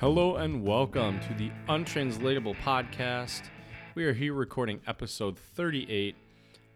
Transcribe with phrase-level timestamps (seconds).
[0.00, 3.42] Hello and welcome to the Untranslatable Podcast.
[3.96, 6.14] We are here recording episode 38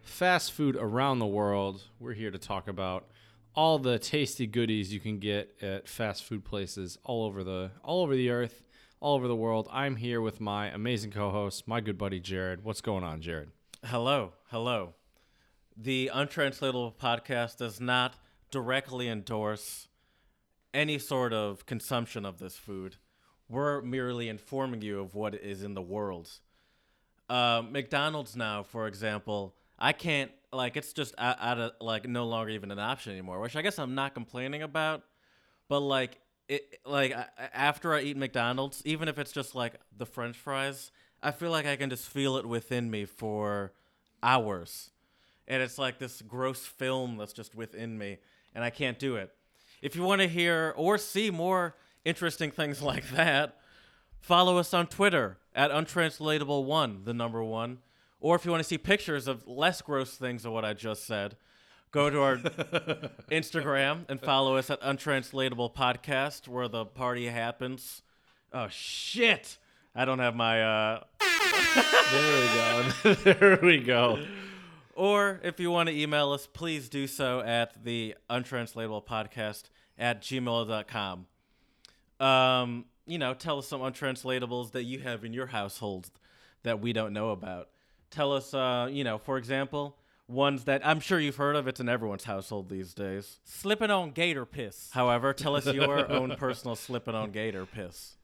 [0.00, 1.84] Fast Food Around the World.
[2.00, 3.06] We're here to talk about
[3.54, 8.02] all the tasty goodies you can get at fast food places all over the all
[8.02, 8.64] over the earth,
[8.98, 9.68] all over the world.
[9.70, 12.64] I'm here with my amazing co-host, my good buddy Jared.
[12.64, 13.52] What's going on, Jared?
[13.84, 14.94] Hello, hello.
[15.76, 18.16] The Untranslatable podcast does not
[18.50, 19.86] directly endorse
[20.74, 22.96] any sort of consumption of this food.
[23.52, 26.30] We're merely informing you of what is in the world.
[27.28, 32.24] Uh, McDonald's now, for example, I can't like it's just out, out of like no
[32.26, 35.02] longer even an option anymore, which I guess I'm not complaining about.
[35.68, 37.14] But like it, like
[37.52, 40.90] after I eat McDonald's, even if it's just like the French fries,
[41.22, 43.74] I feel like I can just feel it within me for
[44.22, 44.92] hours,
[45.46, 48.16] and it's like this gross film that's just within me,
[48.54, 49.30] and I can't do it.
[49.82, 53.56] If you want to hear or see more interesting things like that,
[54.20, 57.78] follow us on Twitter at untranslatable1, the number one.
[58.20, 61.04] Or if you want to see pictures of less gross things than what I just
[61.06, 61.36] said,
[61.90, 62.36] go to our
[63.30, 68.02] Instagram and follow us at untranslatable podcast where the party happens.
[68.52, 69.58] Oh shit!
[69.94, 71.02] I don't have my uh
[72.12, 72.40] There
[73.02, 73.14] we go.
[73.14, 74.24] there we go.
[74.94, 79.64] Or if you want to email us, please do so at the untranslatable podcast
[79.98, 81.26] at gmail.com.
[82.22, 86.10] Um, you know, tell us some untranslatables that you have in your household
[86.62, 87.68] that we don't know about.
[88.10, 89.96] Tell us, uh, you know, for example,
[90.28, 91.66] ones that I'm sure you've heard of.
[91.66, 93.38] It's in everyone's household these days.
[93.44, 94.90] Slipping on gator piss.
[94.92, 98.14] However, tell us your own personal slipping on gator piss.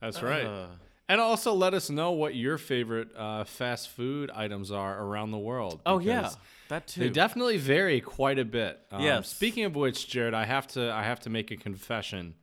[0.00, 0.46] That's right.
[0.46, 0.66] Uh,
[1.08, 5.38] And also let us know what your favorite uh, fast food items are around the
[5.38, 5.80] world.
[5.86, 6.30] oh yeah,
[6.68, 7.00] that too.
[7.00, 8.80] They definitely vary quite a bit.
[8.90, 9.28] Um, Yes.
[9.28, 12.34] Speaking of which, Jared, I have to I have to make a confession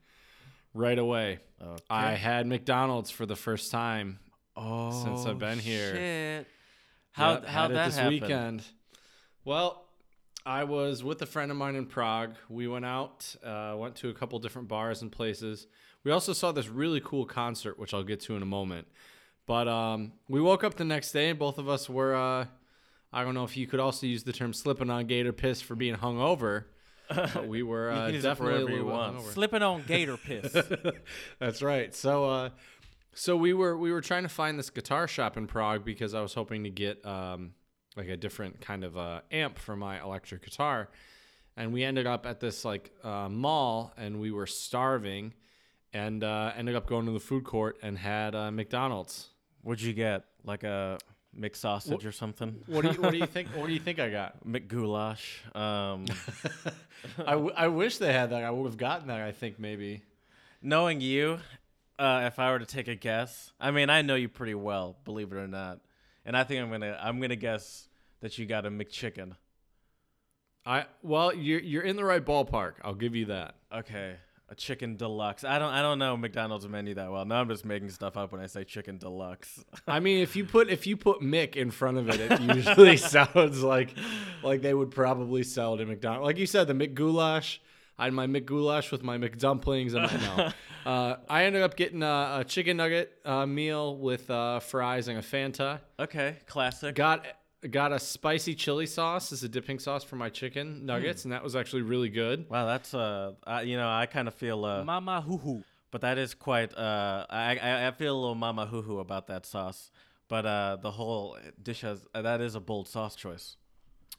[0.76, 1.40] right away.
[1.90, 4.20] I had McDonald's for the first time.
[4.56, 5.96] oh, since I've been here.
[5.96, 6.48] Shit.
[7.14, 8.10] How Yep, how that this happen?
[8.14, 8.64] weekend?
[9.44, 9.86] Well,
[10.46, 12.36] I was with a friend of mine in Prague.
[12.50, 15.66] We went out, uh, went to a couple different bars and places.
[16.04, 18.88] We also saw this really cool concert, which I'll get to in a moment.
[19.48, 22.16] But um, we woke up the next day, and both of us were.
[22.16, 22.46] Uh,
[23.14, 25.76] I don't know if you could also use the term "slipping on gator piss" for
[25.76, 26.66] being hungover.
[27.10, 29.22] But we were uh, can use it for definitely a little want.
[29.22, 30.56] Slipping on gator piss.
[31.40, 31.94] That's right.
[31.94, 32.50] So, uh,
[33.14, 36.22] so we were we were trying to find this guitar shop in Prague because I
[36.22, 37.54] was hoping to get um,
[37.96, 40.90] like a different kind of uh, amp for my electric guitar,
[41.56, 45.34] and we ended up at this like uh, mall, and we were starving,
[45.94, 49.30] and uh, ended up going to the food court and had uh, McDonald's.
[49.62, 50.26] What'd you get?
[50.44, 51.00] Like a
[51.36, 52.62] mixed sausage or something?
[52.68, 53.50] What do you What do you think?
[53.56, 54.46] What do you think I got?
[54.48, 55.56] McGoulash.
[55.56, 56.06] Um,
[57.26, 58.44] I, w- I wish they had that.
[58.44, 59.22] I would have gotten that.
[59.22, 60.02] I think maybe.
[60.62, 61.40] knowing you,
[62.00, 64.98] uh, if I were to take a guess, I mean, I know you pretty well,
[65.06, 65.80] believe it or not,
[66.26, 67.88] and I think I'm gonna I'm gonna guess
[68.22, 69.34] that you got a McChicken.
[70.66, 72.74] I well, you're you're in the right ballpark.
[72.84, 73.56] I'll give you that.
[73.74, 74.16] Okay,
[74.56, 75.44] a chicken deluxe.
[75.44, 77.26] I don't I don't know McDonald's menu that well.
[77.26, 79.64] Now I'm just making stuff up when I say chicken deluxe.
[79.88, 82.98] I mean, if you put if you put Mick in front of it, it usually
[83.16, 83.94] sounds like
[84.44, 86.26] like they would probably sell it at McDonald's.
[86.26, 87.60] Like you said, the McGoulash.
[87.98, 89.94] I had my McGoulash with my McDumplings.
[89.94, 90.52] And my, no.
[90.92, 95.18] uh, I ended up getting a, a chicken nugget uh, meal with uh, fries and
[95.18, 95.80] a Fanta.
[95.98, 96.96] okay, classic.
[96.96, 97.26] Got
[97.72, 101.44] got a spicy chili sauce as a dipping sauce for my chicken nuggets, and that
[101.44, 102.50] was actually really good.
[102.50, 105.64] Wow, that's uh, I, you know, I kind of feel uh, Mama hoo hoo.
[105.92, 109.28] but that is quite uh, I, I I feel a little mama hoo hoo about
[109.28, 109.92] that sauce.
[110.28, 113.58] But uh, the whole dish has uh, that is a bold sauce choice.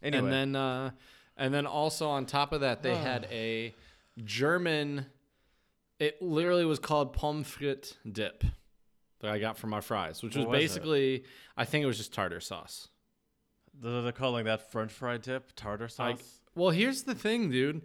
[0.03, 0.91] Anyway, And then uh,
[1.37, 3.03] and then also on top of that, they Ah.
[3.03, 3.75] had a
[4.25, 5.07] German.
[5.99, 8.45] It literally was called pommes frites dip
[9.21, 10.69] that I got for my fries, which was, What was it?
[10.69, 11.25] basically
[11.57, 12.89] I think it was just tartar sauce.
[13.83, 15.99] They're calling that French fry dip tartar sauce.
[15.99, 16.25] Like,
[16.55, 17.83] well, here's the thing, dude.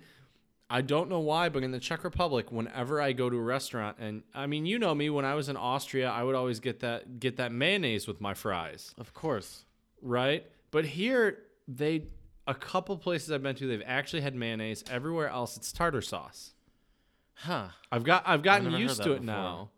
[0.69, 3.97] I don't know why, but in the Czech Republic, whenever I go to a restaurant,
[3.99, 6.79] and I mean, you know me, when I was in Austria, I would always get
[6.79, 8.95] that get that mayonnaise with my fries.
[8.97, 9.65] of course.
[10.01, 10.45] right?
[10.71, 12.07] But here, they
[12.47, 14.83] a couple places I've been to, they've actually had mayonnaise.
[14.89, 16.53] Everywhere else, it's tartar sauce.
[17.33, 17.67] Huh.
[17.91, 19.25] I've got I've gotten heard used to it before.
[19.25, 19.69] now,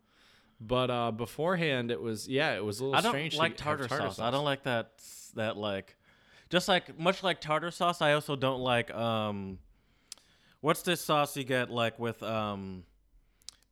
[0.60, 3.88] but uh, beforehand it was yeah, it was a little I don't like have tartar,
[3.88, 4.20] sauce.
[4.20, 4.92] I don't like that
[5.36, 5.96] that like
[6.54, 9.58] just like much like tartar sauce, I also don't like um
[10.62, 12.84] what's this sauce you get like with um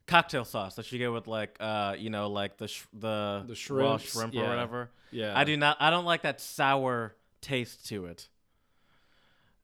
[0.08, 3.56] cocktail sauce that you get with like uh you know like the sh- the, The
[3.70, 4.42] raw shrimps, shrimp yeah.
[4.42, 4.90] or whatever.
[5.12, 8.28] Yeah, I do not I don't like that sour taste to it.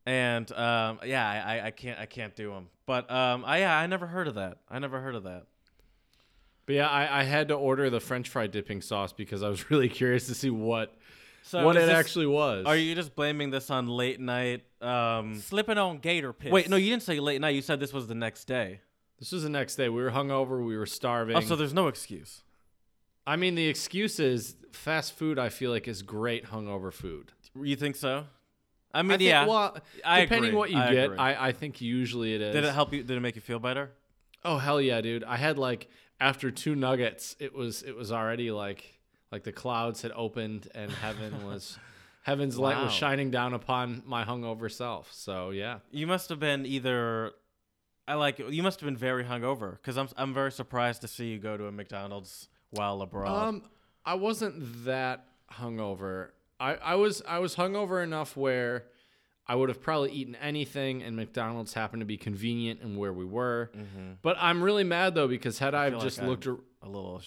[0.07, 2.69] And um yeah, I, I, I can't I can't do them.
[2.87, 4.59] But um I yeah, I never heard of that.
[4.71, 5.47] I never heard of that.
[6.67, 9.71] But yeah, I, I had to order the French fry dipping sauce because I was
[9.73, 10.95] really curious to see what
[11.49, 12.67] So what is it this- actually was.
[12.67, 14.65] Are you just blaming this on late night?
[14.83, 16.53] Um, Slipping on gator piss.
[16.53, 17.55] wait, no, you didn't say late night.
[17.55, 18.81] You said this was the next day.
[19.19, 19.89] This was the next day.
[19.89, 20.65] We were hungover.
[20.65, 21.37] We were starving.
[21.37, 22.43] Oh, so there's no excuse.
[23.27, 25.39] I mean, the excuse is fast food.
[25.39, 27.33] I feel like is great hungover food.
[27.61, 28.27] You think so?
[28.93, 29.47] I I mean, think- yeah.
[29.47, 30.59] Well, I depending agree.
[30.59, 31.19] what you I get, agree.
[31.19, 32.55] I, I think usually it is.
[32.55, 33.03] Did it help you?
[33.03, 33.91] Did it make you feel better?
[34.45, 35.25] Oh hell yeah, dude!
[35.25, 35.89] I had like
[36.21, 38.98] after two nuggets, it was it was already like
[39.33, 41.79] like the clouds had opened and heaven was
[42.23, 45.13] heaven's light was shining down upon my hungover self.
[45.13, 47.33] So yeah, You must have been either.
[48.07, 48.39] I like.
[48.39, 50.09] You must have been very hungover because I'm.
[50.17, 53.49] I'm very surprised to see you go to a McDonald's while abroad.
[53.49, 53.63] um,
[54.05, 56.29] I wasn't that hungover.
[56.59, 58.85] I I was I was hungover enough where
[59.47, 63.25] I would have probably eaten anything, and McDonald's happened to be convenient and where we
[63.27, 63.71] were.
[64.23, 66.01] But I'm really mad though because had I, Mm-hmm.
[66.01, 66.47] just like looked.
[66.47, 67.21] A little.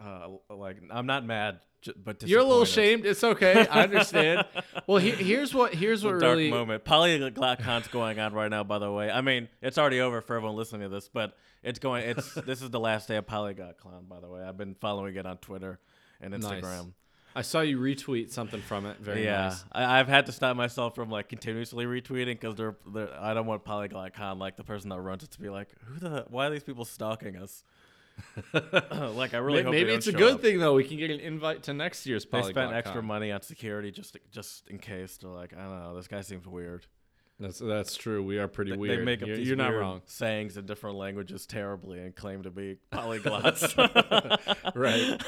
[0.00, 1.60] Uh, like I'm not mad,
[1.96, 3.06] but You're a little shamed.
[3.06, 3.66] It's okay.
[3.66, 4.46] I understand.
[4.86, 6.84] well, he, here's what here's what dark really moment.
[6.84, 8.64] Polyglotcon's going on right now.
[8.64, 11.78] By the way, I mean it's already over for everyone listening to this, but it's
[11.78, 12.04] going.
[12.08, 14.08] It's this is the last day of PolyglotCon.
[14.08, 15.80] By the way, I've been following it on Twitter
[16.20, 16.62] and Instagram.
[16.62, 16.84] Nice.
[17.34, 18.98] I saw you retweet something from it.
[18.98, 19.64] Very yeah, nice.
[19.70, 23.46] I, I've had to stop myself from like continuously retweeting because they're, they're I don't
[23.46, 26.50] want PolyglotCon like the person that runs it to be like, who the why are
[26.50, 27.62] these people stalking us?
[28.52, 30.40] like I really May- hope Maybe it's a good up.
[30.40, 30.74] thing though.
[30.74, 33.90] We can get an invite to next year's They Polyglot spent extra money on security
[33.90, 35.16] just just in case.
[35.18, 36.86] They're like, I don't know, this guy seems weird.
[37.40, 38.22] That's that's true.
[38.24, 38.98] We are pretty They- weird.
[39.00, 40.02] They make up you're these you're not wrong.
[40.06, 43.74] sayings in different languages terribly and claim to be polyglots.
[44.74, 45.20] Right.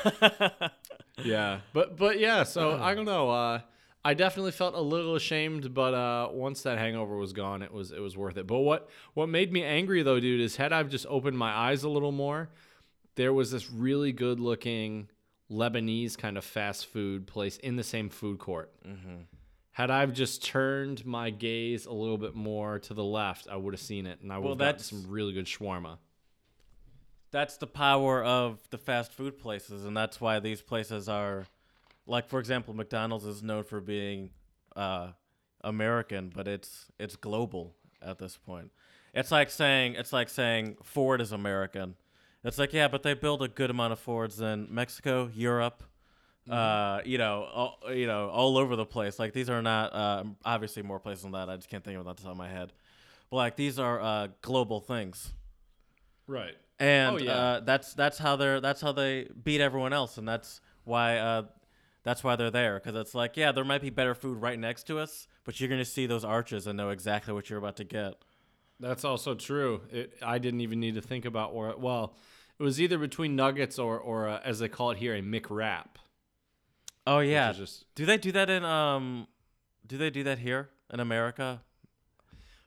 [1.24, 1.60] Yeah.
[1.72, 2.42] But but yeah.
[2.44, 3.30] So I don't know.
[3.30, 3.60] Uh,
[4.04, 7.92] I definitely felt a little ashamed, but uh, once that hangover was gone, it was
[7.92, 8.46] it was worth it.
[8.46, 11.82] But what what made me angry though, dude, is had I've just opened my eyes
[11.84, 12.48] a little more,
[13.16, 15.08] there was this really good looking
[15.50, 18.72] Lebanese kind of fast food place in the same food court.
[18.86, 19.22] Mm-hmm.
[19.72, 23.72] Had I just turned my gaze a little bit more to the left, I would
[23.74, 25.98] have seen it, and I would Well, have gotten some really good shawarma.
[27.30, 31.46] that's the power of the fast food places, and that's why these places are,
[32.06, 34.30] like for example, McDonald's is known for being
[34.76, 35.08] uh,
[35.62, 38.70] American, but it's it's global at this point.
[39.14, 41.94] It's like saying it's like saying Ford is American.
[42.44, 45.82] It's like yeah, but they build a good amount of Fords in Mexico, Europe,
[46.50, 49.18] uh, you know, all, you know, all over the place.
[49.18, 51.50] Like these are not uh, obviously more places than that.
[51.50, 52.72] I just can't think of it off the top of my head.
[53.30, 55.32] But like these are uh, global things
[56.26, 56.54] Right.
[56.78, 57.32] and Oh, yeah.
[57.32, 61.42] uh, that's that's how they're that's how they beat everyone else, and that's why uh,
[62.04, 62.80] that's why they're there.
[62.80, 65.68] Because it's like, yeah, there might be better food right next to us, but you're
[65.68, 68.14] gonna see those arches and know exactly what you're about to get.
[68.80, 69.82] That's also true.
[69.90, 71.76] It, I didn't even need to think about where.
[71.76, 72.16] Well,
[72.58, 75.86] it was either between nuggets or, or uh as they call it here, a McWrap.
[77.06, 79.26] Oh yeah, just do they do that in um?
[79.86, 81.62] Do they do that here in America?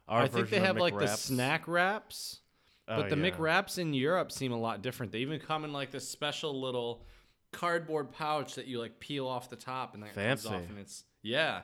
[0.07, 2.39] Our I think they have like the snack wraps,
[2.87, 3.31] Oh, but the yeah.
[3.31, 5.11] McWraps in Europe seem a lot different.
[5.13, 7.05] They even come in like this special little
[7.53, 11.05] cardboard pouch that you like peel off the top and that comes off, and it's
[11.21, 11.61] yeah,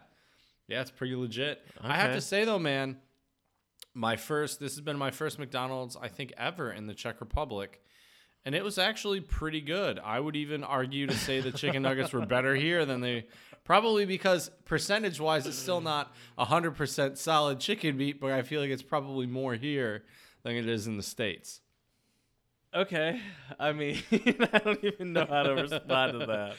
[0.68, 1.62] yeah, it's pretty legit.
[1.82, 2.98] I have to say though, man,
[4.00, 7.82] my first this has been my first McDonald's I think ever in the Czech Republic.
[8.46, 10.00] And it was actually pretty good.
[10.00, 13.28] I would even argue to say the chicken nuggets were better here than they
[13.66, 18.70] probably because percentage wise it's still not 100% solid chicken meat, but I feel like
[18.70, 20.06] it's probably more here
[20.44, 21.60] than it is in the States.
[22.74, 23.20] Okay,
[23.60, 26.56] I mean, I don't even know how to respond to that.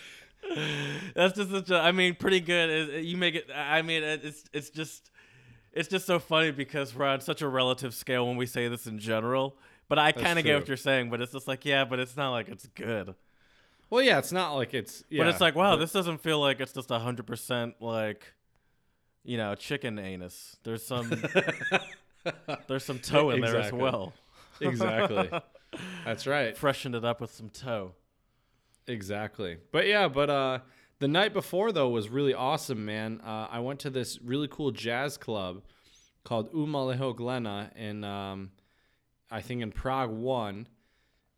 [1.14, 1.78] That's just such a.
[1.78, 3.04] I mean, pretty good.
[3.04, 3.48] You make it.
[3.54, 5.10] I mean, it's it's just
[5.72, 8.86] it's just so funny because we're on such a relative scale when we say this
[8.86, 9.56] in general.
[9.88, 11.10] But I kind of get what you're saying.
[11.10, 13.14] But it's just like, yeah, but it's not like it's good.
[13.90, 15.02] Well, yeah, it's not like it's.
[15.10, 18.24] Yeah, but it's like, wow, but- this doesn't feel like it's just hundred percent like,
[19.24, 20.56] you know, chicken anus.
[20.62, 21.10] There's some
[22.68, 24.12] there's some toe in there as well.
[24.60, 25.30] exactly.
[26.04, 26.56] That's right.
[26.56, 27.92] Freshened it up with some toe.
[28.86, 29.58] Exactly.
[29.72, 30.58] But yeah, but uh
[31.00, 33.20] the night before though was really awesome, man.
[33.24, 35.62] Uh, I went to this really cool jazz club
[36.24, 38.50] called U Malého Glena in um
[39.30, 40.66] I think in Prague 1.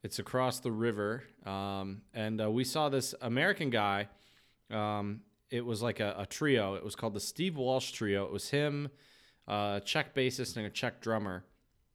[0.03, 1.23] It's across the river.
[1.47, 4.09] Um, and uh, we saw this American guy.
[4.71, 6.75] Um, it was like a, a trio.
[6.75, 8.25] It was called the Steve Walsh Trio.
[8.25, 8.89] It was him,
[9.47, 11.45] uh, a Czech bassist, and a Czech drummer.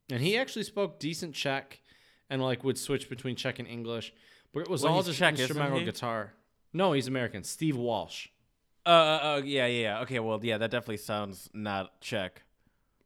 [0.09, 1.81] And he actually spoke decent Czech
[2.29, 4.13] and like would switch between Czech and English.
[4.53, 6.33] But it was Well, all just Czech, instrumental guitar.
[6.73, 7.43] No, he's American.
[7.43, 8.27] Steve Walsh.
[8.85, 9.99] Uh, uh, yeah, yeah, yeah.
[10.01, 12.43] Okay, well, yeah, that definitely sounds not Czech.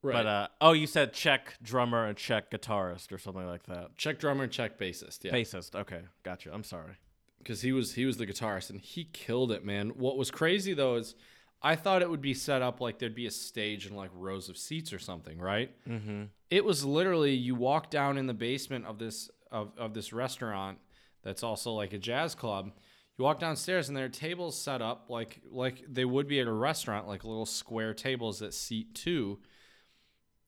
[0.03, 0.13] Right.
[0.13, 3.97] But uh, oh, you said Czech drummer and Czech guitarist or something like that.
[3.97, 5.23] Czech drummer, and Czech bassist.
[5.23, 5.31] Yeah.
[5.31, 5.75] Bassist.
[5.75, 6.51] Okay, gotcha.
[6.53, 6.97] I'm sorry.
[7.43, 9.89] because he was he was the guitarist and he killed it, man.
[9.89, 11.15] What was crazy though is
[11.61, 14.49] I thought it would be set up like there'd be a stage and like rows
[14.49, 15.71] of seats or something, right?
[15.87, 16.23] Mm-hmm.
[16.49, 20.79] It was literally you walk down in the basement of this of, of this restaurant
[21.23, 22.71] that's also like a jazz club.
[23.17, 26.47] You walk downstairs and there are tables set up like like they would be at
[26.47, 29.39] a restaurant, like little square tables that seat two.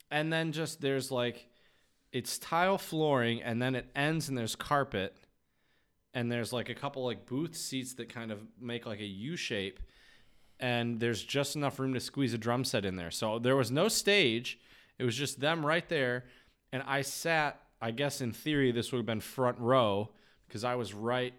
[0.10, 1.48] And then just there's like
[2.12, 5.16] it's tile flooring and then it ends and there's carpet
[6.14, 9.36] and there's like a couple like booth seats that kind of make like a U
[9.36, 9.80] shape
[10.60, 13.12] and there's just enough room to squeeze a drum set in there.
[13.12, 14.60] So there was no stage.
[15.00, 16.26] It was just them right there
[16.72, 20.12] and I sat I guess in theory this would have been front row
[20.48, 21.34] because I was right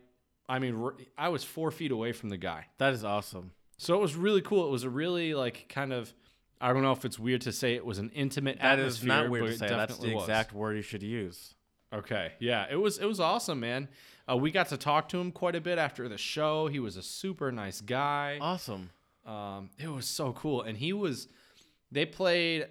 [0.48, 2.66] I mean I was 4 feet away from the guy.
[2.78, 3.52] That is awesome.
[3.76, 4.66] So it was really cool.
[4.66, 6.12] It was a really like kind of
[6.60, 9.28] I don't know if it's weird to say it was an intimate That is not
[9.28, 9.68] weird to say.
[9.68, 10.24] That's the was.
[10.24, 11.54] exact word you should use.
[11.92, 13.88] Okay, yeah, it was it was awesome, man.
[14.28, 16.66] Uh, we got to talk to him quite a bit after the show.
[16.66, 18.38] He was a super nice guy.
[18.40, 18.90] Awesome.
[19.26, 21.28] Um, it was so cool, and he was.
[21.92, 22.66] They played,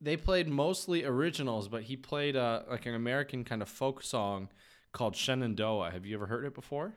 [0.00, 4.48] they played mostly originals, but he played uh, like an American kind of folk song
[4.92, 5.90] called Shenandoah.
[5.90, 6.92] Have you ever heard it before?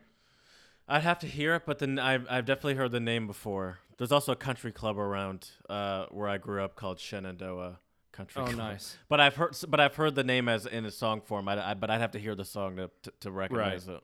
[0.88, 3.78] I'd have to hear it, but then I've, I've definitely heard the name before.
[3.98, 7.80] There's also a country club around uh, where I grew up called Shenandoah
[8.12, 8.56] Country Oh, Club.
[8.58, 8.96] nice.
[9.08, 11.48] But I've heard but I've heard the name as in a song form.
[11.48, 14.00] I, I but I'd have to hear the song to to, to recognize it.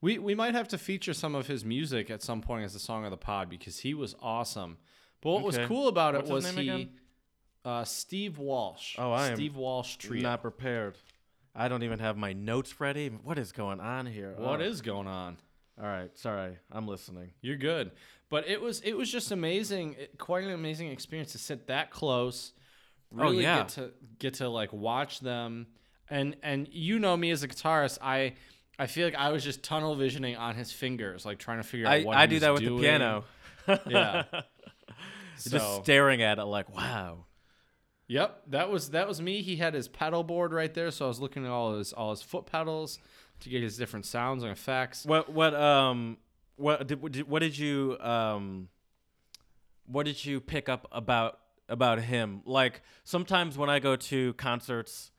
[0.00, 2.78] We we might have to feature some of his music at some point as the
[2.78, 4.78] song of the pod because he was awesome.
[5.20, 6.90] But what was cool about it What's was he,
[7.64, 8.94] uh, Steve Walsh.
[8.98, 10.22] Oh, I am Steve Walsh Trio.
[10.22, 10.96] Not prepared.
[11.54, 13.08] I don't even have my notes ready.
[13.08, 14.34] What is going on here?
[14.36, 14.64] What Oh.
[14.64, 15.38] is going on?
[15.80, 17.30] All right, sorry, I'm listening.
[17.42, 17.90] You're good.
[18.30, 21.90] But it was it was just amazing, it- quite an amazing experience to sit that
[21.90, 22.52] close.
[23.16, 23.58] Oh, yeah.
[23.58, 25.66] get to get to like watch them.
[26.10, 28.34] And and you know me as a guitarist, I
[28.78, 31.86] I feel like I was just tunnel visioning on his fingers, like trying to figure
[31.86, 32.76] out I, what I he do that with doing.
[32.76, 33.24] the piano.
[33.88, 34.24] Yeah.
[35.48, 37.26] Just staring at it like, wow.
[38.08, 39.42] Yep, that was that was me.
[39.42, 42.10] He had his pedal board right there, so I was looking at all his all
[42.10, 42.98] his foot pedals
[43.40, 45.04] to get his different sounds and effects.
[45.04, 46.18] What what um
[46.56, 48.68] what did what did, you um
[49.86, 51.38] what did you pick up about
[51.68, 52.42] about him?
[52.44, 55.10] Like sometimes when I go to concerts,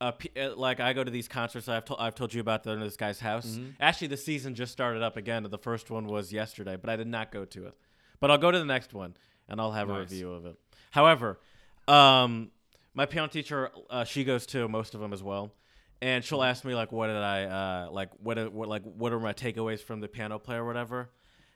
[0.00, 2.64] uh, p- uh, like I go to these concerts I've told I've told you about
[2.64, 3.46] the, this guy's house.
[3.46, 3.70] Mm-hmm.
[3.80, 5.46] Actually, the season just started up again.
[5.48, 7.74] The first one was yesterday, but I did not go to it.
[8.20, 9.16] But I'll go to the next one
[9.48, 10.56] and I'll have a review of it.
[10.90, 11.38] However,
[11.86, 12.50] um,
[12.94, 15.52] my piano teacher, uh, she goes to most of them as well,
[16.00, 18.10] and she'll ask me like, "What did I uh, like?
[18.22, 21.10] What, are- what like what are my takeaways from the piano player, or whatever?"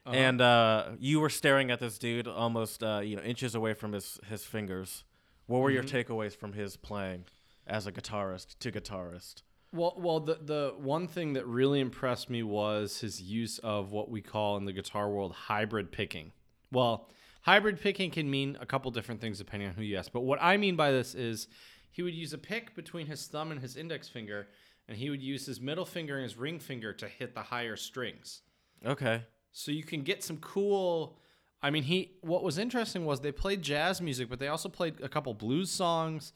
[0.05, 0.17] Uh-huh.
[0.17, 3.93] And uh, you were staring at this dude almost uh, you know inches away from
[3.93, 5.05] his his fingers.
[5.47, 6.13] What were your Mm-hmm.
[6.13, 7.25] takeaways from his playing
[7.67, 9.43] as a guitarist to guitarist?
[9.73, 14.11] Well, well, the the one thing that really impressed me was his use of what
[14.11, 16.33] we call in the guitar world hybrid picking.
[16.71, 17.09] Well,
[17.43, 20.13] hybrid picking can mean a couple different things depending on who you ask.
[20.13, 21.49] But what I mean by this is
[21.93, 24.49] he would use a pick between his thumb and his index finger,
[24.89, 27.77] and he would use his middle finger and his ring finger to hit the higher
[27.77, 28.41] strings.
[28.85, 29.23] Okay.
[29.53, 31.19] So you can get some cool.
[31.63, 32.17] I mean, he.
[32.23, 35.71] What was interesting was they played jazz music, but they also played a couple blues
[35.71, 36.33] songs,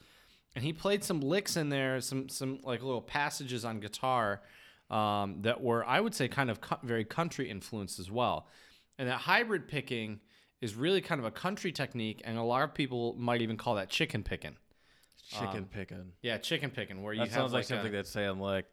[0.55, 4.43] and he played some licks in there, some some like little passages on guitar
[4.91, 8.47] um, that were, I would say, kind of co- very country influenced as well.
[8.99, 10.21] And that hybrid picking
[10.61, 13.75] is really kind of a country technique, and a lot of people might even call
[13.77, 14.57] that chicken picking.
[15.29, 16.13] Chicken picking.
[16.23, 18.39] Yeah, chicken picking, where you That have sounds like, like a- something they'd say in
[18.39, 18.67] like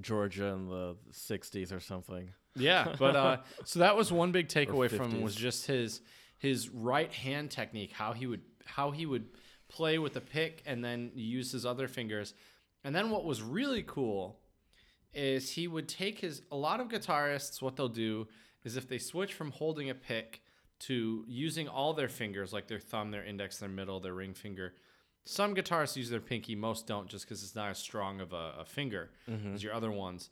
[0.00, 2.30] Georgia in the '60s or something.
[2.54, 6.00] Yeah, but uh, so that was one big takeaway from him was just his
[6.38, 9.26] his right hand technique, how he would how he would
[9.68, 12.34] play with the pick and then use his other fingers.
[12.84, 14.38] And then what was really cool
[15.12, 18.28] is he would take his a lot of guitarists what they'll do
[18.64, 20.42] is if they switch from holding a pick
[20.78, 24.74] to using all their fingers like their thumb, their index, their middle, their ring finger.
[25.28, 28.54] Some guitarists use their pinky, most don't just because it's not as strong of a,
[28.60, 29.10] a finger
[29.54, 30.30] as your other ones.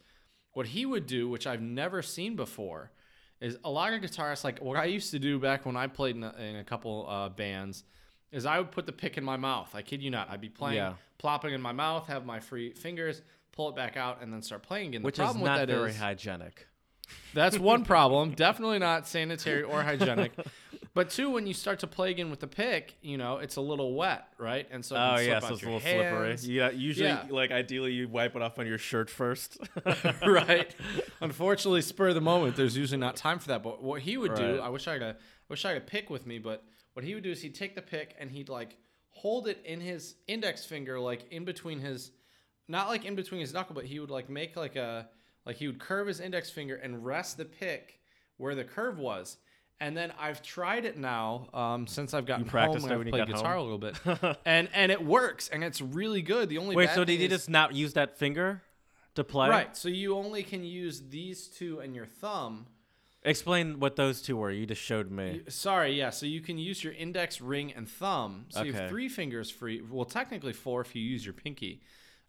[0.52, 2.92] What he would do, which I've never seen before,
[3.40, 6.14] is a lot of guitarists, like what I used to do back when I played
[6.14, 7.82] in a, in a couple uh, bands,
[8.30, 9.74] is I would put the pick in my mouth.
[9.74, 10.30] I kid you not.
[10.30, 10.94] I'd be playing, Yeah.
[11.18, 13.20] plopping in my mouth, have my free fingers,
[13.52, 15.02] pull it back out, and then start playing again.
[15.02, 16.68] The Which is not with that very is- hygienic.
[17.34, 18.30] that's one problem.
[18.30, 20.32] Definitely not sanitary or hygienic.
[20.94, 23.60] But two, when you start to play again with the pick, you know, it's a
[23.60, 24.68] little wet, right?
[24.70, 26.36] And so Oh yeah, so it's a little slippery.
[26.42, 27.26] Yeah, usually Yeah.
[27.30, 29.58] like ideally you wipe it off on your shirt first.
[30.26, 30.72] right.
[31.20, 33.64] Unfortunately, spur of the moment, there's usually not time for that.
[33.64, 36.26] But what he would do, I wish I could, I wish I could pick with
[36.26, 36.38] me.
[36.38, 38.76] But what he would do is he'd take the pick and he'd like
[39.10, 42.12] hold it in his index finger, like in between his,
[42.68, 45.08] not like in between his knuckle, but he would like make like a,
[45.44, 47.98] like he would curve his index finger and rest the pick
[48.36, 49.38] where the curve was.
[49.80, 53.26] And then I've tried it now um, since I've gotten home and I've you played
[53.26, 53.68] guitar home?
[53.68, 56.48] a little bit, and and it works and it's really good.
[56.48, 58.62] The only Wait, so thing did you just not use that finger
[59.16, 59.48] to play?
[59.48, 59.76] right?
[59.76, 62.66] So you only can use these two and your thumb.
[63.26, 64.50] Explain what those two were.
[64.50, 65.42] You just showed me.
[65.48, 66.10] Sorry, yeah.
[66.10, 68.44] So you can use your index, ring, and thumb.
[68.50, 69.80] So you have three fingers free.
[69.90, 71.80] Well, technically four if you use your pinky.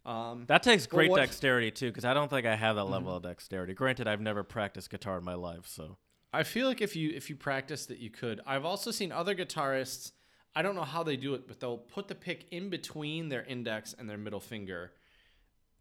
[0.06, 3.14] Um, That takes great what- dexterity too, because I don't think I have that level
[3.14, 3.74] of dexterity.
[3.74, 5.98] Granted, I've never practiced guitar in my life, so
[6.36, 8.40] I feel like if you if you practiced it, you could.
[8.46, 10.12] I've also seen other guitarists.
[10.54, 13.42] I don't know how they do it, but they'll put the pick in between their
[13.44, 14.92] index and their middle finger.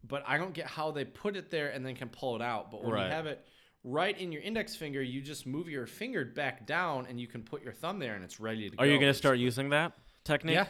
[0.07, 2.71] But I don't get how they put it there and then can pull it out.
[2.71, 3.05] But when Right.
[3.07, 3.45] you have it
[3.83, 7.41] right in your index finger, you just move your finger back down and you can
[7.43, 8.83] put your thumb there and it's ready to go.
[8.83, 9.93] are you gonna start using that
[10.23, 10.55] technique?
[10.55, 10.67] Yeah,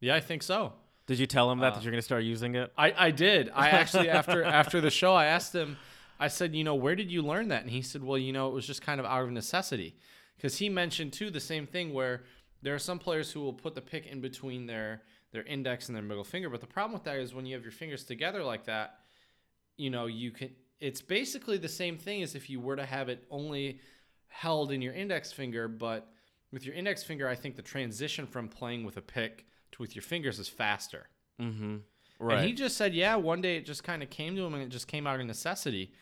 [0.00, 0.72] yeah, I think so.
[1.06, 2.70] Did you tell him that Uh, that you're gonna start using it?
[2.76, 3.50] I, I did.
[3.54, 5.76] I actually after after the show, I asked him.
[6.18, 7.62] I said, you know, where did you learn that?
[7.62, 9.96] And he said, well, you know, it was just kind of out of necessity,
[10.36, 12.24] because he mentioned too the same thing where
[12.62, 15.96] there are some players who will put the pick in between their their index and
[15.96, 18.42] their middle finger, but the problem with that is when you have your fingers together
[18.42, 19.00] like that,
[19.76, 20.50] you know, you can.
[20.80, 23.80] It's basically the same thing as if you were to have it only
[24.28, 26.08] held in your index finger, but
[26.52, 29.96] with your index finger, I think the transition from playing with a pick to with
[29.96, 31.08] your fingers is faster.
[31.40, 31.76] Mm-hmm.
[32.20, 32.38] Right.
[32.38, 34.62] And he just said, yeah, one day it just kind of came to him and
[34.62, 35.92] it just came out of necessity.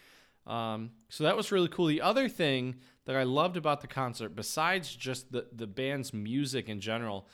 [0.47, 1.87] Um, so that was really cool.
[1.87, 6.69] The other thing that I loved about the concert, besides just the, the band's music
[6.69, 7.27] in general,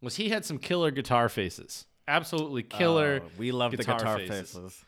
[0.00, 1.86] was he had some killer guitar faces.
[2.08, 3.22] Absolutely killer.
[3.24, 4.52] Oh, we love the guitar guitar faces.
[4.52, 4.84] faces.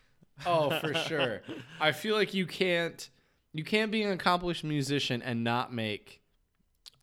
[0.46, 1.42] Oh, for sure.
[1.80, 3.08] I feel like you can't
[3.52, 6.20] you can't be an accomplished musician and not make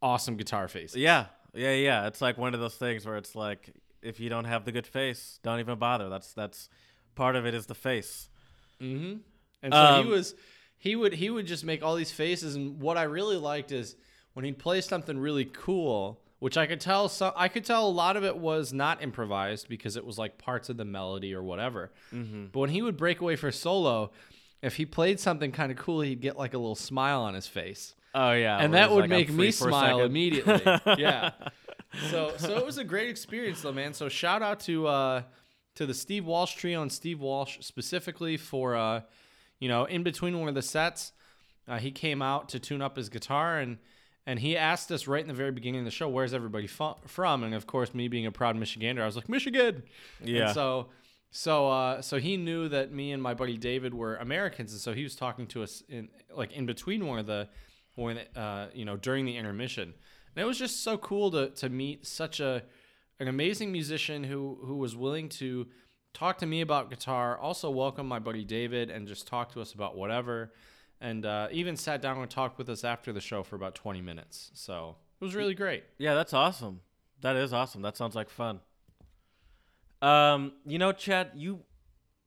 [0.02, 0.98] awesome guitar faces.
[0.98, 2.08] Yeah, yeah, yeah.
[2.08, 4.88] It's like one of those things where it's like if you don't have the good
[4.88, 6.10] face, don't even bother.
[6.10, 6.70] That's that's
[7.16, 8.30] part of it is the face.
[8.82, 9.18] Mm-hmm.
[9.64, 10.36] And so Um, he was,
[10.82, 13.96] he would he would just make all these faces, and what I really liked is
[14.34, 17.08] when he'd play something really cool, which I could tell.
[17.08, 20.40] So I could tell a lot of it was not improvised because it was like
[20.40, 21.92] parts of the melody or whatever.
[22.12, 22.48] Mm-hmm.
[22.52, 24.10] But when he would break away for solo,
[24.64, 27.46] if he played something kind of cool, he'd get like a little smile on his
[27.46, 30.62] face, Oh yeah, and that would like, make me smile immediately.
[30.98, 31.32] yeah.
[32.10, 33.94] So so it was a great experience though, man.
[33.94, 35.22] So shout out to uh
[35.76, 39.02] to the Steve Walsh trio and Steve Walsh specifically for uh
[39.62, 41.14] you know in between one of the sets,
[41.70, 43.78] uh, he came out to tune up his guitar and
[44.28, 46.96] and he asked us right in the very beginning of the show, "Where's everybody fu-
[47.08, 49.84] from?" And of course, me being a proud Michigander, I was like, "Michigan."
[50.24, 50.46] Yeah.
[50.46, 50.90] And so
[51.32, 54.94] so uh so he knew that me and my buddy David were Americans, and so
[54.94, 57.48] he was talking to us in like in between one of the
[57.96, 59.94] when uh you know during the intermission.
[60.36, 62.64] And it was just so cool to to meet such a
[63.20, 65.68] an amazing musician who who was willing to
[66.14, 69.74] talk to me about guitar, also welcome my buddy David and just talk to us
[69.74, 70.54] about whatever.
[71.00, 74.02] And uh, even sat down and talked with us after the show for about 20
[74.02, 74.52] minutes.
[74.54, 75.84] So it was really great.
[75.98, 76.82] Yeah, that's awesome.
[77.22, 77.82] That is awesome.
[77.82, 78.60] That sounds like fun.
[80.02, 81.62] Um, you know, Chad, you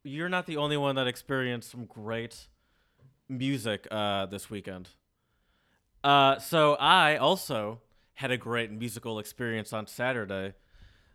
[0.05, 2.49] you're not the only one that experienced some great
[3.29, 4.91] music uh this weekend.
[6.05, 7.81] Uh so I also
[8.15, 10.55] had a great musical experience on Saturday.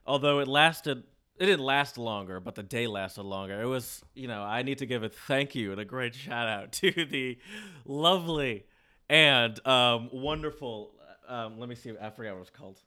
[0.05, 1.03] Although it lasted
[1.39, 3.62] it didn't last longer, but the day lasted longer.
[3.62, 6.47] It was, you know, I need to give a thank you and a great shout
[6.47, 7.38] out to the
[7.86, 8.65] lovely
[9.10, 10.91] and um, wonderful.
[11.28, 11.93] Um, let me see.
[11.99, 12.82] I forgot what it's called.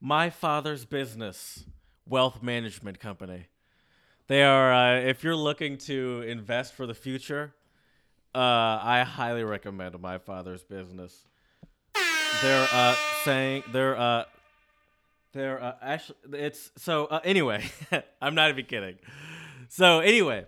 [0.00, 1.64] My Father's Business
[2.06, 3.46] Wealth Management Company.
[4.26, 7.54] They are, uh, if you're looking to invest for the future,
[8.34, 8.38] uh,
[8.82, 11.26] I highly recommend My Father's Business.
[12.42, 14.24] They're uh, saying they're uh,
[15.34, 17.64] they're uh, actually it's so uh, anyway.
[18.22, 18.96] I'm not even kidding.
[19.68, 20.46] So anyway,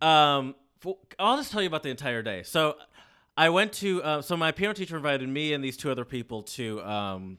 [0.00, 2.42] um, f- I'll just tell you about the entire day.
[2.42, 2.76] So
[3.36, 6.42] I went to uh, so my piano teacher invited me and these two other people
[6.42, 7.38] to um,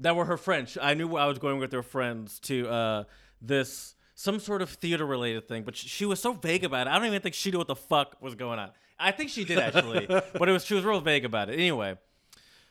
[0.00, 0.76] that were her friends.
[0.80, 3.04] I knew I was going with their friends to uh,
[3.40, 6.90] this some sort of theater related thing, but sh- she was so vague about it.
[6.90, 8.70] I don't even think she knew what the fuck was going on.
[8.98, 11.54] I think she did actually, but it was she was real vague about it.
[11.54, 11.96] Anyway,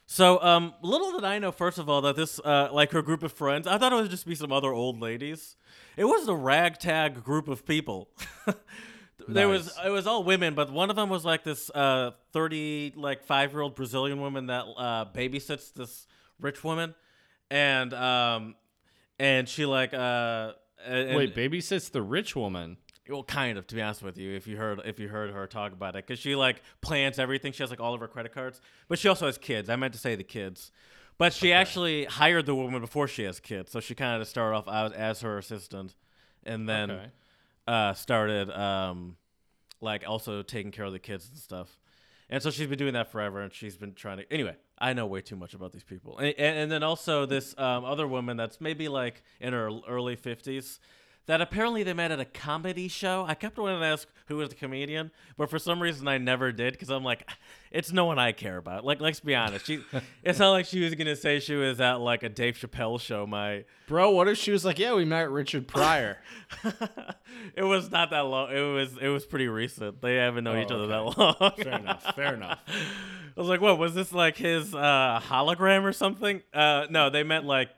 [0.10, 3.24] so um, little did I know, first of all, that this uh, like her group
[3.24, 3.68] of friends.
[3.68, 5.58] I thought it would just be some other old ladies.
[5.98, 8.10] It was a ragtag group of people.
[9.28, 12.94] there was it was all women, but one of them was like this uh, thirty
[12.96, 16.08] like five year old Brazilian woman that uh, babysits this
[16.40, 16.96] rich woman,
[17.52, 18.56] and um,
[19.20, 20.54] and she like uh,
[20.86, 22.78] and, Wait, babysits the rich woman.
[23.10, 25.48] Well, kind of, to be honest with you, if you heard if you heard her
[25.48, 27.52] talk about it, because she like plans everything.
[27.52, 29.70] She has like all of her credit cards, but she also has kids.
[29.70, 30.72] I meant to say the kids,
[31.18, 34.56] But she actually hired the woman before she has kids, so she kind of started
[34.58, 35.96] off out as her assistant,
[36.46, 37.06] and then Okay.
[37.68, 39.18] uh, started um,
[39.82, 41.80] like also taking care of the kids and stuff.
[42.30, 44.32] And so she's been doing that forever, and she's been trying to.
[44.34, 47.58] Anyway, I know way too much about these people, and, and, and then also this
[47.58, 50.80] um, other woman that's maybe like in her early fifties.
[51.28, 53.26] That apparently they met at a comedy show.
[53.28, 56.54] I kept wanting to ask who was the comedian, but for some reason I never
[56.54, 57.30] did because I'm like,
[57.70, 58.86] it's no one I care about.
[58.86, 59.66] Like, let's be honest.
[59.66, 59.84] She,
[60.24, 63.28] it's not like she was gonna say she was at like a Dave Chappelle show.
[63.28, 66.18] My Bro, what if she was like, yeah, we met Richard Pryor?
[67.56, 68.50] it was not that long.
[68.52, 70.02] It was it was pretty recent.
[70.02, 71.14] They haven't known Oh, each other okay.
[71.14, 71.52] that long.
[71.58, 72.16] fair enough.
[72.16, 72.60] Fair enough.
[73.38, 76.42] I was like, what was this like his uh, hologram or something?
[76.54, 77.70] Uh, no, they met like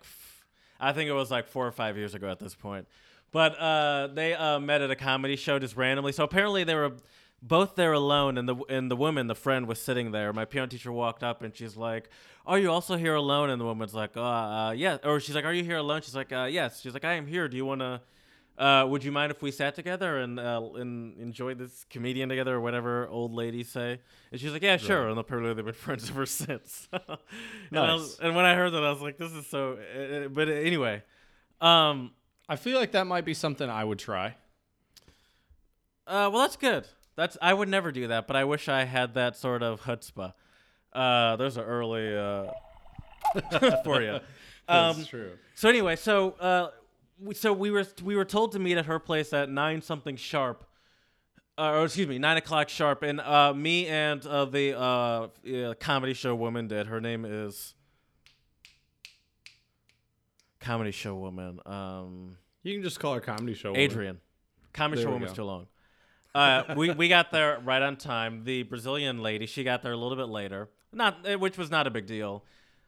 [0.80, 2.88] I think it was like four or five years ago at this point.
[3.32, 6.12] But uh, they uh, met at a comedy show just randomly.
[6.12, 6.94] So apparently they were
[7.42, 10.34] both there alone, and the and the woman, the friend, was sitting there.
[10.34, 12.10] My piano teacher walked up and she's like,
[12.46, 15.46] "Are you also here alone?" And the woman's like, "Uh, uh yeah." Or she's like,
[15.46, 17.48] "Are you here alone?" She's like, uh, "Yes." She's like, "I am here.
[17.48, 18.02] Do you want to?"
[18.58, 22.56] Uh, would you mind if we sat together and uh, and enjoyed this comedian together
[22.56, 24.02] or whatever old ladies say?
[24.34, 25.08] And she's like, yeah, sure.
[25.08, 26.90] And apparently they've been friends ever since.
[26.92, 27.00] and,
[27.80, 28.28] I was- Nice.
[28.28, 29.78] and when I heard that, I was like, this is so.
[29.78, 31.04] Uh, but anyway,
[31.62, 32.12] um,
[32.50, 34.36] I feel like that might be something I would try.
[36.08, 36.86] uh, well, that's good.
[37.16, 40.34] That's I would never do that, but I wish I had that sort of chutzpah.
[40.92, 42.46] Uh, there's an early uh,
[43.84, 44.20] for you.
[44.70, 45.32] Um, That's true.
[45.56, 46.70] So anyway, so uh,
[47.20, 50.16] we, so we were we were told to meet at her place at nine something
[50.16, 50.64] sharp,
[51.58, 56.14] uh, or excuse me, nine o'clock sharp, and uh, me and uh, the uh, comedy
[56.14, 56.86] show woman did.
[56.86, 57.74] Her name is
[60.70, 63.70] comedy show woman, um, You can just call her comedy show.
[63.70, 63.82] woman.
[63.82, 64.20] Adrian.
[64.72, 65.38] Comedy There show woman's go.
[65.38, 65.68] too long.
[66.36, 68.44] Uh, we we got there right on time.
[68.44, 71.88] The Brazilian lady, she got there a little bit later, not eh, which was not
[71.88, 72.44] a big deal.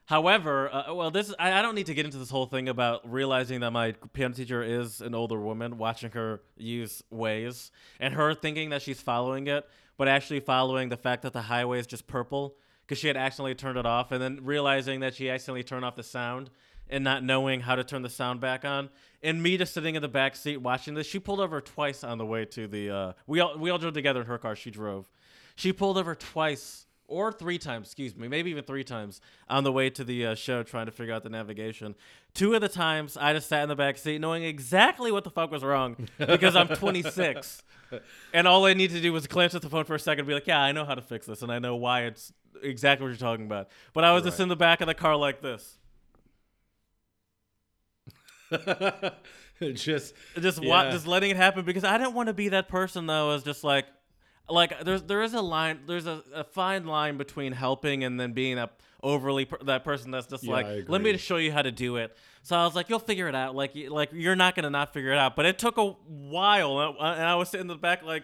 [0.05, 3.11] However, uh, well, this I, I don't need to get into this whole thing about
[3.11, 8.35] realizing that my piano teacher is an older woman, watching her use Waze, and her
[8.35, 9.67] thinking that she's following it,
[9.97, 13.55] but actually following the fact that the highway is just purple because she had accidentally
[13.55, 16.49] turned it off, and then realizing that she accidentally turned off the sound
[16.89, 18.89] and not knowing how to turn the sound back on.
[19.23, 21.07] And me just sitting in the back seat watching this.
[21.07, 22.89] She pulled over twice on the way to the.
[22.89, 24.55] Uh, we all we all drove together in her car.
[24.55, 25.09] She drove.
[25.55, 29.71] She pulled over twice or three times, excuse me, maybe even three times on the
[29.71, 31.93] way to the uh, show trying to figure out the navigation.
[32.33, 35.29] Two of the times I just sat in the back seat knowing exactly what the
[35.29, 37.63] fuck was wrong because I'm 26.
[38.33, 40.27] And all I need to do was glance at the phone for a second and
[40.29, 42.31] be like, yeah, I know how to fix this and I know why it's
[42.63, 43.69] exactly what you're talking about.
[43.93, 45.77] But I was just in the back of the car like this.
[49.73, 50.91] just just wa- Yeah.
[50.91, 53.63] just letting it happen because I didn't want to be that person that was just
[53.63, 53.85] like
[54.49, 58.33] like there's there is a line there's a, a fine line between helping and then
[58.33, 61.51] being that overly per- that person that's just Yeah, like let me just show you
[61.51, 62.15] how to do it.
[62.43, 65.11] So I was like you'll figure it out like like you're not gonna not figure
[65.13, 65.35] it out.
[65.35, 68.23] But it took a while and I, and I was sitting in the back like.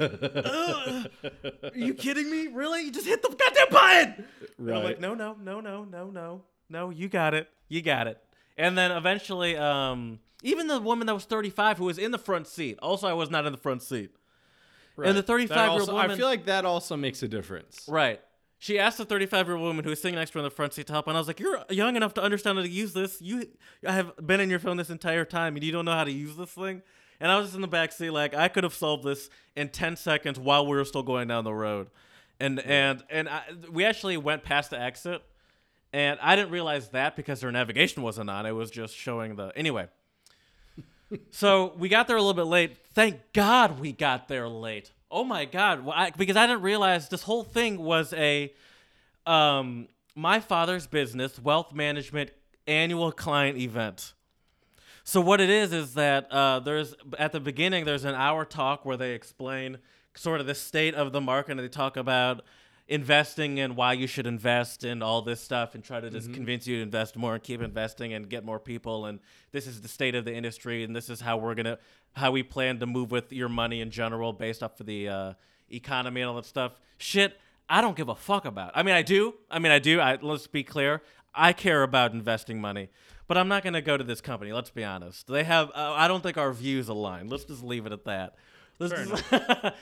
[0.00, 1.06] Are
[1.74, 2.48] you kidding me?
[2.48, 2.82] Really?
[2.84, 4.24] You just hit the goddamn button!
[4.58, 6.90] And I'm like, no, no, no, no, no, no, no.
[6.90, 7.48] You got it.
[7.68, 8.18] You got it.
[8.58, 12.46] And then eventually, um, even the woman that was 35 who was in the front
[12.46, 12.78] seat.
[12.80, 14.10] Also, I was not in the front seat.
[14.96, 15.08] right.
[15.08, 17.84] And the That 35-year-old woman- I feel like that also makes a difference.
[17.88, 18.20] Right.
[18.58, 20.50] She asked the 35 year old woman who was sitting next to her in the
[20.50, 22.70] front seat to help, and I was like, "You're young enough to understand how to
[22.70, 23.20] use this.
[23.20, 23.46] You
[23.86, 26.10] I have been in your phone this entire time, and you don't know how to
[26.10, 26.80] use this thing."
[27.20, 29.68] And I was just in the back seat, like I could have solved this in
[29.68, 31.88] 10 seconds while we were still going down the road.
[32.38, 35.22] And and and I, we actually went past the exit,
[35.92, 38.44] and I didn't realize that because her navigation wasn't on.
[38.44, 39.88] It was just showing the anyway.
[41.30, 42.76] so we got there a little bit late.
[42.92, 44.92] Thank God we got there late.
[45.10, 45.84] Oh my God!
[45.84, 48.52] Well, I, because I didn't realize this whole thing was a
[49.24, 52.32] um, my father's business wealth management
[52.66, 54.12] annual client event.
[55.08, 58.84] So what it is is that uh, there's at the beginning there's an hour talk
[58.84, 59.78] where they explain
[60.16, 62.42] sort of the state of the market and they talk about
[62.88, 66.66] investing and why you should invest and all this stuff and try to just convince
[66.66, 69.20] you to invest more and keep investing and get more people and
[69.52, 71.78] this is the state of the industry and this is how we're gonna
[72.14, 75.32] how we plan to move with your money in general based off of the uh,
[75.70, 76.80] economy and all that stuff.
[76.98, 77.38] Shit,
[77.68, 78.72] I don't give a fuck about.
[78.74, 79.34] I mean, I do.
[79.52, 80.00] I mean, I do.
[80.00, 81.02] I, let's be clear.
[81.32, 82.88] I care about investing money,
[83.28, 84.52] but I'm not going to go to this company.
[84.52, 85.26] Let's be honest.
[85.26, 85.70] They have.
[85.70, 87.28] Uh, I don't think our views align.
[87.28, 88.34] Let's just leave it at that.
[88.78, 89.24] Let's just-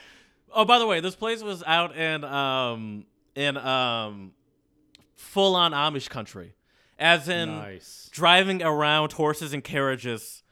[0.53, 3.05] oh, by the way, this place was out in um
[3.35, 4.31] in um
[5.15, 6.55] full on Amish country,
[6.99, 8.09] as in Nice.
[8.11, 10.43] driving around horses and carriages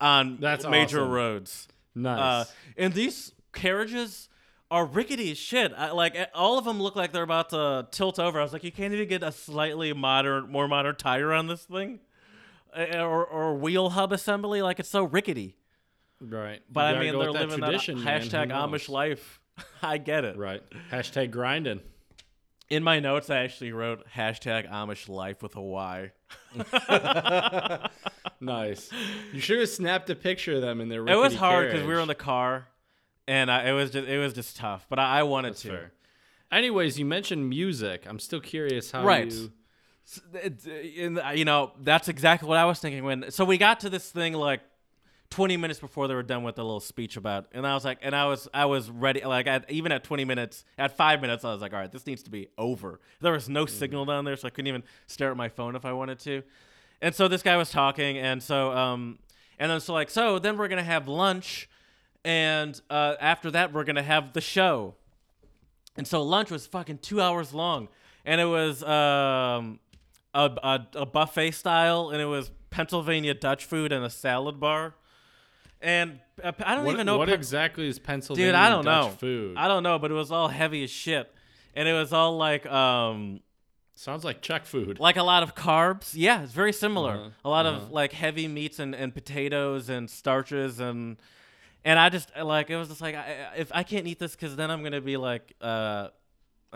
[0.00, 1.10] on That's major awesome.
[1.12, 1.68] roads.
[1.94, 2.18] Nice.
[2.18, 2.44] Uh,
[2.76, 4.28] and these carriages
[4.70, 5.72] are rickety as shit.
[5.76, 8.40] I, like all of them look like they're about to tilt over.
[8.40, 11.62] I was like, you can't even get a slightly modern, more modern tire on this
[11.64, 12.00] thing,
[12.76, 14.62] Uh, or or wheel hub assembly.
[14.62, 15.56] Like it's so rickety.
[16.20, 16.60] Right.
[16.70, 18.20] But I mean, they're that living that tradition, man.
[18.22, 18.48] Hashtag?
[18.50, 19.40] Amish life.
[19.82, 20.36] I get it.
[20.36, 20.62] Right.
[20.90, 21.80] Hashtag grinding.
[22.70, 26.12] In my notes, I actually wrote hashtag Amish life with a Y.
[28.40, 28.90] Nice.
[29.32, 31.06] You should have snapped a picture of them in their.
[31.06, 32.68] It was hard because we were in the car,
[33.26, 34.86] and I, it was just it was just tough.
[34.90, 35.68] But I, I wanted That's to.
[35.68, 35.92] fair.
[36.52, 38.04] Anyways, you mentioned music.
[38.06, 39.30] I'm still curious how Right.
[39.32, 39.52] you.
[41.02, 43.30] In the- you know, that's exactly what I was thinking when.
[43.30, 44.60] So we got to this thing like
[45.30, 47.98] 20 minutes before they were done with the little speech about, and I was like,
[48.02, 49.24] and I was I was ready.
[49.24, 52.06] Like at, even at 20 minutes, at five minutes, I was like, all right, this
[52.06, 53.00] needs to be over.
[53.20, 55.84] There was no signal down there, so I couldn't even stare at my phone if
[55.84, 56.42] I wanted to.
[57.00, 59.18] And so this guy was talking, and so um,
[59.58, 61.68] and then so like so then we're gonna have lunch,
[62.24, 64.94] and uh, after that we're gonna have the show.
[65.96, 67.88] And so lunch was fucking two hours long,
[68.24, 69.80] and it was um,
[70.34, 74.94] a, a, a buffet style, and it was Pennsylvania Dutch food and a salad bar.
[75.80, 78.54] And uh, I don't What, even know, what Pen- exactly is Pennsylvania dude.
[78.54, 79.16] I don't Dutch know.
[79.16, 79.56] food.
[79.56, 81.32] I don't know, but it was all heavy as shit,
[81.74, 83.40] and it was all like um,
[83.94, 84.98] Sounds like Czech food.
[84.98, 86.12] like a lot of carbs.
[86.14, 87.12] Yeah, it's very similar.
[87.12, 87.76] Uh-huh, A lot uh-huh.
[87.76, 91.16] of like heavy meats and, and potatoes and starches and
[91.84, 93.20] and I just like it was just like I,
[93.54, 96.08] I- if I can't eat this because then I'm gonna be like uh,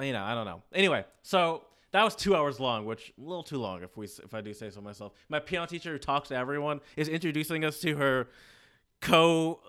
[0.00, 0.62] you know I don't know.
[0.72, 4.34] Anyway, so that was two hours long, which a little too long if we if
[4.34, 5.12] I do say so myself.
[5.28, 8.28] My piano teacher who talks to everyone is introducing us to her
[9.00, 9.60] co.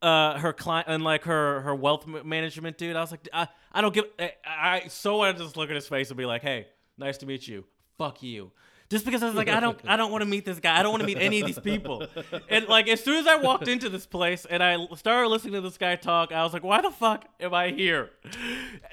[0.00, 2.96] Uh, her client and like her her wealth management dude.
[2.96, 4.06] I was like, I, I don't give.
[4.18, 6.66] I, I so wanted to just look at his face and be like, hey,
[6.98, 7.64] nice to meet you.
[7.98, 8.50] Fuck you.
[8.92, 10.78] Just because I was like, I don't, I don't want to meet this guy.
[10.78, 12.06] I don't want to meet any of these people.
[12.50, 15.62] And like, as soon as I walked into this place and I started listening to
[15.62, 18.10] this guy talk, I was like, why the fuck am I here?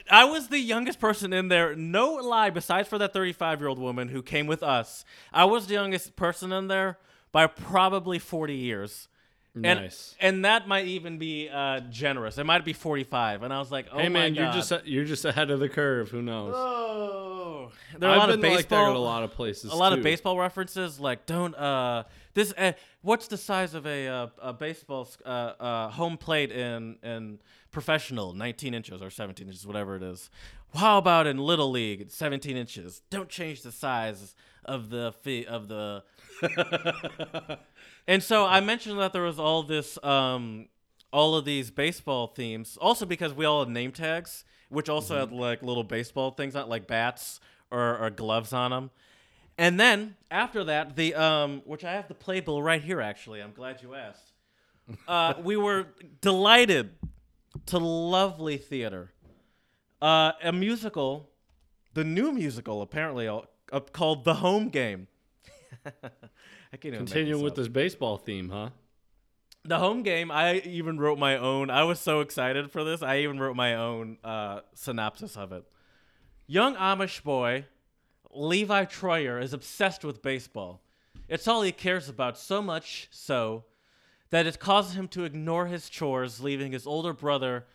[0.09, 1.75] I was the youngest person in there.
[1.75, 5.67] No lie, besides for that 35 year old woman who came with us, I was
[5.67, 6.97] the youngest person in there
[7.33, 9.09] by probably 40 years.
[9.55, 10.15] And, Nice.
[10.19, 12.37] and that might even be uh, generous.
[12.37, 13.41] It might be 45.
[13.43, 14.41] And I was like, oh hey my man, God.
[14.41, 16.09] you're just you're just ahead of the curve.
[16.11, 16.53] Who knows?
[16.55, 18.55] Oh, there are a I've lot been of baseball.
[18.57, 19.71] like that at a lot of places.
[19.71, 19.95] a lot too.
[19.97, 22.03] of baseball references like don't uh
[22.35, 26.97] this uh, what's the size of a uh, a baseball uh, uh home plate in
[27.03, 27.39] in
[27.71, 30.29] professional 19 inches or 17 inches whatever it is
[30.75, 34.35] how about in little league 17 inches don't change the size
[34.65, 36.03] of the fee of the
[38.09, 40.67] and so i mentioned that there was all this um
[41.13, 45.31] all of these baseball themes also because we all had name tags which also had
[45.31, 47.39] like little baseball things on like bats
[47.71, 48.91] or, or gloves on them
[49.59, 53.01] and then after that, the um, which I have the playbill right here.
[53.01, 54.31] Actually, I'm glad you asked.
[55.07, 55.85] Uh, we were
[56.19, 56.89] delighted
[57.67, 59.11] to lovely theater,
[60.01, 61.29] uh, a musical,
[61.93, 63.41] the new musical apparently uh,
[63.91, 65.07] called The Home Game.
[66.71, 67.57] I can't even make Continuing this with up.
[67.57, 68.69] this baseball theme, huh?
[69.65, 71.69] The home game, I even wrote my own.
[71.69, 73.01] I was so excited for this.
[73.01, 75.63] I even wrote my own uh, synopsis of it.
[76.47, 77.65] Young Amish boy,
[78.31, 80.81] Levi Troyer, is obsessed with baseball.
[81.27, 83.65] It's all he cares about, so much so
[84.29, 87.65] that it causes him to ignore his chores, leaving his older brother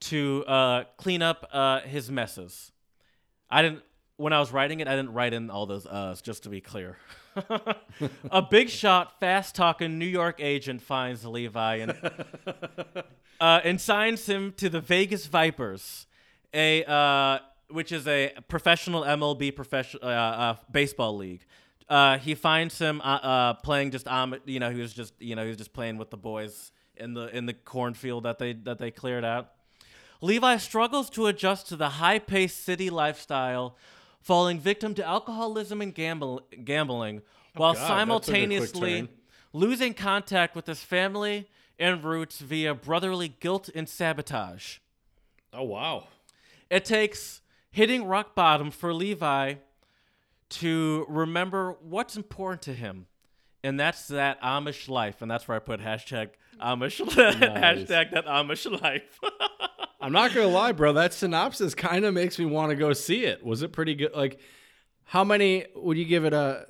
[0.00, 2.72] to uh, clean up uh, his messes.
[3.48, 3.82] I didn't.
[4.16, 6.60] When I was writing it, I didn't write in all those uhs, just to be
[6.60, 6.96] clear.
[8.30, 11.90] a big shot, fast talking New York agent finds Levi and
[13.40, 16.06] uh, and signs him to the Vegas Vipers,
[16.52, 17.38] a uh,
[17.70, 21.44] which is a professional MLB professional uh, uh, baseball league.
[21.88, 25.34] Uh, he finds him uh, uh, playing just um, you know he was just you
[25.34, 28.52] know he was just playing with the boys in the in the cornfield that they
[28.52, 29.50] that they cleared out.
[30.20, 33.76] Levi struggles to adjust to the high-paced city lifestyle,
[34.24, 37.20] falling victim to alcoholism and gamble- gambling,
[37.54, 39.08] oh, while God, that took a quick simultaneously
[39.52, 44.78] losing contact with his family and roots via brotherly guilt and sabotage.
[45.52, 46.08] Oh wow.
[46.70, 49.54] It takes hitting rock bottom for Levi
[50.48, 53.06] to remember what's important to him.
[53.62, 55.22] And that's that Amish life.
[55.22, 59.20] And that's where I put hashtag Amish hashtag that Amish life.
[60.04, 60.92] I'm not gonna lie, bro.
[60.92, 63.42] That synopsis kind of makes me want to go see it.
[63.42, 64.12] Was it pretty good?
[64.14, 64.38] Like,
[65.04, 66.66] how many would you give it a?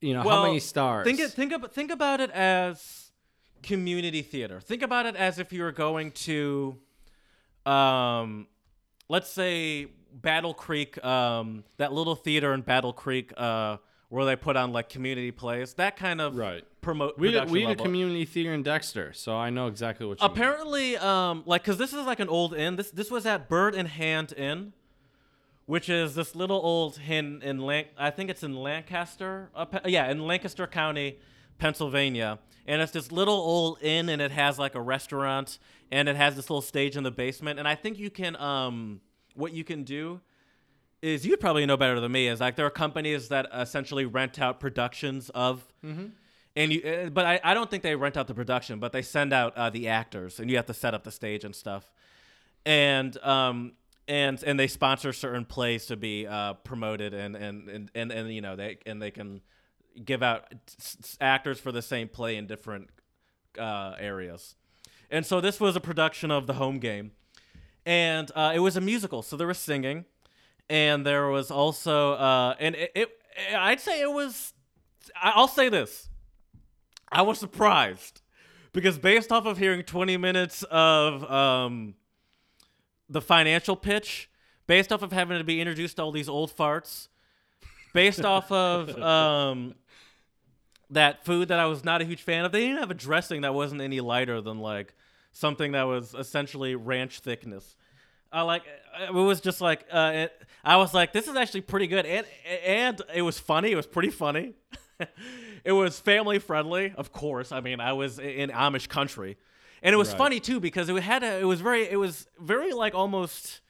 [0.00, 1.04] You know, how many stars?
[1.04, 3.10] Think it, think ab- think about it as
[3.64, 4.60] community theater.
[4.60, 6.76] Think about it as if you were going to,
[7.64, 8.46] um,
[9.08, 14.56] let's say Battle Creek, um, that little theater in Battle Creek, uh, where they put
[14.56, 16.64] on like community plays, that kind of Right.
[16.80, 17.18] promote.
[17.18, 17.84] We did, we did level.
[17.84, 20.36] community theater in Dexter, so I know exactly what you mean.
[20.36, 22.76] Apparently, um, like, cause this is like an old inn.
[22.76, 24.72] This this was at Bird-in-Hand Inn,
[25.66, 29.50] which is this little old inn in Lan- I think it's in Lancaster.
[29.54, 31.18] Uh, yeah, in Lancaster County,
[31.58, 32.38] Pennsylvania.
[32.68, 35.58] And it's this little old inn, and it has like a restaurant,
[35.90, 37.58] and it has this little stage in the basement.
[37.58, 39.00] And I think you can, um,
[39.34, 40.20] what you can do
[41.02, 42.28] is you probably know better than me.
[42.28, 46.82] Is like there are companies that essentially rent out productions of, and you.
[46.82, 49.56] uh, But I, I don't think they rent out the production, but they send out
[49.56, 51.90] uh, the actors, and you have to set up the stage and stuff,
[52.64, 53.72] and um
[54.08, 58.32] and and they sponsor certain plays to be uh, promoted, and and, and and and
[58.34, 59.40] you know they and they can
[60.04, 60.46] give out
[60.78, 62.88] s- s- actors for the same play in different
[63.58, 64.54] uh, areas,
[65.10, 67.12] and so this was a production of the home game
[67.84, 70.04] and uh, it was a musical, so there was singing,
[70.68, 73.08] and there was also, uh, and it, it,
[73.54, 74.52] I'd say it was,
[75.20, 76.08] I'll say this,
[77.10, 78.22] I was surprised
[78.72, 81.94] because based off of hearing 20 minutes of um,
[83.08, 84.28] the financial pitch,
[84.66, 87.08] based off of having to be introduced to all these old farts,
[87.94, 89.74] based off of um,
[90.90, 93.42] that food that I was not a huge fan of, they didn't have a dressing
[93.42, 94.94] that wasn't any lighter than like
[95.32, 97.76] something that was essentially ranch thickness.
[98.32, 98.62] I like
[99.00, 102.26] it was just like uh, it, I was like this is actually pretty good and
[102.64, 103.70] and it was funny.
[103.72, 104.54] It was pretty funny.
[105.64, 107.52] it was family friendly, of course.
[107.52, 109.36] I mean, I was in Amish country.
[109.82, 110.18] And it was Right.
[110.18, 113.60] funny too because it had a, it was very it was very like almost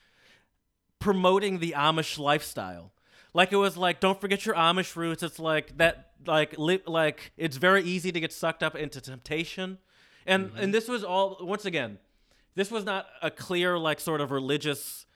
[0.98, 2.92] promoting the Amish lifestyle.
[3.34, 5.22] Like it was like, don't forget your Amish roots.
[5.22, 9.78] It's like that, like li- like it's very easy to get sucked up into temptation,
[10.26, 11.98] and and this was all once again,
[12.56, 15.06] this was not a clear like sort of religious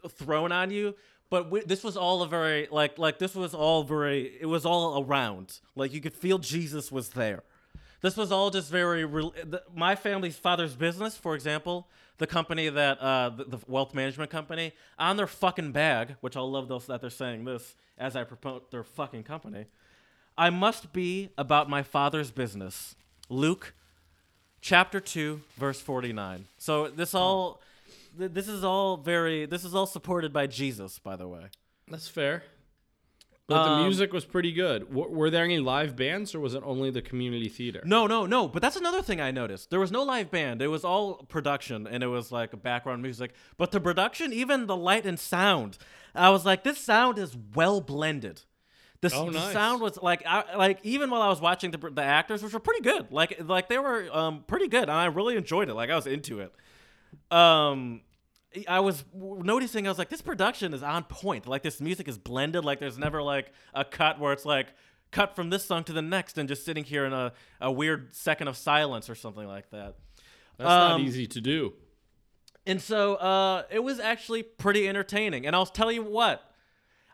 [0.00, 0.94] th- thrown on you.
[1.28, 4.64] But we, this was all a very like like this was all very it was
[4.64, 7.42] all around like you could feel Jesus was there.
[8.00, 12.68] This was all just very rel- the, my family's father's business, for example, the company
[12.68, 16.86] that uh, the, the wealth management company on their fucking bag, which I'll love those
[16.86, 19.66] that they're saying this as I promote their fucking company.
[20.38, 22.94] I must be about my father's business.
[23.28, 23.74] Luke
[24.66, 26.46] chapter 2 verse 49.
[26.58, 27.62] So this all
[28.18, 31.44] th- this is all very this is all supported by Jesus, by the way.
[31.88, 32.42] That's fair.
[33.48, 34.88] But the Um, music was pretty good.
[34.88, 37.80] W- were there any live bands, or was it only the community theater?
[37.84, 38.48] No, no, no.
[38.48, 39.70] But that's another thing I noticed.
[39.70, 40.60] There was no live band.
[40.60, 43.30] It was all production, and it was like background music.
[43.56, 45.78] But the production, even the light and sound,
[46.12, 48.42] I was like, this sound is well blended.
[49.02, 52.02] The, Oh, the sound was like, I, like even while I was watching the, the
[52.02, 55.36] actors, which were pretty good, like like they were um, pretty good, and I really
[55.36, 55.74] enjoyed it.
[55.74, 56.52] Like I was into it.
[57.30, 58.00] Um,
[58.68, 61.46] I was noticing, I was like, this production is on point.
[61.46, 62.64] Like this music is blended.
[62.64, 64.68] Like there's never like a cut where it's like
[65.10, 68.14] cut from this song to the next and just sitting here in a, a weird
[68.14, 69.96] second of silence or something like that.
[70.56, 71.74] That's not um, easy to do.
[72.66, 75.46] And so uh, it was actually pretty entertaining.
[75.46, 76.50] And I'll tell you what,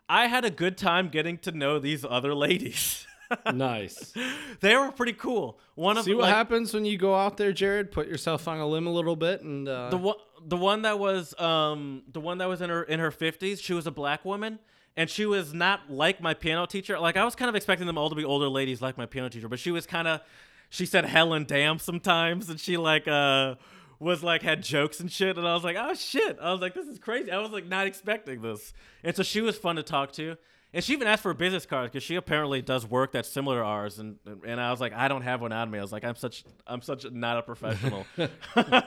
[0.09, 3.07] I had a good time getting to know these other ladies.
[3.53, 4.13] nice.
[4.59, 5.59] they were pretty cool.
[5.75, 7.91] One of See what like, happens when you go out there, Jared.
[7.91, 10.15] Put yourself on a limb a little bit, and uh, the one
[10.47, 13.73] the one that was um the one that was in her in her 50s she
[13.73, 14.59] was a black woman
[14.95, 17.97] and she was not like my piano teacher like i was kind of expecting them
[17.97, 20.21] all to be older ladies like my piano teacher but she was kind of
[20.69, 23.55] she said hell and damn sometimes and she like uh
[24.03, 26.73] was like had jokes and shit and i was like oh shit i was like
[26.73, 29.83] this is crazy i was like not expecting this and so she was fun to
[29.83, 30.37] talk to
[30.75, 33.59] and she even asked for a business card because she apparently does work that's similar
[33.59, 35.91] to ours and and i was like i don't have one on me i was
[35.91, 38.05] like i'm such i'm such not a professional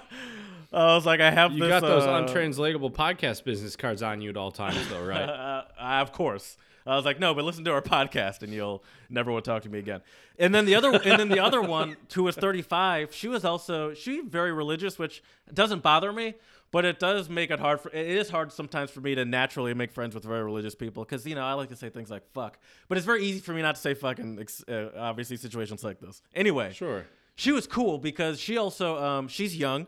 [0.72, 1.68] I was like, I have you this.
[1.68, 5.28] got those uh, untranslatable podcast business cards on you at all times, though, right?
[5.28, 6.56] uh, of course.
[6.86, 9.62] I was like, no, but listen to our podcast, and you'll never want to talk
[9.64, 10.02] to me again.
[10.38, 13.92] And then the other, and then the other one, who was 35, she was also
[13.94, 15.22] she very religious, which
[15.52, 16.34] doesn't bother me,
[16.70, 17.90] but it does make it hard for.
[17.90, 21.26] It is hard sometimes for me to naturally make friends with very religious people because
[21.26, 22.58] you know I like to say things like fuck,
[22.88, 24.46] but it's very easy for me not to say fucking.
[24.68, 26.22] Uh, obviously, situations like this.
[26.34, 27.06] Anyway, sure.
[27.34, 29.86] she was cool because she also um, she's young,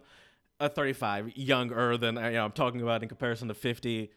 [0.60, 4.10] uh, 35, younger than you know, I'm talking about in comparison to 50,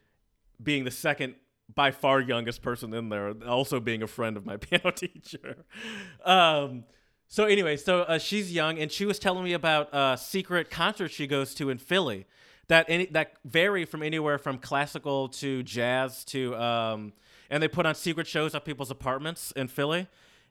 [0.63, 1.36] being the second
[1.76, 5.57] by far youngest person in there, also being a friend of my piano teacher.
[6.26, 6.84] Um,
[7.28, 11.13] so anyway, so uh, she's young, and she was telling me about uh, secret concerts
[11.13, 12.26] she goes to in Philly
[12.67, 17.13] that any that vary from anywhere from classical to jazz to um,
[17.49, 20.07] and they put on secret shows at people's apartments in Philly.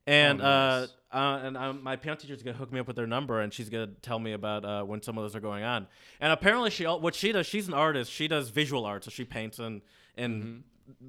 [0.07, 0.91] And Oh, nice.
[1.13, 3.53] uh, uh, and um, my piano teacher's gonna hook me up with their number, and
[3.53, 5.87] she's gonna tell me about uh, when some of those are going on.
[6.21, 8.11] And apparently, she what she does, she's an artist.
[8.11, 9.83] She does visual art, so she paints and
[10.17, 10.65] and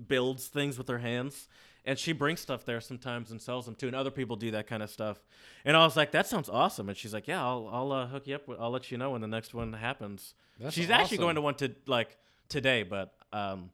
[0.07, 1.47] builds things with her hands.
[1.83, 4.67] and she brings stuff there sometimes and sells them too, and other people do that
[4.67, 5.17] kind of stuff.
[5.65, 6.89] And I was like, that sounds awesome.
[6.89, 8.47] And she's like, yeah, I'll I'll uh, hook you up.
[8.47, 10.35] With, I'll let you know when the next one happens.
[10.59, 12.17] That's she's actually going to one to like
[12.49, 13.71] today, but um,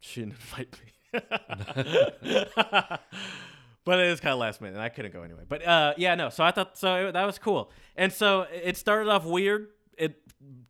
[0.00, 0.92] she didn't invite me.
[3.84, 5.44] but it is kind of last minute, and I couldn't go anyway.
[5.48, 6.30] But uh, yeah, no.
[6.30, 9.68] So I thought so that was cool, and so it started off weird.
[9.96, 10.20] It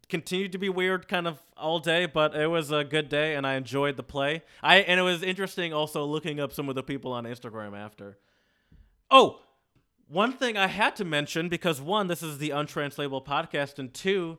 [0.09, 3.47] continued to be weird, kind of all day, but it was a good day, and
[3.47, 4.43] I enjoyed the play.
[4.63, 8.19] I and it was interesting also looking up some of the people on Instagram after.
[9.11, 9.41] Oh,
[10.09, 14.39] one thing I had to mention because one, this is the untranslatable podcast, and two,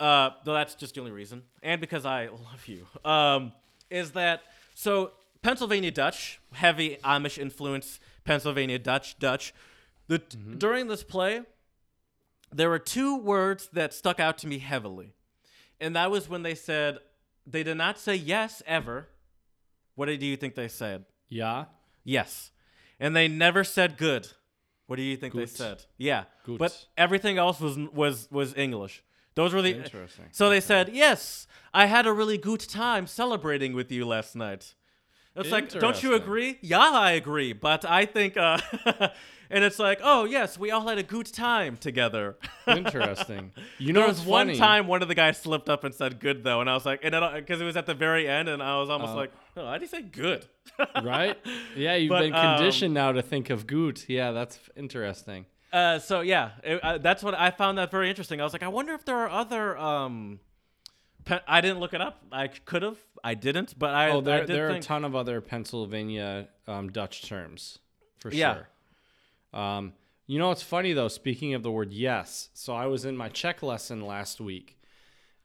[0.00, 3.52] uh, though that's just the only reason, and because I love you, um,
[3.90, 4.42] is that
[4.74, 5.12] so
[5.42, 9.54] Pennsylvania Dutch, heavy Amish influence, Pennsylvania Dutch, Dutch.
[10.08, 11.42] The during this play,
[12.56, 15.14] there were two words that stuck out to me heavily,
[15.80, 16.98] and that was when they said
[17.46, 19.08] they did not say yes ever.
[19.94, 21.04] What do you think they said?
[21.28, 21.66] Yeah.
[22.04, 22.50] Yes.
[23.00, 24.28] And they never said good.
[24.86, 25.84] What do you think they said?
[25.98, 26.24] Yeah.
[26.46, 29.02] But everything else was was was English.
[29.34, 30.26] Those were the Interesting.
[30.32, 34.74] So they said, "Yes, I had a really good time celebrating with you last night."
[35.34, 38.58] It's like, "Don't you agree?" Yeah, I agree, but I think uh
[39.50, 42.36] and it's like, "Oh, yes, we all had a good time together."
[42.66, 43.52] Interesting.
[43.78, 44.58] You know there was one funny?
[44.58, 47.00] time one of the guys slipped up and said good though, and I was like,
[47.02, 49.16] and because it was at the very end, and I was almost Oh.
[49.16, 50.46] like, "Oh, why did he say good?"
[51.02, 51.36] right?
[51.76, 54.08] Yeah, you've But, been um, conditioned now to think of Goot.
[54.08, 55.46] Yeah, that's interesting.
[55.72, 58.40] Uh, so yeah, it, uh, that's what I found that very interesting.
[58.40, 59.76] I was like, I wonder if there are other.
[59.76, 60.40] Um,
[61.24, 62.22] pe- I didn't look it up.
[62.32, 62.98] I could have.
[63.22, 63.78] I didn't.
[63.78, 64.10] But I.
[64.10, 67.78] Oh, I there did there are a ton of other Pennsylvania um, Dutch terms
[68.18, 68.54] for Yeah.
[68.54, 68.68] sure.
[69.52, 69.92] Um,
[70.26, 71.08] you know it's funny though?
[71.08, 74.78] Speaking of the word yes, so I was in my Czech lesson last week,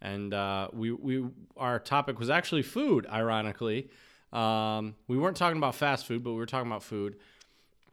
[0.02, 1.26] and uh, we we
[1.56, 3.06] our topic was actually food.
[3.12, 3.90] Ironically,
[4.34, 7.18] um, we weren't talking about fast food, but we were talking about food.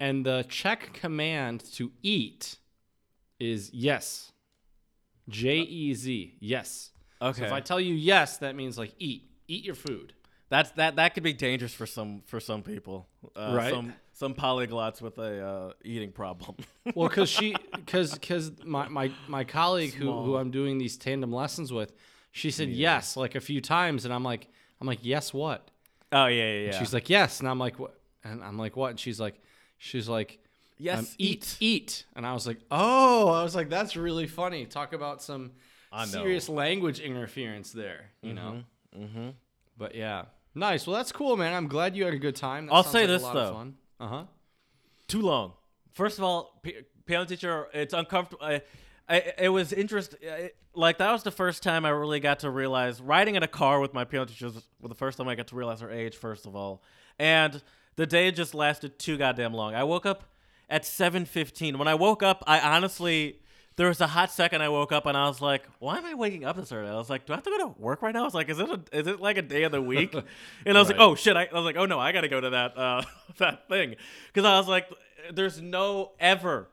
[0.01, 2.57] And the Czech command to eat
[3.39, 4.33] is yes,
[5.29, 6.91] J E Z yes.
[7.21, 7.41] Okay.
[7.41, 10.15] So if I tell you yes, that means like eat, eat your food.
[10.49, 10.97] that's that.
[10.97, 13.09] That could be dangerous for some for some people.
[13.37, 13.75] Uh, Right.
[13.75, 16.57] Some some polyglots with a uh, eating problem.
[16.95, 21.31] Well, because she, because because my, my my colleague who who I'm doing these tandem
[21.31, 21.93] lessons with,
[22.33, 24.49] she said yes like a few times, and I'm like
[24.81, 25.71] I'm like yes what?
[26.12, 26.79] oh yeah yeah yeah.
[26.79, 28.01] She's like yes, and I'm like what?
[28.25, 28.89] And I'm like what?
[28.89, 29.35] And she's like
[29.77, 30.39] she's like
[30.79, 34.64] yes, um, eat eat, and I was like oh, I was like that's really funny.
[34.64, 35.53] Talk about some
[36.07, 38.62] serious language interference there, you know.
[38.99, 39.29] Mm-hmm.
[39.77, 40.87] But yeah, nice.
[40.87, 41.53] Well, that's cool, man.
[41.53, 42.66] I'm glad you had a good time.
[42.66, 43.73] That I'll say like this, though.
[44.01, 44.25] Uh huh.
[45.09, 45.53] too long.
[45.93, 46.77] First of all, p-
[47.07, 48.45] piano teacher, it's uncomfortable.
[48.45, 48.63] I,
[49.09, 50.21] I, it was interesting.
[50.75, 53.81] Like that was the first time I really got to realize riding in a car
[53.81, 56.15] with my piano teacher was the first time I got to realize her age.
[56.17, 56.83] First of all,
[57.19, 57.61] and
[57.97, 59.75] the day just lasted too goddamn long.
[59.75, 60.31] I woke up
[60.71, 61.79] at seven fifteen.
[61.79, 63.41] When I woke up, I honestly.
[63.79, 66.14] There was a hot second I woke up and I was like, "Why am I
[66.14, 68.12] waking up this early?" I was like, "Do I have to go to work right
[68.12, 70.12] now?" I was like, "Is it a, is it like a day of the week?"
[70.66, 72.29] And I was like, "Oh shit!" I, I was like, "Oh no, I got to
[72.29, 73.03] go to that uh,
[73.39, 73.95] that thing,"
[74.26, 74.89] because I was like,
[75.33, 76.68] "There's no ever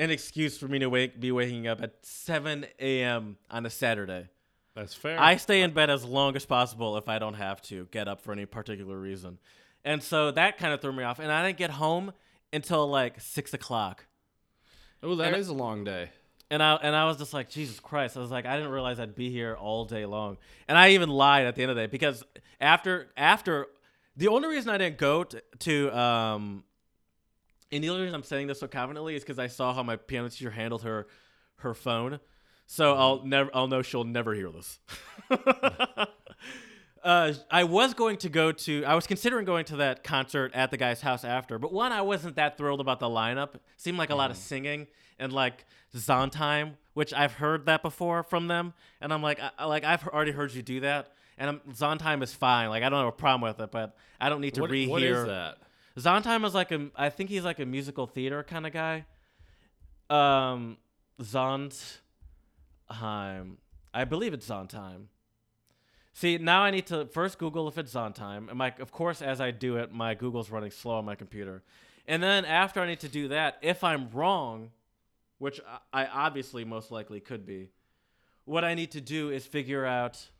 [0.00, 3.36] an excuse for me to wake be waking up at 7 a.m.
[3.48, 4.28] on a Saturday.
[4.74, 5.20] That's fair.
[5.20, 8.20] I stay in bed as long as possible if I don't have to get up
[8.20, 9.38] for any particular reason,
[9.84, 11.20] and so that kind of threw me off.
[11.20, 12.12] And I didn't get home
[12.52, 14.05] until like six o'clock.
[15.02, 16.10] Oh, that and- is a long day.
[16.48, 18.16] And I and I was just like, Jesus Christ!
[18.16, 20.38] I was like, I didn't realize I'd be here all day long.
[20.68, 22.22] And I even lied at the end of the day because
[22.60, 23.66] after after
[24.16, 26.62] the only reason I didn't go to, to um,
[27.72, 29.96] and the only reason I'm saying this so confidently is because I saw how my
[29.96, 31.08] piano teacher handled her
[31.56, 32.20] her phone.
[32.66, 34.78] So I'll never I'll know she'll never hear this.
[37.06, 38.84] Uh, I was going to go to.
[38.84, 42.02] I was considering going to that concert at the guy's house after, but one, I
[42.02, 43.50] wasn't that thrilled about the lineup.
[43.76, 48.48] seemed like a lot of singing and like Zondheim, which I've heard that before from
[48.48, 52.24] them, and I'm like, I, like I've already heard you do that, and I'm, Zondheim
[52.24, 52.70] is fine.
[52.70, 54.88] Like I don't have a problem with it, but I don't need to What, rehear.
[54.88, 55.58] what is that?
[55.96, 56.88] Zondheim is like a.
[56.96, 59.04] I think he's like a musical theater kind of guy.
[60.10, 60.76] Um,
[61.22, 62.00] Zondheim.
[63.94, 65.04] I believe it's Zondheim.
[66.18, 68.48] See, now I need to first Google if it's on time.
[68.48, 71.62] And my, of course, as I do it, my Google's running slow on my computer.
[72.06, 74.70] And then after I need to do that, if I'm wrong,
[75.36, 75.60] which
[75.92, 77.68] I obviously most likely could be,
[78.46, 80.30] what I need to do is figure out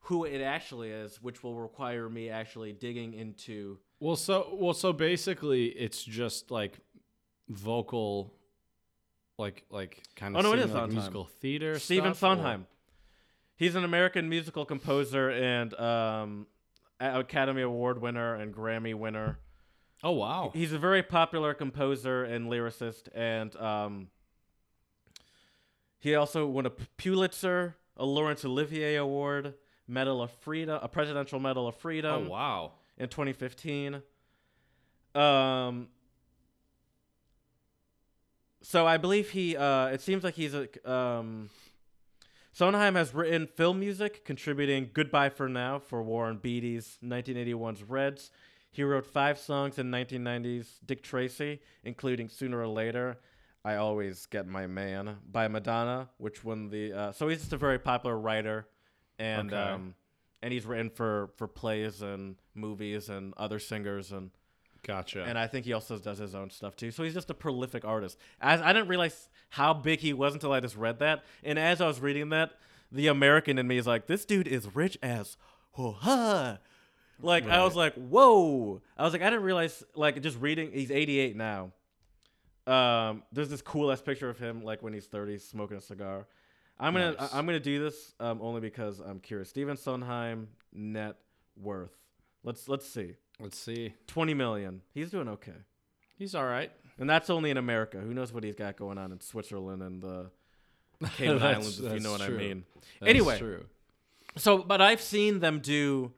[0.00, 4.92] who it actually is, which will require me actually digging into Well, so well, so
[4.92, 6.80] basically, it's just like
[7.48, 8.34] vocal,
[9.38, 10.92] like like kind Oh, of no, it like is Sondheim.
[10.92, 11.78] musical theater.
[11.78, 12.66] Stephen Sondheim.
[13.56, 16.46] He's an American musical composer and um,
[17.00, 19.38] Academy Award winner and Grammy winner.
[20.02, 20.50] Oh wow.
[20.52, 24.08] He's a very popular composer and lyricist, and um,
[25.98, 29.54] he also won a Pulitzer, a Laurence Olivier Award,
[29.88, 32.26] Medal of Freedom, a Presidential Medal of Freedom.
[32.26, 32.72] Oh wow.
[32.98, 34.02] in 2015.
[35.14, 35.88] Um,
[38.60, 39.56] so I believe he.
[39.56, 40.68] Uh, it seems like he's a.
[40.90, 41.50] Um,
[42.54, 48.30] Sondheim has written film music, contributing "Goodbye for Now" for Warren Beatty's 1981's Reds.
[48.70, 53.18] He wrote five songs in 1990's Dick Tracy, including "Sooner or Later."
[53.64, 56.92] I always get my man by Madonna, which won the.
[56.92, 58.68] Uh, so he's just a very popular writer,
[59.18, 59.60] and Okay.
[59.60, 59.96] um,
[60.40, 64.30] and he's written for for plays and movies and other singers and
[64.86, 65.24] Gotcha.
[65.24, 66.90] and I think he also does his own stuff too.
[66.90, 68.18] So he's just a prolific artist.
[68.40, 71.24] As I didn't realize how big he was until I just read that.
[71.42, 72.52] And as I was reading that,
[72.92, 75.36] the American in me is like, this dude is rich as
[75.74, 76.58] ha.
[77.20, 78.82] Like I was like, whoa.
[78.96, 79.82] I was like, I didn't realize.
[79.94, 81.72] Like just reading, he's 88 now.
[82.66, 86.26] Um, there's this cool ass picture of him like when he's 30, smoking a cigar.
[86.78, 87.32] I'm gonna Nice.
[87.32, 89.48] I- I'm gonna do this um, only because I'm curious.
[89.48, 91.16] Stephen Sondheim net
[91.56, 91.92] worth.
[92.42, 93.14] Let's let's see.
[93.40, 93.94] Let's see.
[94.06, 94.82] 20 million.
[94.92, 95.52] He's doing okay.
[96.16, 96.70] He's all right.
[96.98, 97.98] And that's only in America.
[97.98, 100.30] Who knows what he's got going on in Switzerland and the
[101.16, 102.36] Cayman Islands, if you know what true.
[102.36, 102.64] I mean.
[103.00, 103.38] That's Anyway.
[103.38, 103.64] true.
[104.36, 106.12] So, but I've seen them do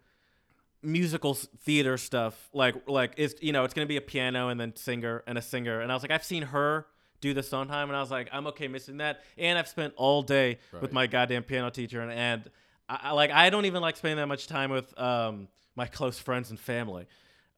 [0.82, 2.48] musical theater stuff.
[2.52, 5.42] Like, like it's you know, it's gonna be a piano and then singer and a
[5.42, 5.80] singer.
[5.80, 6.86] And I was like, I've seen her
[7.22, 9.22] do the Sondheim, and I was like, I'm okay missing that.
[9.38, 12.50] And I've spent all day with my goddamn piano teacher, and, and
[12.88, 16.18] I, I like I don't even like spending that much time with um my close
[16.18, 17.06] friends and family.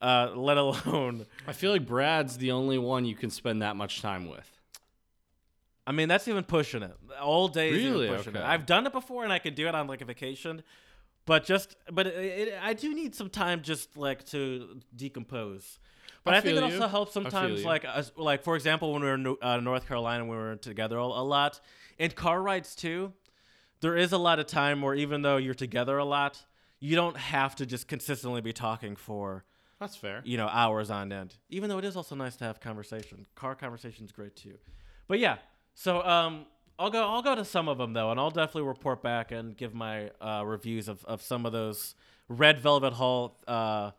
[0.01, 4.03] Uh, let alone I feel like Brad's the only one you can spend that much
[4.03, 4.49] time with.
[5.87, 6.95] I mean, that's even pushing it.
[7.21, 8.09] All day Really?
[8.09, 8.39] pushing it.
[8.39, 8.47] Okay.
[8.47, 10.63] I've done it before, and I could do it on like a vacation,
[11.25, 15.79] but just but it, it, I do need some time just like to decompose.
[16.25, 16.75] But I I, think it you.
[16.75, 20.25] also helps sometimes, like us, like for example, when we were in uh, North Carolina,
[20.25, 21.59] we were together a, a lot,
[21.99, 23.15] and car rides too.
[23.81, 26.45] There is a lot of time where even though you're together a lot,
[26.81, 29.45] you don't have to just consistently be talking for
[29.81, 30.23] That's fair.
[30.25, 31.35] you know hours on end.
[31.51, 33.27] Even though it is also nice to have conversation.
[33.35, 34.55] Car conversation is great too.
[35.07, 35.39] But yeah,
[35.75, 36.47] so um,
[36.79, 37.03] I'll go.
[37.09, 40.11] I'll go to some of them though, and I'll definitely report back and give my
[40.21, 41.95] uh, reviews of, of some of those
[42.29, 43.93] Red Velvet Hall uh,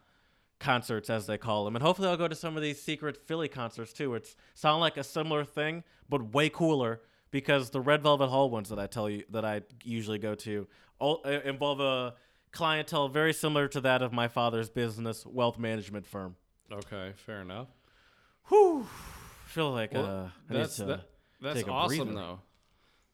[0.59, 3.47] concerts, as they call them, and hopefully I'll go to some of these secret Philly
[3.47, 7.01] concerts too, which sound like a similar thing but way cooler
[7.31, 10.67] because the Red Velvet Hall ones that I tell you that I usually go to
[10.99, 12.15] all uh, involve a
[12.51, 16.35] clientele very similar to that of my father's business wealth management firm.
[16.71, 17.67] Okay, fair enough.
[18.47, 18.87] Whew.
[19.45, 21.01] feel like Well, uh, I that's that,
[21.41, 22.13] that's awesome breather.
[22.13, 22.39] though.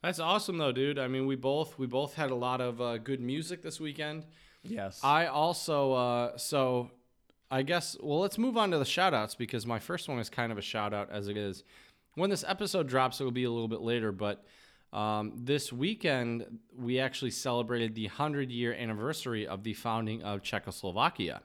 [0.01, 0.99] That's awesome though, dude.
[0.99, 4.25] I mean, we both we both had a lot of uh, good music this weekend.
[4.63, 4.99] yes.
[5.03, 6.91] I also uh, so
[7.49, 10.29] I guess well let's move on to the shout outs because my first one is
[10.29, 11.63] kind of a shout out as it is.
[12.15, 14.45] When this episode drops, it will be a little bit later, but
[14.95, 21.41] um, this weekend we actually celebrated the 100 year anniversary of the founding of Czechoslovakia.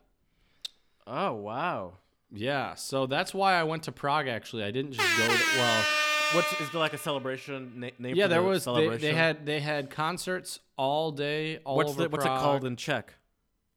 [1.07, 1.94] oh wow.
[2.32, 4.62] Yeah, so that's why I went to Prague actually.
[4.62, 5.84] I didn't just go to, well,
[6.32, 8.14] What's there like a celebration na- name?
[8.14, 9.03] yeah, there the was they, celebration?
[9.03, 12.76] they had they had concerts all day all what's over the, what's it called in
[12.76, 13.14] Czech?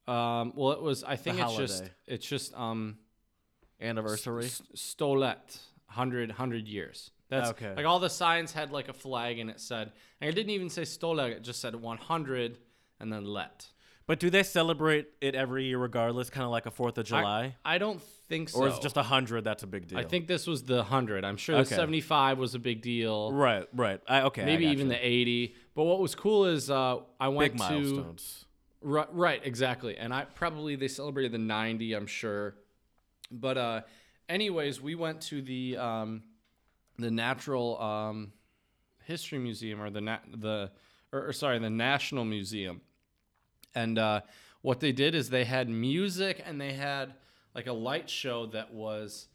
[0.07, 1.03] Um, well, it was.
[1.03, 1.89] I think it's just.
[2.05, 2.97] It's just um.
[3.81, 4.45] Anniversary.
[4.75, 5.57] Stolet,
[5.87, 7.11] 100, 100 years.
[7.33, 7.73] That's Okay.
[7.75, 10.69] like all the signs had like a flag and it said, and it didn't even
[10.69, 12.57] say Stolet, it just said 100
[12.99, 13.67] and then let.
[14.05, 17.55] But do they celebrate it every year regardless, kind of like a Fourth of July,
[17.63, 18.59] I, don't think so.
[18.59, 19.45] or is it just hundred?
[19.45, 19.97] That's a big deal.
[19.97, 21.23] I think this was the 100.
[21.23, 21.63] I'm sure Okay.
[21.69, 23.31] the 75 was a big deal.
[23.31, 24.01] Right, right.
[24.07, 24.73] I, okay, I Maybe gotcha.
[24.73, 25.55] even the 80.
[25.73, 28.45] But what was cool is uh, I went big to milestones.
[28.81, 29.97] Right, right, exactly.
[29.97, 32.55] And I probably they celebrated the 90, I'm sure.
[33.31, 33.81] But uh
[34.27, 36.23] anyways, we went to the um
[36.97, 38.33] the Natural um
[39.05, 40.71] History Museum or the nat- the
[41.11, 42.81] or, or sorry, the National Museum.
[43.75, 44.21] And uh
[44.61, 47.13] what they did is they had music and they had
[47.53, 49.27] like a light show that was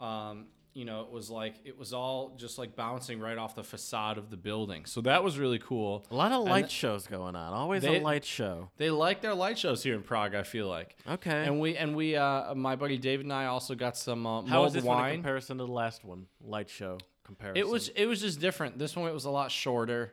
[0.00, 3.62] um you know, it was like it was all just like bouncing right off the
[3.62, 4.84] facade of the building.
[4.86, 6.04] So that was really cool.
[6.10, 7.52] A lot of light th- shows going on.
[7.52, 8.70] Always They- a light show.
[8.76, 10.96] They like their light shows here in Prague, I feel like.
[11.08, 11.44] Okay.
[11.44, 14.46] And we and we uh my buddy David and I also got some uh, How
[14.48, 16.26] mulled was this in comparison to the last one?
[16.44, 17.56] Light show comparison.
[17.56, 18.76] It was it was just different.
[18.78, 20.12] This one it was a lot shorter.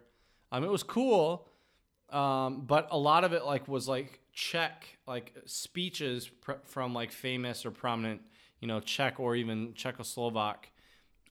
[0.52, 1.48] Um, it was cool,
[2.10, 7.12] um, but a lot of it like was like Czech like speeches pr- from like
[7.12, 8.22] famous or prominent,
[8.62, 10.72] you know, Czech or even Czechoslovak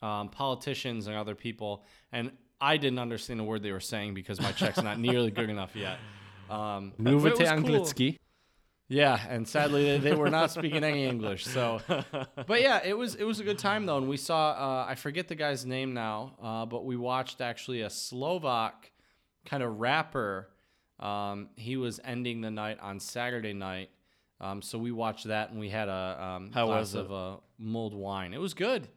[0.03, 1.85] um, politicians and other people.
[2.12, 5.49] And I didn't understand a word they were saying because my Czech's not nearly good
[5.49, 5.99] enough yet.
[6.51, 7.47] Um, but it Mluvite cool.
[7.47, 8.18] anglicky?
[8.89, 11.47] Yeah, and sadly they, they were not speaking any English.
[11.47, 11.81] So,
[12.47, 14.97] but yeah, it was it was a good time though, and we saw uh, I
[14.97, 18.91] forget the guy's name now, uh, but we watched actually a Slovak
[19.47, 20.51] kind of rapper.
[20.99, 23.91] Um, he was ending the night on Saturday night,
[24.41, 27.01] um, so we watched that, and we had a um, How glass was it?
[27.01, 28.32] of uh, mulled wine.
[28.34, 28.88] It was good.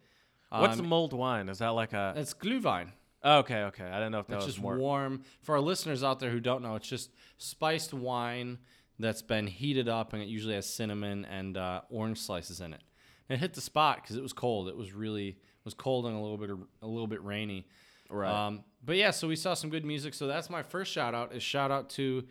[0.49, 1.49] What's Um, mulled wine?
[1.49, 2.13] Is that like a?
[2.15, 2.89] It's Glühwein.
[3.23, 3.85] Oh, okay, okay.
[3.85, 4.77] I didn't know if that It's was just more.
[4.77, 5.23] warm.
[5.41, 8.59] For our listeners out there who don't know, it's just spiced wine
[8.99, 12.81] that's been heated up, and it usually has cinnamon and uh, orange slices in it.
[13.29, 14.67] And it hit the spot because it was cold.
[14.67, 16.49] It was really it was cold and a little bit
[16.81, 17.65] a little bit rainy.
[18.09, 18.29] Right.
[18.47, 20.13] Um, but yeah, so we saw some good music.
[20.13, 21.33] So that's my first shout out.
[21.33, 22.25] Is shout out to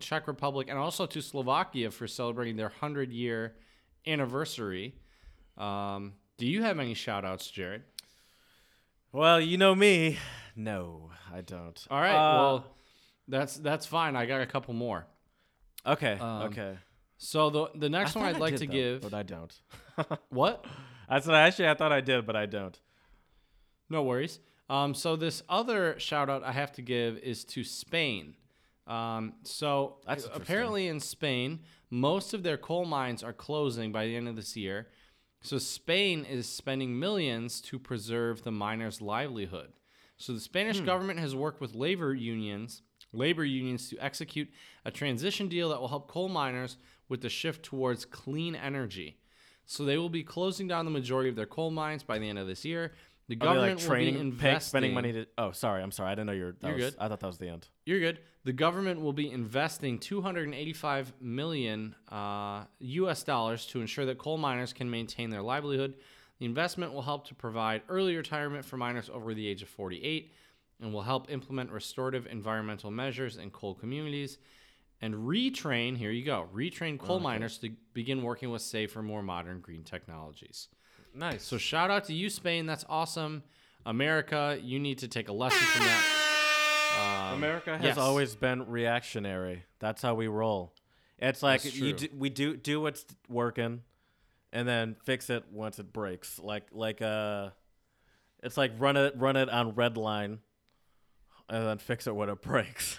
[0.00, 3.54] Czech Republic and also to Slovakia for celebrating their hundred year
[4.06, 4.94] anniversary.
[5.56, 7.82] Um, do you have any shout outs, Jared?
[9.12, 10.18] well, you know me.
[10.56, 11.86] No, I don't.
[11.90, 12.14] All right.
[12.14, 12.64] Uh, well,
[13.28, 14.16] that's that's fine.
[14.16, 15.06] I got a couple more.
[15.86, 16.18] Okay.
[16.20, 16.76] um, okay.
[17.18, 19.22] So the the next I one I'd I like did, to though, give but I
[19.22, 19.52] don't.
[20.30, 20.64] what?
[21.08, 22.78] I said actually I thought I did, but I don't.
[23.88, 24.40] No worries.
[24.68, 28.34] Um, so this other shout out I have to give is to Spain.
[28.86, 31.60] Um, so That's apparently in Spain,
[31.90, 34.88] most of their coal mines are closing by the end of this year.
[35.42, 39.72] So Spain is spending millions to preserve the miners' livelihood.
[40.16, 40.86] So the Spanish Hmm.
[40.86, 42.82] government has worked with labor unions,
[43.12, 44.48] labor unions to execute
[44.84, 46.76] a transition deal that will help coal miners
[47.08, 49.18] with the shift towards clean energy.
[49.66, 52.38] So they will be closing down the majority of their coal mines by the end
[52.38, 52.92] of this year.
[53.28, 54.68] The Are government like training, will be pay, investing.
[54.68, 55.26] spending money to.
[55.38, 55.82] Oh, sorry.
[55.82, 56.10] I'm sorry.
[56.10, 56.56] I didn't know you were.
[56.60, 56.94] That You're was, good.
[57.00, 57.68] I thought that was the end.
[57.86, 58.20] You're good.
[58.44, 63.22] The government will be investing 285 million uh, U.S.
[63.22, 65.94] dollars to ensure that coal miners can maintain their livelihood.
[66.38, 70.32] The investment will help to provide early retirement for miners over the age of 48,
[70.80, 74.36] and will help implement restorative environmental measures in coal communities,
[75.00, 75.96] and retrain.
[75.96, 76.48] Here you go.
[76.54, 80.68] Retrain coal miners to begin working with safer, more modern green technologies.
[81.14, 81.44] Nice.
[81.44, 82.66] So shout out to you, Spain.
[82.66, 83.42] That's awesome.
[83.86, 86.20] America, you need to take a lesson from that.
[86.98, 87.98] Um, America has yes.
[87.98, 89.64] always been reactionary.
[89.78, 90.72] That's how we roll.
[91.18, 93.82] It's like you do, we do do what's working,
[94.52, 96.38] and then fix it once it breaks.
[96.38, 97.50] Like like uh,
[98.42, 100.38] it's like run it run it on red line,
[101.48, 102.98] and then fix it when it breaks.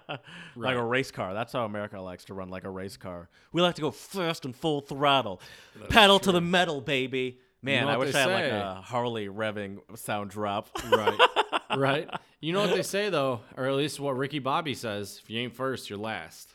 [0.00, 0.20] Right.
[0.56, 1.34] Like a race car.
[1.34, 3.28] That's how America likes to run, like a race car.
[3.52, 5.40] We like to go fast and full throttle,
[5.88, 7.38] pedal to the metal, baby.
[7.62, 10.68] Man, know I wish I had like a Harley revving sound drop.
[10.90, 11.18] right
[11.76, 12.08] right
[12.40, 15.38] you know what they say though or at least what ricky bobby says if you
[15.40, 16.54] ain't first you're last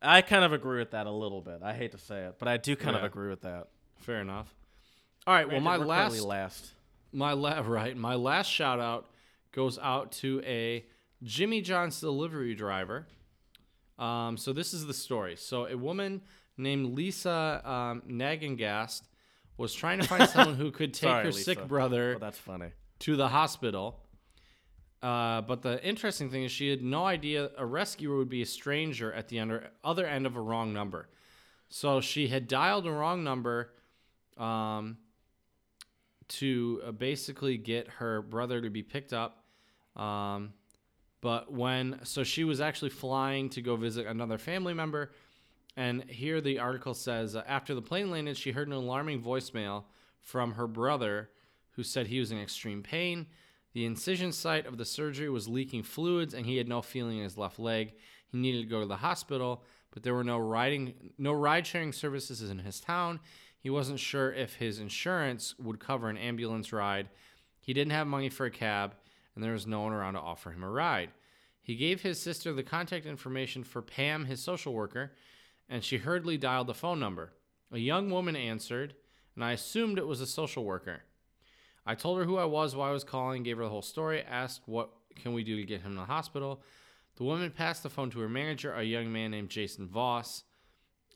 [0.00, 1.62] I kind of agree with that a little bit.
[1.64, 3.68] I hate to say it, but I do kind of agree with that.
[3.98, 4.54] fair enough
[5.26, 6.70] all right well my last last.
[7.12, 9.06] my la- right my last shout out
[9.52, 10.84] goes out to a
[11.22, 13.06] jimmy john's delivery driver
[13.98, 16.20] um, so this is the story so a woman
[16.56, 19.02] named lisa um, nagengast
[19.58, 21.44] was trying to find someone who could take Sorry, her Lisa.
[21.44, 22.68] sick brother Oh, that's funny.
[23.00, 24.00] to the hospital.
[25.02, 28.46] Uh, but the interesting thing is, she had no idea a rescuer would be a
[28.46, 31.08] stranger at the under, other end of a wrong number.
[31.68, 33.72] So she had dialed a wrong number
[34.36, 34.96] um,
[36.28, 39.44] to uh, basically get her brother to be picked up.
[39.94, 40.52] Um,
[41.20, 45.12] but when, so she was actually flying to go visit another family member.
[45.76, 49.84] And here the article says uh, after the plane landed, she heard an alarming voicemail
[50.20, 51.30] from her brother
[51.72, 53.26] who said he was in extreme pain.
[53.74, 57.24] The incision site of the surgery was leaking fluids and he had no feeling in
[57.24, 57.92] his left leg.
[58.26, 61.92] He needed to go to the hospital, but there were no riding no ride sharing
[61.92, 63.20] services in his town.
[63.58, 67.10] He wasn't sure if his insurance would cover an ambulance ride.
[67.60, 68.94] He didn't have money for a cab
[69.34, 71.10] and there was no one around to offer him a ride.
[71.60, 75.12] He gave his sister the contact information for Pam, his social worker,
[75.68, 77.32] and she hurriedly dialed the phone number.
[77.72, 78.94] A young woman answered,
[79.34, 81.02] and I assumed it was a social worker.
[81.84, 84.22] I told her who I was, why I was calling, gave her the whole story,
[84.22, 86.62] asked what can we do to get him to the hospital.
[87.16, 90.44] The woman passed the phone to her manager, a young man named Jason Voss,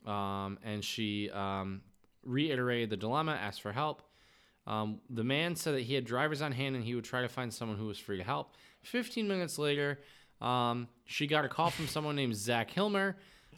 [0.05, 1.81] um, and she um,
[2.23, 4.01] reiterated the dilemma, asked for help.
[4.67, 7.27] Um, the man said that he had drivers on hand and he would try to
[7.27, 8.55] find someone who was free to help.
[8.83, 9.99] 15 minutes later,
[10.39, 13.15] um, she got a call from someone named Zach Hilmer,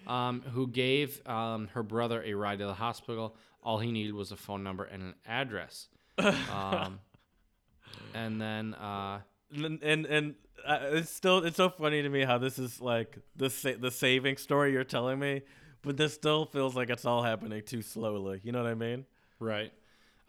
[0.08, 3.36] um, who gave um, her brother a ride to the hospital.
[3.62, 5.88] All he needed was a phone number and an address.
[6.20, 7.00] Um,
[8.14, 9.20] and then, uh,
[9.56, 10.36] And and, and
[10.66, 13.92] uh, it's still it's so funny to me how this is like the sa- the
[13.92, 15.42] saving story you're telling me,
[15.82, 18.40] but this still feels like it's all happening too slowly.
[18.44, 19.06] You know what I mean?
[19.40, 19.72] Right.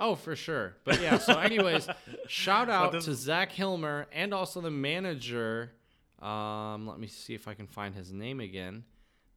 [0.01, 0.75] Oh, for sure.
[0.85, 1.89] But yeah, so anyways,
[2.29, 5.73] shout out this- to Zach Hilmer and also the manager.
[6.21, 8.85] Um, let me see if I can find his name again.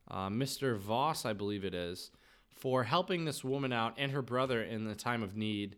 [0.10, 0.78] Uh, Mr.
[0.78, 2.12] Voss, I believe it is,
[2.50, 5.76] for helping this woman out and her brother in the time of need.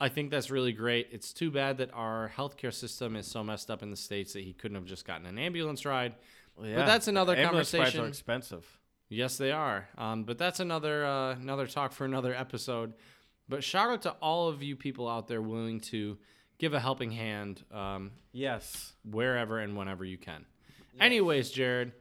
[0.00, 1.08] I think that's really great.
[1.12, 4.42] It's too bad that our healthcare system is so messed up in the states that
[4.44, 6.14] he couldn't have just gotten an ambulance ride.
[6.62, 8.04] Yeah, But that's another Ambulance rides conversation.
[8.04, 8.78] are expensive.
[9.08, 9.88] Yes, they are.
[9.98, 12.94] Um, but that's another uh, another talk for another episode.
[13.48, 16.16] But shout out to all of you people out there willing to
[16.58, 18.92] give a helping hand um, Yes.
[19.04, 20.44] wherever and whenever you can.
[21.00, 21.92] Anyways, Jared,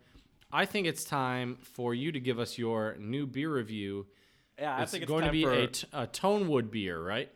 [0.53, 4.05] I think it's time for you to give us your new beer review.
[4.59, 7.31] Yeah, I it's think it's going to be a, t- a Tonewood beer, right?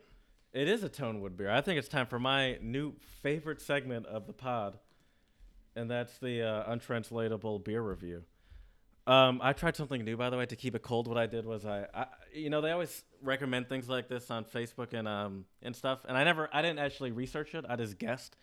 [0.52, 1.50] It is a Tonewood beer.
[1.50, 4.78] I think it's time for my new favorite segment of the pod,
[5.74, 8.22] and that's the uh, untranslatable beer review.
[9.08, 11.08] Um, I tried something new, by the way, to keep it cold.
[11.08, 14.44] What I did was I, I, you know, they always recommend things like this on
[14.44, 17.64] Facebook and um and stuff, and I never, I didn't actually research it.
[17.68, 18.36] I just guessed.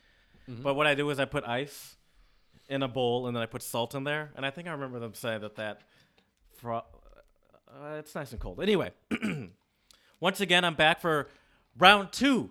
[0.64, 1.96] But what I do is I put ice
[2.70, 5.00] in a bowl, and then I put salt in there, and I think I remember
[5.00, 5.82] them saying that that,
[6.58, 6.84] fro-
[7.68, 8.62] uh, it's nice and cold.
[8.62, 8.92] Anyway,
[10.20, 11.28] once again, I'm back for
[11.78, 12.50] round two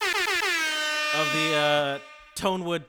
[0.00, 1.98] of the uh,
[2.36, 2.84] Tonewood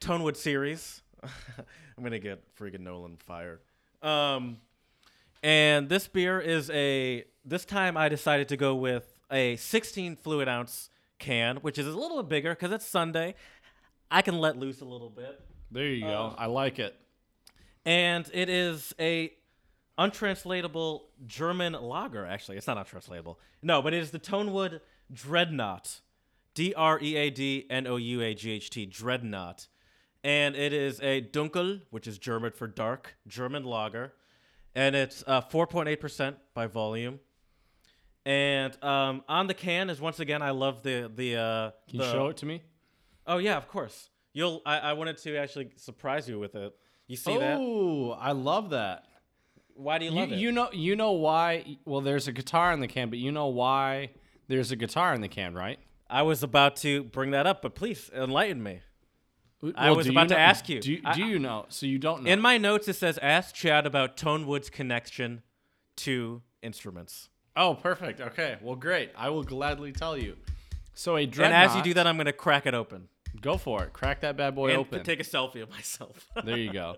[0.00, 1.02] Tonewood series.
[1.22, 3.60] I'm gonna get freaking Nolan fired.
[4.02, 4.58] Um,
[5.42, 7.24] and this beer is a.
[7.44, 10.88] This time I decided to go with a 16 fluid ounce
[11.18, 13.34] can, which is a little bit bigger because it's Sunday.
[14.10, 15.40] I can let loose a little bit
[15.70, 16.34] There you go.
[16.38, 16.94] I like it.
[17.84, 19.32] and it is a
[19.98, 22.24] untranslatable German lager.
[22.26, 23.38] Actually, it's not untranslatable.
[23.62, 24.80] No, but it is the Tonewood
[25.12, 26.00] Dreadnought,
[26.54, 29.66] D R E A D N O U A G H T, Dreadnought,
[30.22, 34.12] and it is a Dunkel, which is German for dark, German lager,
[34.74, 37.20] and it's uh, 4.8 percent by volume.
[38.26, 41.36] And um, on the can is once again, I love the the.
[41.36, 42.62] Uh, Can the, you show it to me?
[43.26, 44.10] Oh yeah, of course.
[44.32, 44.62] You'll.
[44.66, 46.74] I, I wanted to actually surprise you with it.
[47.06, 47.58] You see that?
[47.60, 49.04] Oh, I love that.
[49.74, 50.38] Why do you You, love it?
[50.38, 53.48] you know you know why well there's a guitar in the can, but you know
[53.48, 54.10] why
[54.48, 55.78] there's a guitar in the can, right?
[56.08, 58.80] I was about to bring that up, but please enlighten me.
[59.74, 60.80] I was do about to know- ask you.
[60.80, 61.64] Do, you- I- do you know?
[61.70, 62.30] So you don't know.
[62.30, 65.42] In my notes, it says, "Ask Chad about Tonewood's connection
[65.96, 68.20] to instruments." oh, perfect.
[68.20, 68.56] Okay.
[68.60, 69.10] Well, great.
[69.16, 70.36] I will gladly tell you.
[70.92, 73.08] So a And as you do that, I'm going to crack it open
[73.40, 73.92] go for it.
[73.92, 75.02] Crack that bad boy and open.
[75.02, 76.28] take a selfie of myself.
[76.44, 76.96] there you go.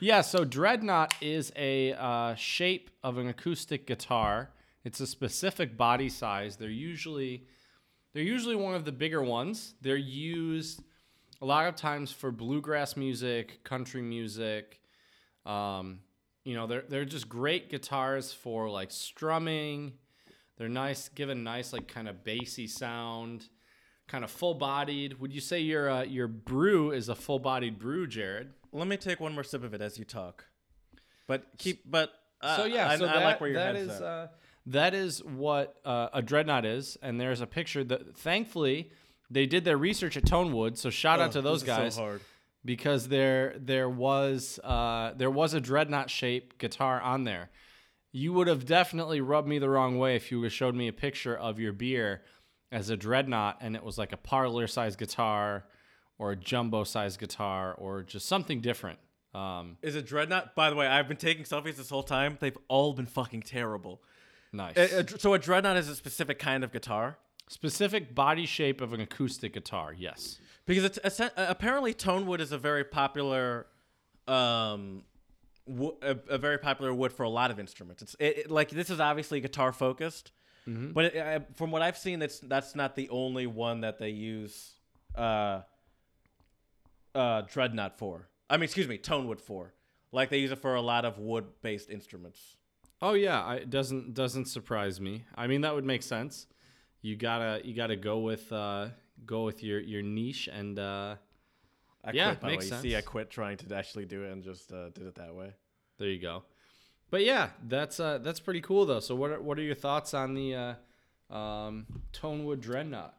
[0.00, 0.20] Yeah.
[0.20, 4.50] So dreadnought is a uh, shape of an acoustic guitar.
[4.84, 6.56] It's a specific body size.
[6.56, 7.46] They're usually
[8.12, 9.74] they're usually one of the bigger ones.
[9.80, 10.82] They're used
[11.42, 14.80] a lot of times for bluegrass music, country music.
[15.44, 16.00] Um,
[16.44, 19.94] you know, they're they're just great guitars for like strumming.
[20.56, 23.48] They're nice, give a nice like kind of bassy sound,
[24.08, 25.18] kind of full bodied.
[25.20, 28.50] Would you say your uh, your brew is a full bodied brew, Jared?
[28.72, 30.46] Let me take one more sip of it as you talk.
[31.26, 31.88] But keep.
[31.90, 34.28] But uh, so yeah, I, so I that, like where your that head's is, uh,
[34.66, 38.90] that is what uh, a dreadnought is, and there's a picture that thankfully
[39.30, 40.76] they did their research at Tonewood.
[40.76, 42.20] So shout out to those guys So hard.
[42.64, 47.50] because there there was uh, there was a dreadnought shaped guitar on there.
[48.12, 51.36] You would have definitely rubbed me the wrong way if you showed me a picture
[51.36, 52.22] of your beer
[52.74, 55.64] as a dreadnought and it was like a parlor size guitar
[56.18, 58.98] or a jumbo size guitar or just something different.
[59.34, 60.54] Um, Is it Dreadnought?
[60.54, 62.36] By the way, I've been taking selfies this whole time.
[62.40, 64.00] They've all been fucking terrible.
[64.52, 64.76] nice.
[64.76, 67.18] Uh, uh, so a Dreadnought is a specific kind of guitar.
[67.48, 70.38] Specific body shape of an acoustic guitar, yes.
[70.66, 73.66] because it's, apparently tonewood is a very popular
[74.28, 75.02] um
[75.66, 78.70] wo- a, a very popular wood for a lot of instruments it's it, it- like
[78.70, 80.32] this is obviously guitar focused
[80.66, 84.10] but it, uh, from what i've seen that's that's not the only one that they
[84.10, 84.74] use
[85.16, 85.60] uh
[87.14, 89.72] uh dreadnought for i mean excuse me tonewood for
[90.12, 92.56] like they use it for a lot of wood based instruments
[93.02, 95.24] Oh yeah, I, it doesn't doesn't surprise me.
[95.34, 96.46] I mean that would make sense.
[97.02, 98.88] You gotta you gotta go with uh,
[99.26, 101.16] go with your your niche and uh,
[102.02, 102.76] I Yeah, quit, by makes way.
[102.76, 105.34] You see, I quit trying to actually do it and just uh, did it that
[105.34, 105.52] way.
[105.98, 106.44] there you go.
[107.14, 108.98] But yeah, that's uh, that's pretty cool though.
[108.98, 110.76] So what are, what are your thoughts on the
[111.30, 113.14] uh, um, Tonewood Dreadnought?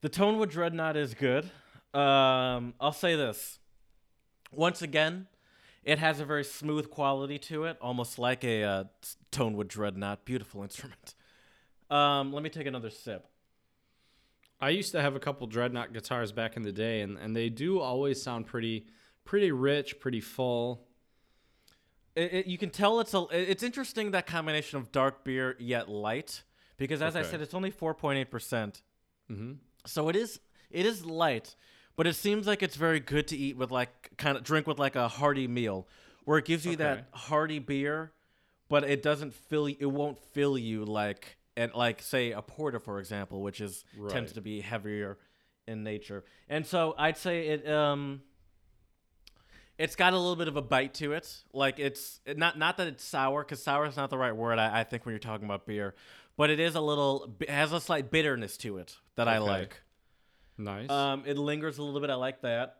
[0.00, 1.44] The Tonewood Dreadnought is good.
[1.94, 3.60] Um, I'll say this.
[4.50, 5.28] Once again,
[5.84, 8.84] it has a very smooth quality to it, almost like a uh,
[9.30, 10.24] Tonewood Dreadnought.
[10.24, 11.14] Beautiful instrument.
[11.90, 13.24] Um, let me take another sip.
[14.60, 17.50] I used to have a couple Dreadnought guitars back in the day, and, and they
[17.50, 18.86] do always sound pretty
[19.24, 20.88] pretty rich, pretty full.
[22.16, 23.26] It, it- you can tell it's a.
[23.30, 26.42] It's interesting that combination of dark beer yet light,
[26.76, 28.82] because as I said, it's only four point eight percent.
[29.30, 29.52] Mm-hmm.
[29.86, 30.40] So it is
[30.70, 31.54] it is light,
[31.96, 34.78] but it seems like it's very good to eat with like kind of drink with
[34.78, 35.86] like a hearty meal.
[36.24, 36.82] where it gives you Okay.
[36.84, 38.12] that hearty beer,
[38.68, 39.76] but it doesn't fill you.
[39.80, 44.32] It won't fill you like and like say a porter, for example, which is tends
[44.32, 45.18] to be heavier
[45.66, 46.24] in nature.
[46.48, 48.22] And so I'd say it um
[49.80, 51.42] it's got a little bit of a bite to it.
[51.54, 54.58] Like it's not not that it's sour because sour is not the right word.
[54.58, 55.94] I, I think when you're talking about beer,
[56.36, 59.80] but it is a little it has a slight bitterness to it that I like.
[60.58, 60.90] Nice.
[60.90, 62.10] Um, it lingers a little bit.
[62.10, 62.76] I like that.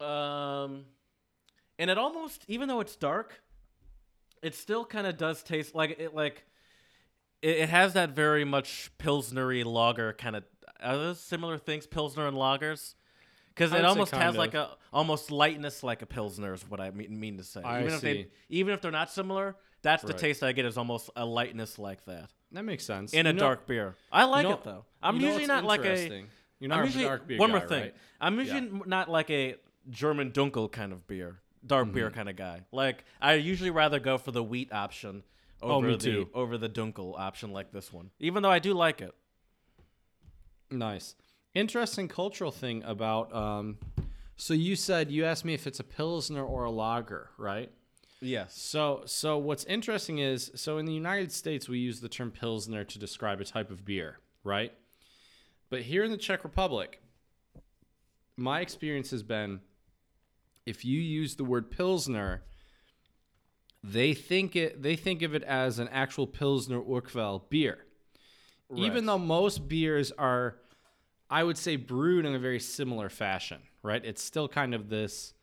[0.00, 0.86] Um,
[1.78, 3.42] and it almost, even though it's dark,
[4.42, 6.14] it still kind of does taste like it.
[6.14, 6.44] Like
[7.42, 10.44] it, it has that very much pilsnery lager kind of.
[10.82, 12.94] Are those similar things, pilsner and lagers?
[13.54, 16.90] Because it almost has kind like a almost lightness like a pilsner is what I
[16.90, 17.62] mean, mean to say.
[17.62, 18.26] I even if they, see.
[18.48, 20.18] even if they're not similar, that's the Right.
[20.18, 23.12] taste I get is almost a lightness like that that makes sense.
[23.12, 23.94] in You a know- dark beer.
[24.10, 24.84] I like you know- it though.
[25.02, 26.24] I'm you know usually not like a.
[26.60, 27.82] You're not I'm usually dark beer one guy, more thing.
[27.82, 27.94] right?
[28.20, 28.78] I'm usually Yeah.
[28.86, 29.56] not like a
[29.90, 32.14] German Dunkel kind of beer, dark beer Mm-hmm.
[32.14, 32.62] kind of guy.
[32.72, 35.22] Like I usually rather go for the wheat option
[35.62, 36.30] over Oh, the too.
[36.34, 38.10] over the Dunkel option like this one.
[38.18, 39.14] Even though I do like it.
[40.70, 41.14] Nice.
[41.54, 43.32] Interesting cultural thing about.
[43.34, 43.78] Um,
[44.36, 47.70] so you said you asked me if it's a pilsner or a lager, right?
[48.20, 48.56] Yes.
[48.56, 52.82] So, so what's interesting is, so in the United States, we use the term pilsner
[52.82, 54.72] to describe a type of beer, right?
[55.70, 57.02] But here in the Czech Republic,
[58.36, 59.60] my experience has been,
[60.66, 62.42] if you use the word pilsner,
[63.82, 67.84] they think it, they think of it as an actual pilsner urquell beer,
[68.74, 70.56] even though most beers are,
[71.34, 74.04] I would say, brewed in a very similar fashion, right?
[74.04, 75.34] It's still kind of this.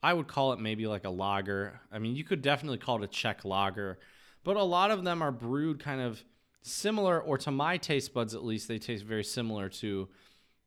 [0.00, 1.80] I would call it maybe like a lager.
[1.90, 3.98] I mean, you could definitely call it a Czech lager,
[4.44, 6.22] but a lot of them are brewed kind of
[6.62, 10.08] similar, or to my taste buds at least, they taste very similar to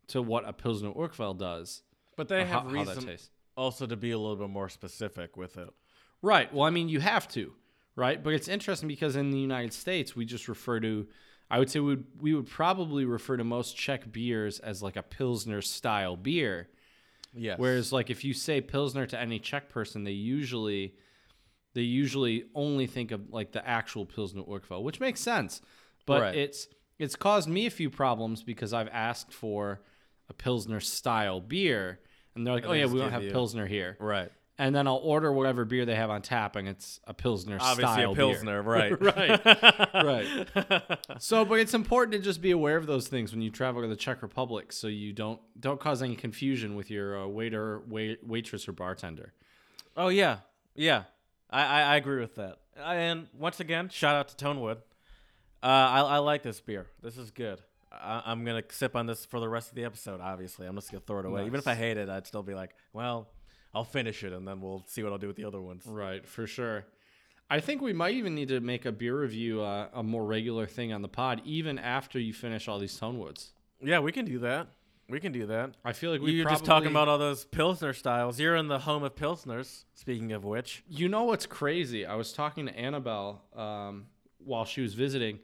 [0.07, 1.83] to what a Pilsner Urquell does.
[2.17, 3.29] But they have how, how reason tastes.
[3.55, 5.69] also to be a little bit more specific with it.
[6.21, 6.53] Right.
[6.53, 7.53] Well, I mean, you have to,
[7.95, 8.21] right?
[8.21, 11.07] But it's interesting because in the United States, we just refer to,
[11.51, 14.95] I would say we would, we would probably refer to most Czech beers as like
[14.95, 16.69] a Pilsner style beer.
[17.33, 17.59] Yes.
[17.59, 20.95] Whereas, like, if you say Pilsner to any Czech person, they usually,
[21.73, 25.61] they usually only think of like the actual Pilsner Urquell, which makes sense.
[26.05, 26.35] But Right.
[26.35, 26.67] it's
[26.99, 29.81] it's caused me a few problems because I've asked for
[30.29, 31.99] a Pilsner style beer,
[32.35, 34.31] and they're like, "Oh yeah, we don't have you- Pilsner here." right.
[34.61, 37.83] And then I'll order whatever beer they have on tap, and it's a pilsner Obviously
[37.83, 38.25] style a beer.
[38.27, 39.01] pilsner, right?
[39.01, 40.99] right, right.
[41.17, 43.87] So, but it's important to just be aware of those things when you travel to
[43.87, 48.19] the Czech Republic, so you don't don't cause any confusion with your uh, waiter, wait,
[48.23, 49.33] waitress, or bartender.
[49.97, 50.37] Oh yeah,
[50.75, 51.03] yeah.
[51.49, 52.59] I, I, I agree with that.
[52.77, 54.77] And once again, shout out to Tonewood.
[55.63, 56.85] Uh, I, I like this beer.
[57.01, 57.61] This is good.
[57.91, 60.21] I, I'm gonna sip on this for the rest of the episode.
[60.21, 61.45] Obviously, I'm just gonna throw it away.
[61.47, 61.79] Even if I Nice.
[61.79, 63.27] hate it, I'd still be like, well,
[63.73, 65.85] I'll finish it, and then we'll see what I'll do with the other ones.
[65.85, 66.85] Right, for sure.
[67.49, 70.65] I think we might even need to make a beer review uh, a more regular
[70.65, 73.51] thing on the pod, even after you finish all these Tonewoods.
[73.81, 74.67] Yeah, we can do that.
[75.09, 75.71] We can do that.
[75.83, 78.39] I feel like we You're just talking about all those Pilsner styles.
[78.39, 79.83] You're in the home of Pilsners.
[79.93, 82.05] Speaking of which, You know what's crazy?
[82.05, 84.05] I was talking to Annabelle um,
[84.37, 85.39] while she was visiting,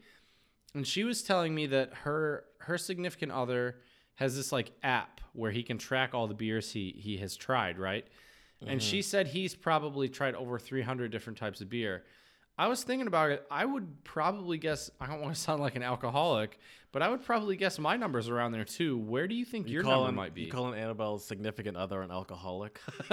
[0.73, 3.79] and she was telling me that her her significant other
[4.17, 7.79] has this like app where he can track all the beers he he has tried,
[7.79, 8.05] right?
[8.65, 9.03] And she mm-hmm.
[9.03, 12.03] said he's probably tried over 300 different types of beer.
[12.59, 13.45] I was thinking about it.
[13.51, 14.89] I would probably guess.
[14.99, 16.57] I don't want to sound like an alcoholic,
[16.91, 18.97] but I would probably guess my numbers around there too.
[18.97, 20.41] Where do you think your number calling, might be?
[20.41, 22.79] You calling Annabelle's significant other an alcoholic?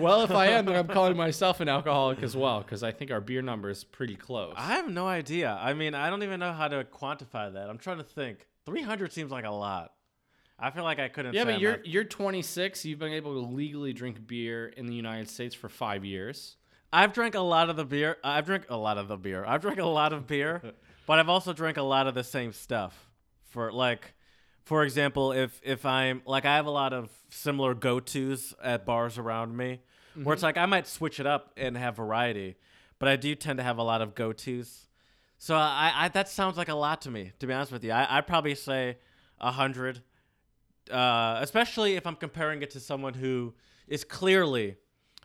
[0.00, 3.12] well, if I am, then I'm calling myself an alcoholic as well because I think
[3.12, 4.54] our beer number is pretty close.
[4.56, 5.56] I have no idea.
[5.60, 7.70] I mean, I don't even know how to quantify that.
[7.70, 8.48] I'm trying to think.
[8.66, 9.92] 300 seems like a lot.
[10.58, 11.34] I feel like I couldn't.
[11.34, 12.84] Yeah, say but you're you're 26.
[12.84, 16.56] You've been able to legally drink beer in the United States for five years.
[16.92, 18.16] I've drank a lot of the beer.
[18.24, 19.44] I've drank a lot of the beer.
[19.44, 20.62] I've drank a lot of beer,
[21.06, 23.10] but I've also drank a lot of the same stuff.
[23.50, 24.14] For like,
[24.64, 28.86] for example, if if I'm like I have a lot of similar go tos at
[28.86, 29.80] bars around me,
[30.14, 30.46] where it's mm-hmm.
[30.46, 32.56] like I might switch it up and have variety,
[32.98, 34.85] but I do tend to have a lot of go tos.
[35.38, 37.32] So I, I that sounds like a lot to me.
[37.38, 38.98] To be honest with you, I I'd probably say
[39.40, 40.02] a hundred,
[40.90, 43.54] uh, especially if I'm comparing it to someone who
[43.86, 44.76] is clearly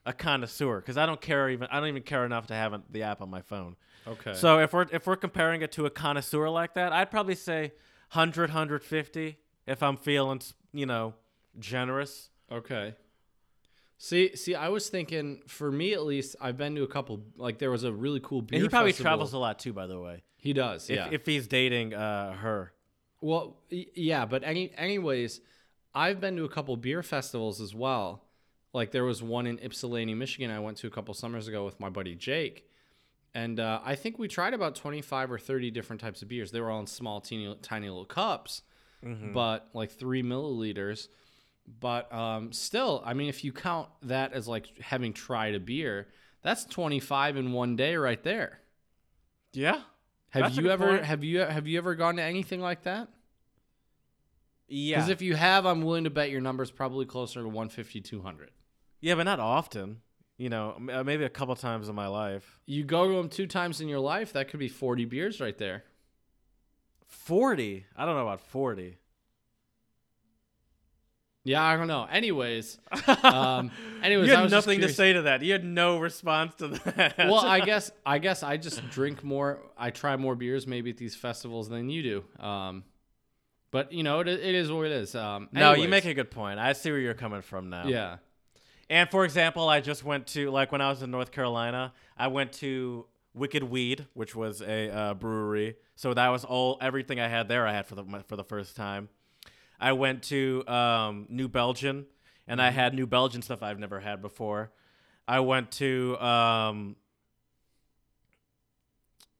[0.06, 3.04] a connoisseur because I don't care even I don't even care enough to have the
[3.04, 3.76] app on my phone.
[4.08, 4.34] Okay.
[4.34, 7.74] So if we're if we're comparing it to a connoisseur like that, I'd probably say
[8.12, 9.38] 100 150
[9.68, 10.42] if I'm feeling,
[10.74, 11.14] you know,
[11.60, 12.30] generous.
[12.52, 12.96] okay.
[14.04, 17.22] See, see, I was thinking for me at least, I've been to a couple.
[17.38, 18.58] Like there was a really cool beer.
[18.58, 19.12] And he probably festival.
[19.12, 20.24] travels a lot too by the way.
[20.38, 20.90] He does.
[20.90, 21.10] If yeah.
[21.12, 22.74] if he's dating uh her.
[23.22, 25.40] Well, yeah, but any anyways,
[25.94, 28.24] I've been to a couple beer festivals as well.
[28.74, 30.50] Like there was one in Ypsilanti, Michigan.
[30.50, 32.68] I went to a couple summers ago with my buddy Jake,
[33.36, 36.50] and uh, I think we tried about twenty five or thirty different types of beers.
[36.50, 38.64] They were all in small, teeny, tiny little cups,
[39.32, 41.08] but like three milliliters.
[41.80, 46.08] But um, still, I mean, if you count that as like having tried a beer,
[46.42, 48.60] that's twenty five in one day right there.
[49.54, 49.82] Yeah.
[50.30, 51.06] Have you ever point.
[51.06, 53.10] have you have you ever gone to anything like that?
[54.68, 54.98] Yeah.
[54.98, 58.52] Because if you have, I'm willing to bet your number's probably closer to 150, 200.
[59.02, 60.02] yeah, but not often.
[60.38, 62.60] You know, uh, maybe a couple times in my life.
[62.66, 65.58] You go to them two times in your life, that could be 40 beers right
[65.58, 65.84] there.
[67.06, 67.86] 40.
[67.96, 68.98] I don't know about 40.
[71.44, 72.08] Yeah, I don't know.
[72.10, 72.78] Anyways,
[73.24, 73.72] um,
[74.04, 75.42] anyways, you I had was nothing to say to that.
[75.42, 77.18] You had no response to that.
[77.18, 79.60] well, I guess I guess I just drink more.
[79.78, 82.46] I try more beers maybe at these festivals than you do.
[82.46, 82.84] Um,
[83.72, 85.16] but you know, it, it is what it is.
[85.16, 86.60] Um, no, you make a good point.
[86.60, 87.88] I see where you're coming from now.
[87.88, 88.18] Yeah.
[88.90, 92.28] And for example, I just went to like when I was in North Carolina, I
[92.28, 95.78] went to Wicked Weed, which was a uh, brewery.
[95.96, 97.66] So that was all everything I had there.
[97.66, 99.10] I had for the for the first time.
[99.82, 102.06] I went to um, New Belgium,
[102.48, 104.72] and I had New Belgian stuff I've never had before.
[105.28, 106.96] I went to um,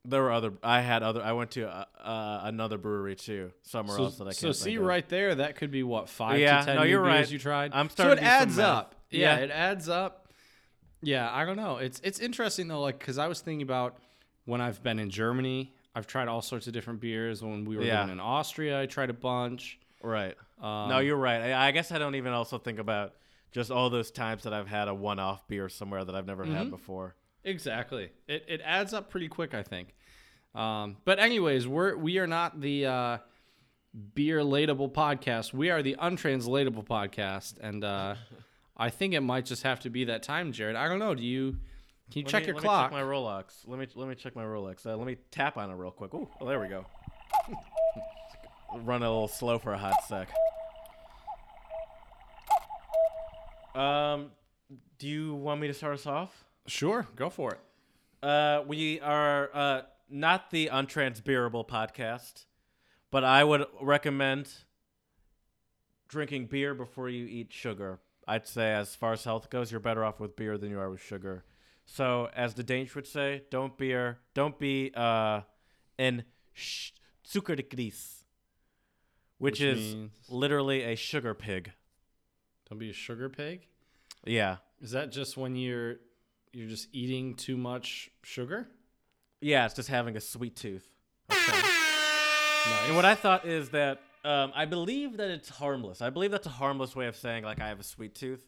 [0.04, 0.54] there were other.
[0.64, 1.22] I had other.
[1.22, 4.38] I went to uh, uh, another brewery too, somewhere So, else that I can't.
[4.38, 4.84] so see of.
[4.84, 7.32] right there, that could be what five Yeah, to ten no, you're beers right.
[7.32, 7.72] you tried.
[7.74, 8.18] I'm starting.
[8.18, 8.96] so it to do some adds up.
[9.12, 9.44] Yeah, Yeah.
[9.44, 10.28] it adds up.
[11.04, 11.78] Yeah, I don't know.
[11.78, 13.98] It's it's interesting though, like because I was thinking about
[14.46, 17.44] when I've been in Germany, I've tried all sorts of different beers.
[17.44, 18.10] When we were Yeah.
[18.10, 19.78] in Austria, I tried a bunch.
[20.04, 20.36] Right.
[20.62, 21.52] Um, no, you're right.
[21.52, 23.14] I, I guess I don't even also think about
[23.52, 26.56] just all those times that I've had a one-off beer somewhere that I've never Mm-hmm.
[26.56, 27.16] had before.
[27.44, 28.12] Exactly.
[28.28, 29.96] It, it adds up pretty quick, I think.
[30.54, 33.18] Um, but anyways, we're we are not the uh,
[34.14, 35.54] beer latable podcast.
[35.54, 38.16] We are the untranslatable podcast, and uh,
[38.78, 40.76] I think it might just have to be that time, Jared.
[40.76, 41.16] I don't know.
[41.16, 41.58] Do you
[42.12, 42.92] can you Let check me- your let clock?
[42.92, 43.44] Me check my Rolex.
[43.66, 44.86] Let me let me check my Rolex.
[44.86, 46.14] Uh, let me tap on it real quick.
[46.14, 46.86] Ooh, oh, there we go.
[48.74, 50.30] Run a little slow for a hot sec.
[53.76, 54.32] Um,
[54.98, 56.44] do you want me to start us off?
[56.68, 57.60] Sure, go for it.
[58.24, 62.46] Uh, we are uh, not the untransbearable podcast,
[63.10, 64.50] but I would recommend
[66.08, 68.00] drinking beer before you eat sugar.
[68.28, 70.90] I'd say, as far as health goes, you're better off with beer than you are
[70.90, 71.44] with sugar.
[71.86, 75.42] So, as the Danish would say, don't beer, don't be uh,
[75.98, 76.92] an sh-
[77.28, 78.21] sukkergris,
[79.42, 81.72] which, Which is means- literally a sugar pig.
[82.70, 83.68] Don't be a sugar pig.
[84.26, 85.96] Yeah, Is that just when you're
[86.54, 88.68] you're just eating too much sugar?
[89.42, 90.88] yeah, it's just having a sweet tooth.
[91.32, 91.52] Okay.
[91.60, 92.86] Nice.
[92.88, 96.02] And what I thought is that um, I believe that it's harmless.
[96.02, 98.46] I believe that's a harmless way of saying like I have a sweet tooth.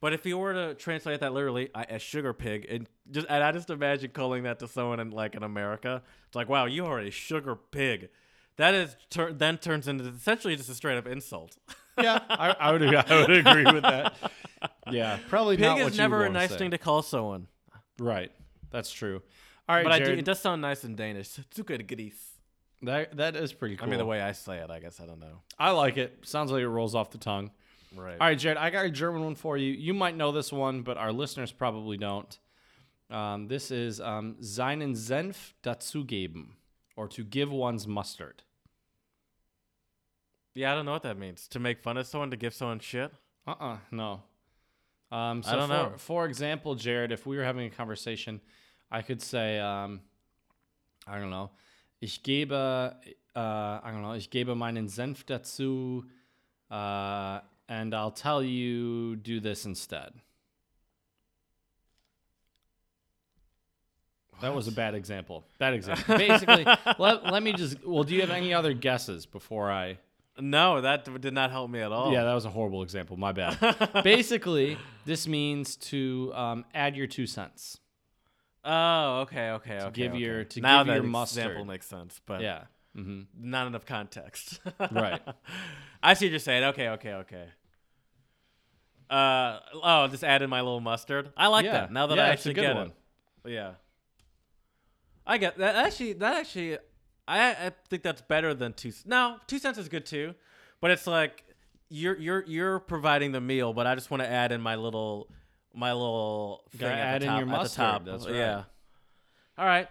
[0.00, 3.44] But if you were to translate that literally, I, a sugar pig, and just and
[3.44, 6.86] I just imagine calling that to someone in like in America, it's like, wow, you
[6.86, 8.08] are a sugar pig.
[8.56, 11.56] That is tur- then turns into essentially just a straight up insult.
[12.00, 14.14] yeah, I, I would I would agree with that.
[14.90, 16.58] Yeah, probably Pig not what is you never would a nice say.
[16.58, 17.46] thing to call someone,
[17.98, 18.30] Right,
[18.70, 19.22] that's true.
[19.68, 21.28] All right, but I do, it does sound nice in Danish.
[21.54, 22.14] sukkergris.
[22.82, 23.86] that that is pretty cool.
[23.86, 25.40] I mean, the way I say it, I guess I don't know.
[25.58, 26.18] I like it.
[26.24, 27.52] Sounds like it rolls off the tongue.
[27.96, 28.12] Right.
[28.20, 29.72] All right, Jared, I got a German one for you.
[29.72, 32.38] You might know this one, but our listeners probably don't.
[33.10, 36.48] Um, this is um, seinen Senf dazugeben,
[37.00, 38.42] or to give one's mustard.
[40.54, 41.48] Yeah, I don't know what that means.
[41.48, 43.10] To make fun of someone, to give someone shit.
[43.46, 44.20] Uh-uh, no.
[45.10, 45.92] Um, so I don't for, know.
[45.96, 48.42] For example, Jared, if we were having a conversation,
[48.90, 50.02] I could say, um,
[51.06, 51.52] I don't know,
[52.02, 52.90] ich gebe, uh,
[53.34, 56.04] I don't know, ich gebe meinen Senf dazu,
[56.70, 60.12] uh, and I'll tell you do this instead.
[64.40, 65.44] That was a bad example.
[65.58, 66.16] Bad example.
[66.18, 66.64] Basically,
[66.98, 67.84] let, let me just.
[67.84, 69.98] Well, do you have any other guesses before I?
[70.38, 72.12] No, that did not help me at all.
[72.12, 73.16] Yeah, that was a horrible example.
[73.18, 73.58] My bad.
[74.04, 77.78] Basically, this means to um, add your two cents.
[78.64, 79.84] Oh, okay, okay, okay.
[79.84, 80.20] To give okay.
[80.20, 81.44] your- to now give your mustard.
[81.44, 82.64] example makes sense, but Yeah.
[82.94, 84.60] hmm not enough context.
[84.90, 85.20] Right.
[86.02, 86.64] I see what you're saying.
[86.64, 87.46] Okay, okay, okay.
[89.08, 91.32] Uh oh, just add in my little mustard.
[91.36, 91.72] I like Yeah.
[91.72, 91.92] that.
[91.92, 92.92] Now that Yeah, I actually good get one.
[93.44, 93.50] it.
[93.52, 93.72] Yeah.
[95.30, 95.76] I get that.
[95.76, 96.76] Actually, that actually,
[97.28, 98.92] I I think that's better than two.
[99.06, 100.34] No, two cents is good too,
[100.80, 101.44] but it's like
[101.88, 105.30] you're you're you're providing the meal, but I just want to add in my little
[105.72, 107.38] my little thing Gotta at add the in top.
[107.40, 108.04] your at mustard, the top.
[108.06, 108.34] that's right.
[108.34, 108.64] Yeah.
[109.56, 109.88] All right.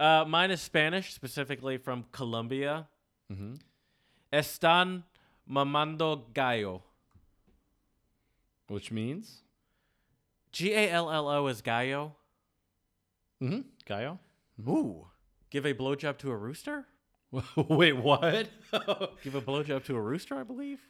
[0.00, 2.88] Uh, mine is Spanish, specifically from Colombia.
[3.30, 3.54] Mm-hmm.
[4.32, 5.02] Están
[5.48, 6.82] mamando gallo.
[8.68, 9.42] Which means?
[10.50, 12.16] G A L L O is gallo.
[13.42, 13.60] Mm-hmm.
[13.86, 14.18] Gallo?
[14.68, 15.06] Ooh.
[15.50, 16.86] Give a blowjob to a rooster?
[17.56, 18.48] Wait, what?
[19.22, 20.80] Give a blowjob to a rooster, I believe.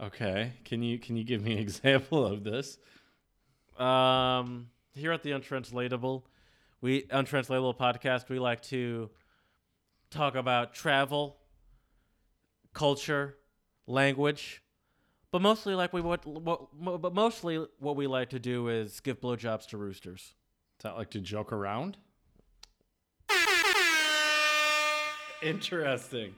[0.00, 0.52] okay.
[0.64, 2.78] Can you can you give me an example of this?
[3.78, 6.26] Um, here at the Untranslatable,
[6.80, 9.10] we Untranslatable podcast, we like to
[10.10, 11.36] talk about travel,
[12.72, 13.36] culture,
[13.86, 14.62] language,
[15.32, 16.68] but mostly like we what, what
[17.02, 20.20] but mostly what we like to do is give blowjobs to roosters.
[20.78, 21.96] Is that like to joke around?
[25.44, 26.34] Interesting.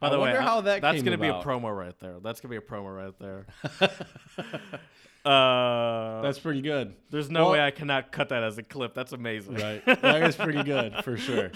[0.00, 2.20] By I the way, wonder how that that's came gonna be a promo right there.
[2.20, 3.46] That's gonna be a promo right there.
[5.30, 6.94] uh, That's pretty good.
[7.10, 8.94] there's no well- way I cannot cut that as a clip.
[8.94, 9.56] That's amazing.
[9.56, 9.84] Right.
[9.84, 11.50] That is pretty good for sure.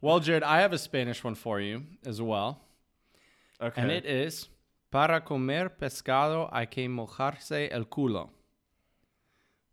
[0.00, 2.60] Well, Jared, I have a Spanish one for you as well.
[3.60, 3.80] Okay.
[3.80, 4.48] And it is
[4.90, 8.30] Para comer pescado hay que mojarse el culo.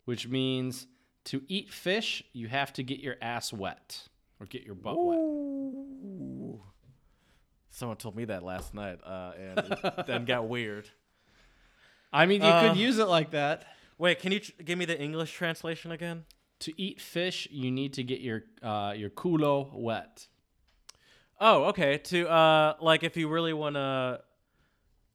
[0.05, 0.87] Which means
[1.25, 4.07] to eat fish, you have to get your ass wet
[4.39, 5.17] or get your butt wet.
[7.75, 10.87] Someone told me that last night, uh, and then got weird.
[12.13, 13.65] I mean, you Uh, could use it like that.
[13.97, 16.23] Wait, can you tr- give me the English translation again?
[16.59, 20.27] To eat fish, you need to get your uh, your culo wet.
[21.41, 21.97] Oh, okay.
[21.97, 24.21] To uh, like if you really want to,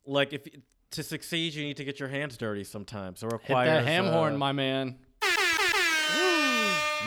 [0.04, 0.46] like if
[0.90, 3.22] to succeed, you need to get your hands dirty sometimes.
[3.22, 4.98] It Hit that ham uh, horn, my man.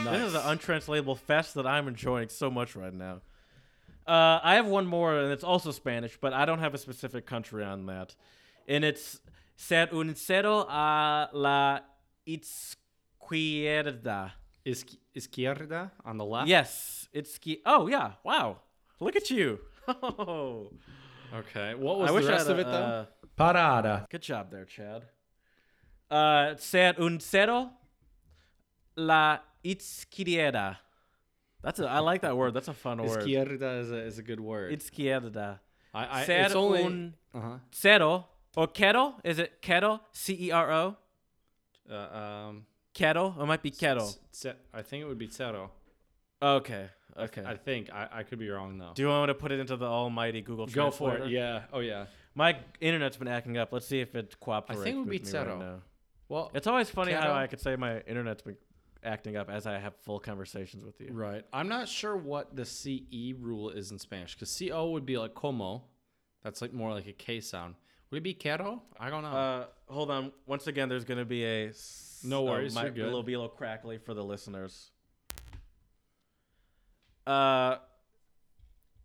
[0.03, 3.21] This is an untranslatable fest that I'm enjoying so much right now.
[4.05, 7.25] Uh, I have one more, and it's also Spanish, but I don't have a specific
[7.25, 8.15] country on that.
[8.67, 9.19] And it's
[9.55, 11.79] ser un cero a la
[13.21, 14.31] izquierda.
[14.65, 14.85] Is
[15.15, 16.47] izquierda on the left?
[16.47, 18.13] Yes, it's ski- Oh yeah!
[18.23, 18.57] Wow,
[18.99, 19.59] look at you.
[19.87, 20.71] Oh,
[21.35, 21.73] Okay.
[21.75, 22.71] What was I wish the I rest had of it though?
[22.71, 23.05] uh,
[23.37, 24.07] Parada.
[24.09, 25.03] good job there, Chad.
[26.09, 27.69] Uh, ser un cero
[28.95, 30.77] la izquierda.
[31.63, 31.87] That's a.
[31.87, 32.53] I like that word.
[32.53, 33.23] That's a fun word.
[33.23, 34.73] Izquierda is a, is a good word.
[34.73, 35.59] Izquierda.
[35.93, 36.83] I, I, Ser it's only.
[36.83, 37.57] un uh-huh.
[37.71, 39.15] cero or kettle?
[39.23, 40.01] Is it kettle?
[40.11, 40.97] C E R O.
[41.89, 43.35] Uh, um, Kettle.
[43.39, 44.05] It might be kettle.
[44.07, 45.71] c- c- I think it would be cero.
[46.41, 46.89] Okay.
[47.17, 47.43] Okay.
[47.45, 48.91] I think I, I could be wrong though.
[48.93, 51.29] Do you want me to put it into the almighty Google Go for it.
[51.29, 51.63] Yeah.
[51.71, 52.05] Oh yeah.
[52.35, 53.71] My internet's been acting up.
[53.71, 54.81] Let's see if it cooperates.
[54.81, 55.81] I think it would be me right zero.
[56.29, 58.57] Well, It's always funny how I could say my internet's been
[59.05, 61.09] acting up as I have full conversations with you.
[61.11, 61.43] right.
[61.53, 65.33] I'm not sure what the CE rule is in Spanish because CO would be like
[65.33, 65.83] como.
[66.43, 67.75] That's like more like a K sound.
[68.11, 68.81] Would it be quero?
[68.99, 69.29] I don't know.
[69.29, 70.31] Uh, hold on.
[70.45, 71.69] Once again, there's going to be a.
[71.69, 73.07] s- No worries, you're might- good.
[73.07, 74.91] It'll be a little crackly for the listeners.
[77.25, 77.77] Uh,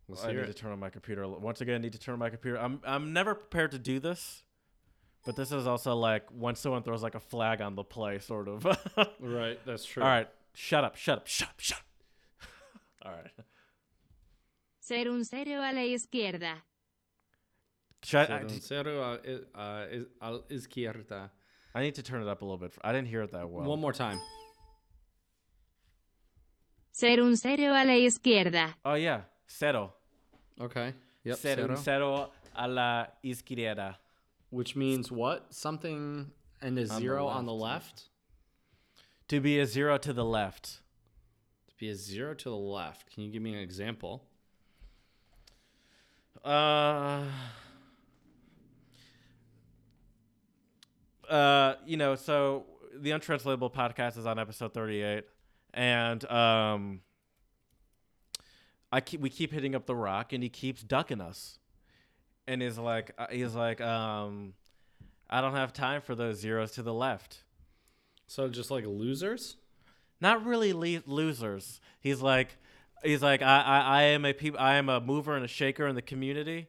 [0.07, 1.27] Let's I hear need to turn on my computer.
[1.27, 2.57] Once again, I need to turn on my computer.
[2.59, 4.43] I'm I'm never prepared to do this,
[5.25, 8.47] but this is also like when someone throws like a flag on the play, sort
[8.47, 8.65] of.
[9.19, 10.03] right, That's true.
[10.03, 12.47] All right, shut up, shut up, shut up, shut up.
[13.05, 13.45] All right.
[14.79, 16.63] Ser un cero a la izquierda.
[18.03, 21.29] Should I, I, Cero uh, is, uh, is, al izquierda.
[21.75, 22.73] I need to turn it up a little bit.
[22.81, 23.65] I didn't hear it that well.
[23.65, 24.19] One more time.
[26.91, 28.75] Ser un cero a la izquierda.
[28.85, 29.93] Oh yeah, cero.
[30.59, 30.93] Okay.
[31.23, 31.37] Yep.
[31.37, 31.69] Ser cero.
[31.69, 33.97] un cero a la izquierda.
[34.49, 35.53] Which means what?
[35.53, 36.31] Something
[36.61, 37.85] and a On the zero on the left.
[37.85, 38.03] left.
[39.29, 40.81] To be a zero to the left.
[41.69, 43.13] To be a zero to the left.
[43.13, 44.25] Can you give me an example?
[46.43, 47.25] Uh,
[51.29, 52.65] uh, you know, so
[52.95, 55.25] the untranslatable podcast is on episode thirty-eight,
[55.73, 57.01] and um,
[58.91, 61.58] I keep we keep hitting up the rock, and he keeps ducking us,
[62.49, 64.53] and he's like, uh, he's like, um,
[65.29, 67.43] I don't have time for those zeros to the left.
[68.25, 69.57] So just like losers.
[70.19, 71.79] Not really le- losers.
[72.01, 72.57] He's like,
[73.03, 75.87] he's like, I, I, I am a peop- I am a mover and a shaker
[75.87, 76.67] in the community,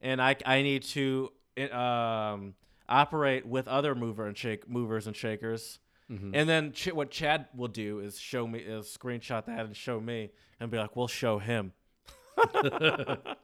[0.00, 1.30] and I, I need to
[1.70, 2.54] um,
[2.88, 5.78] operate with other mover and shake movers and shakers.
[6.34, 10.00] And then ch- what Chad will do is show me, is screenshot that and show
[10.00, 11.72] me, and be like, "We'll show him."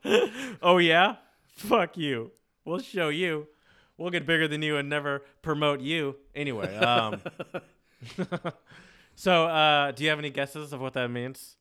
[0.63, 1.17] oh yeah,
[1.57, 2.31] fuck you.
[2.65, 3.49] We'll show you.
[3.99, 6.17] We'll get bigger than you and never promote you.
[6.35, 7.23] Anyway, um,
[9.15, 11.57] so uh, do you have any guesses of what that means?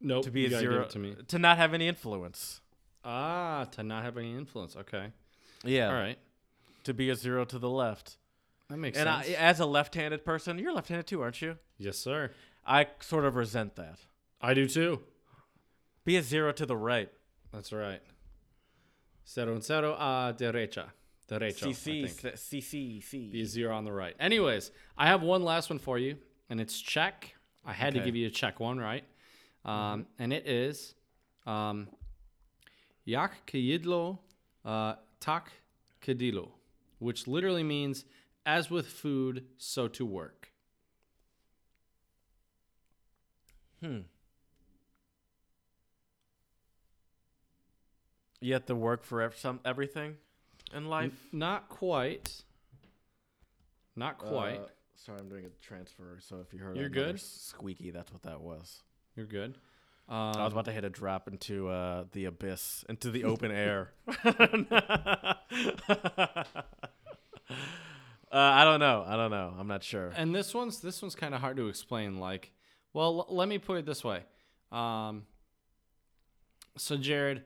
[0.00, 0.24] Nope.
[0.24, 1.16] To be a zero, to me.
[1.28, 2.60] to not have any influence.
[3.04, 4.76] Ah, to not have any influence.
[4.76, 5.08] Okay.
[5.64, 5.88] Yeah.
[5.88, 6.18] All right.
[6.84, 8.18] To be a zero to the left.
[8.68, 9.26] That makes sense.
[9.26, 11.58] And as a left-handed person, you're left-handed too, aren't you?
[11.78, 12.30] yes, sir.
[12.66, 13.98] I sort of resent that.
[14.40, 15.00] I do too.
[16.04, 17.10] Be a zero to the right.
[17.52, 18.00] That's right.
[19.24, 20.86] Cero and cero a derecha.
[21.28, 22.04] Derecho, CC.
[22.36, 23.30] CC, C.
[23.30, 24.14] Be zero on the right.
[24.20, 26.16] Anyways, I have one last one for you,
[26.50, 27.34] and it's Czech.
[27.64, 28.06] I had to Okay.
[28.06, 29.04] give you a Czech one, right?
[29.64, 30.94] Um, and it is
[31.46, 31.88] um,
[33.06, 34.18] Jak k jídlo,
[34.66, 35.50] uh, tak
[36.02, 36.50] k dílu,
[36.98, 38.04] which literally means
[38.44, 40.50] as with food, so to work.
[43.80, 44.00] Hmm.
[48.44, 50.16] You have to work for ev- some everything
[50.74, 51.12] in life.
[51.32, 52.42] Not quite.
[53.96, 54.58] Not quite.
[54.58, 54.66] Uh,
[54.96, 56.18] sorry, I'm doing a transfer.
[56.20, 57.20] So if you heard You're another good.
[57.20, 58.82] squeaky, that's what that was.
[59.16, 59.56] You're good.
[60.08, 63.50] I was Um, about to hit a drop into uh, the abyss, into the open
[63.66, 63.92] air.
[64.08, 64.24] uh,
[68.30, 69.04] I don't know.
[69.06, 69.54] I don't know.
[69.58, 70.12] I'm not sure.
[70.16, 72.18] and this one's this one's kind of hard to explain.
[72.18, 72.52] Like,
[72.92, 74.20] well, l- let me put it this way.
[74.72, 75.22] Um,
[76.76, 77.44] so Jared,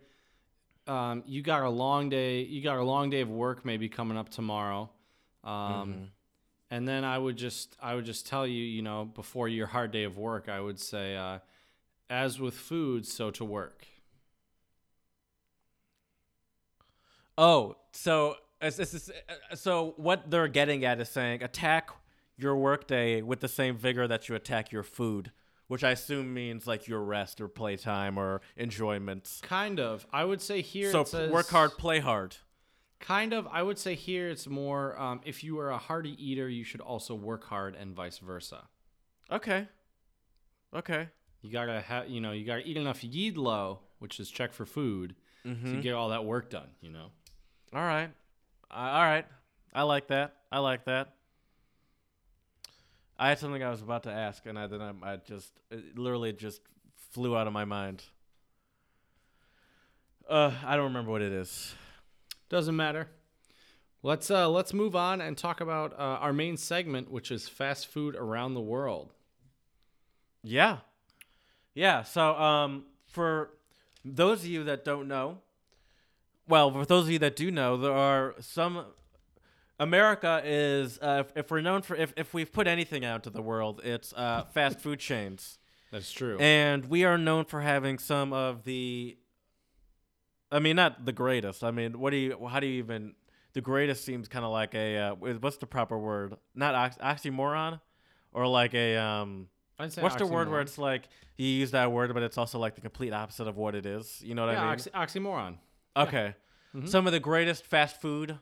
[0.89, 2.43] um, you got a long day.
[2.43, 4.91] You got a long day of work maybe coming up tomorrow.
[5.45, 6.09] Um, Mhm.
[6.71, 9.91] and then I would just I would just tell you, you know, before your hard
[9.93, 11.39] day of work, I would say, uh,
[12.11, 13.87] as with food, so to work.
[17.37, 21.91] Oh, so it's, it's, it's, uh, so what they're getting at is saying attack
[22.37, 25.31] your workday with the same vigor that you attack your food,
[25.69, 29.39] which I assume means like your rest or playtime or enjoyment.
[29.43, 30.07] Kind of.
[30.13, 30.91] I would say here.
[30.91, 32.37] So it says, work hard, play hard.
[33.01, 33.47] Kind of.
[33.53, 34.99] I would say here it's more.
[35.01, 38.65] Um, if you are a hearty eater, you should also work hard, and vice versa.
[39.31, 39.69] Okay.
[40.75, 41.09] Okay.
[41.41, 45.15] You gotta have, you know, you gotta eat enough jídlo, which is Czech for food,
[45.47, 45.77] Mm-hmm.
[45.77, 46.69] to get all that work done.
[46.81, 47.07] You know.
[47.73, 48.11] All right.
[48.71, 49.27] I all right.
[49.73, 50.35] I like that.
[50.51, 51.15] I like that.
[53.19, 55.99] I had something I was about to ask, and I then I, I just it
[55.99, 56.61] literally just
[57.11, 58.05] flew out of my mind.
[60.29, 61.75] Uh, I don't remember what it is.
[62.49, 63.09] Doesn't matter.
[64.03, 67.89] Let's uh let's move on and talk about uh, our main segment, which is fast
[67.89, 69.13] food around the world.
[70.43, 70.79] Yeah.
[71.75, 72.05] Yeah.
[72.05, 73.51] So, um, for
[74.05, 75.39] those of you that don't know,
[76.47, 78.85] well, for those of you that do know, there are some.
[79.81, 83.31] America is, uh, if, if we're known for, if, if we've put anything out to
[83.31, 85.59] the world, it's uh, fast food chains.
[85.93, 86.37] That's true.
[86.39, 89.17] And we are known for having some of the.
[90.51, 91.63] I mean, not the greatest.
[91.63, 93.15] I mean, what do you, how do you even.
[93.55, 94.97] The greatest seems kind of like a.
[94.99, 96.35] Uh, what's the proper word?
[96.55, 97.81] Not ox- oxymoron?
[98.33, 98.97] Or like a.
[98.97, 99.49] um.
[99.79, 102.59] I'd say What's the word where it's like you use that word, but it's also
[102.59, 104.21] like the complete opposite of what it is?
[104.25, 104.73] You know what yeah, I mean?
[104.73, 105.59] oxy- oxymoron.
[105.97, 106.35] okay.
[106.75, 106.89] Mhm.
[106.89, 108.39] Some of the greatest fast food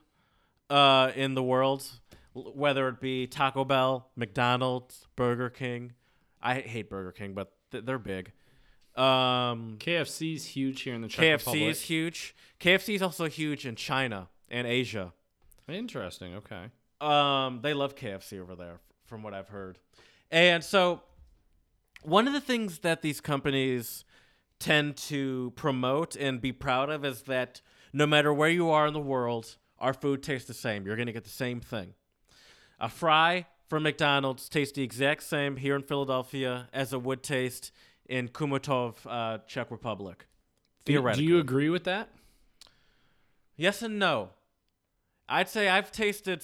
[0.69, 1.85] uh, in the world,
[2.33, 5.93] whether it be Taco Bell, McDonald's, Burger King.
[6.41, 8.31] I hate Burger King, but th- they're big.
[8.95, 11.69] Um, is huge here in the Czech KFC Republic.
[11.69, 12.35] is huge.
[12.59, 15.13] KFC is also huge in China and Asia.
[15.67, 16.35] Interesting.
[16.35, 16.71] Okay.
[16.99, 19.77] Um, they love KFC over there, from what I've heard.
[20.31, 21.01] And so,
[22.01, 24.03] one of the things that these companies
[24.59, 27.61] tend to promote and be proud of is that
[27.93, 30.85] no matter where you are in the world, our food tastes the same.
[30.85, 31.93] You're going to get the same thing.
[32.79, 37.71] A fry from McDonald's tastes the exact same here in Philadelphia as it would taste
[38.07, 40.27] in Chomutov, uh, Czech Republic.
[40.85, 41.25] Theoretically.
[41.25, 42.09] do you agree with that?
[43.57, 44.29] Yes and no.
[45.27, 46.43] I'd say I've tasted.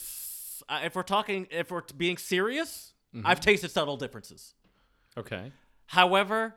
[0.69, 2.93] If we're talking, if we're being serious,
[3.23, 4.55] I've tasted subtle differences.
[5.17, 5.51] Okay.
[5.85, 6.55] However,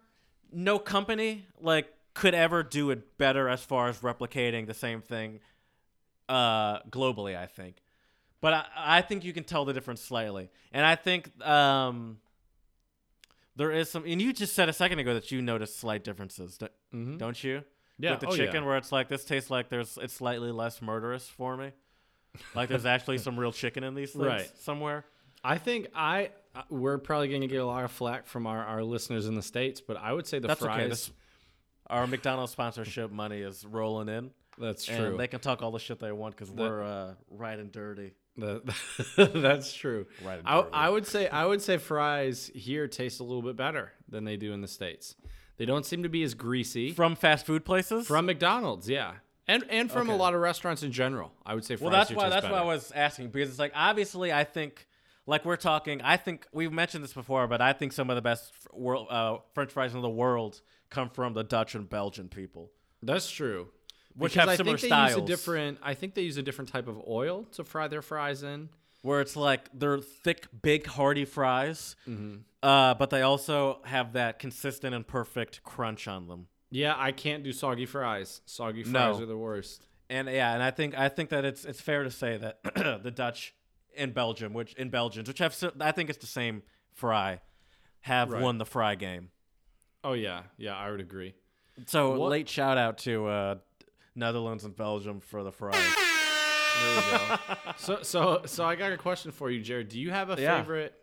[0.53, 5.41] no company like could ever do it better as far as replicating the same thing
[6.29, 7.37] uh, globally.
[7.37, 7.77] I think,
[8.41, 12.19] but I, I think you can tell the difference slightly, and I think um,
[13.57, 14.05] there is some.
[14.07, 17.17] And you just said a second ago that you noticed slight differences, d- Mm-hmm.
[17.19, 17.63] don't you?
[17.99, 18.13] Yeah.
[18.13, 18.45] with the oh, yeah.
[18.47, 21.73] chicken where it's like this tastes like there's it's slightly less murderous for me.
[22.55, 24.51] Like there's actually some real chicken in these things Right.
[24.61, 25.05] somewhere.
[25.43, 28.63] I think I uh, we're probably going to get a lot of flack from our,
[28.65, 30.81] our listeners in the states, but I would say the That's fries.
[30.81, 30.89] okay.
[30.89, 31.11] This,
[31.89, 34.31] our McDonald's sponsorship money is rolling in.
[34.59, 35.17] That's and true.
[35.17, 38.15] they can talk all the shit they want because we're uh, right and dirty.
[38.37, 38.63] The-
[39.35, 40.07] that's true.
[40.25, 40.71] Right and I, dirty.
[40.73, 44.37] I would say I would say fries here taste a little bit better than they
[44.37, 45.15] do in the states.
[45.57, 48.07] They don't seem to be as greasy From fast food places.
[48.07, 49.15] from McDonald's, yeah,
[49.49, 51.33] and and from a lot of restaurants in general.
[51.45, 53.73] I would say fries well, that's why that's why I was asking because it's like
[53.75, 54.87] obviously I think
[55.27, 56.03] like we're talking.
[56.03, 59.39] I think we've mentioned this before, but I think some of the best world uh,
[59.55, 60.61] French fries in the world
[60.91, 62.71] come from the Dutch and Belgian people.
[63.03, 63.69] That's true.
[64.17, 65.79] Which Because have I similar think they use a different.
[65.83, 68.71] I think they use a different type of oil to fry their fries in.
[69.03, 72.37] where it's like they're thick, big, hearty fries, Mm-hmm.
[72.63, 76.47] uh, but they also have that consistent and perfect crunch on them.
[76.71, 78.41] Yeah, I can't do soggy fries.
[78.47, 79.23] Soggy fries No.
[79.23, 79.87] are the worst.
[80.11, 82.61] And yeah, and I think I think that it's it's fair to say that
[83.03, 83.55] the Dutch
[83.95, 86.63] in Belgium, which in Belgians, which have I think it's the same
[86.93, 87.41] fry,
[88.01, 88.43] have Right.
[88.43, 89.29] won the fry game.
[90.03, 91.35] Oh yeah, yeah, I would agree.
[91.87, 93.55] So What- late shout out to uh,
[94.17, 95.75] Netherlands and Belgium for the fries.
[96.83, 97.37] There we go.
[97.77, 99.89] so so so I got a question for you, Jared.
[99.89, 100.59] Do you have a Yeah.
[100.61, 100.95] favorite?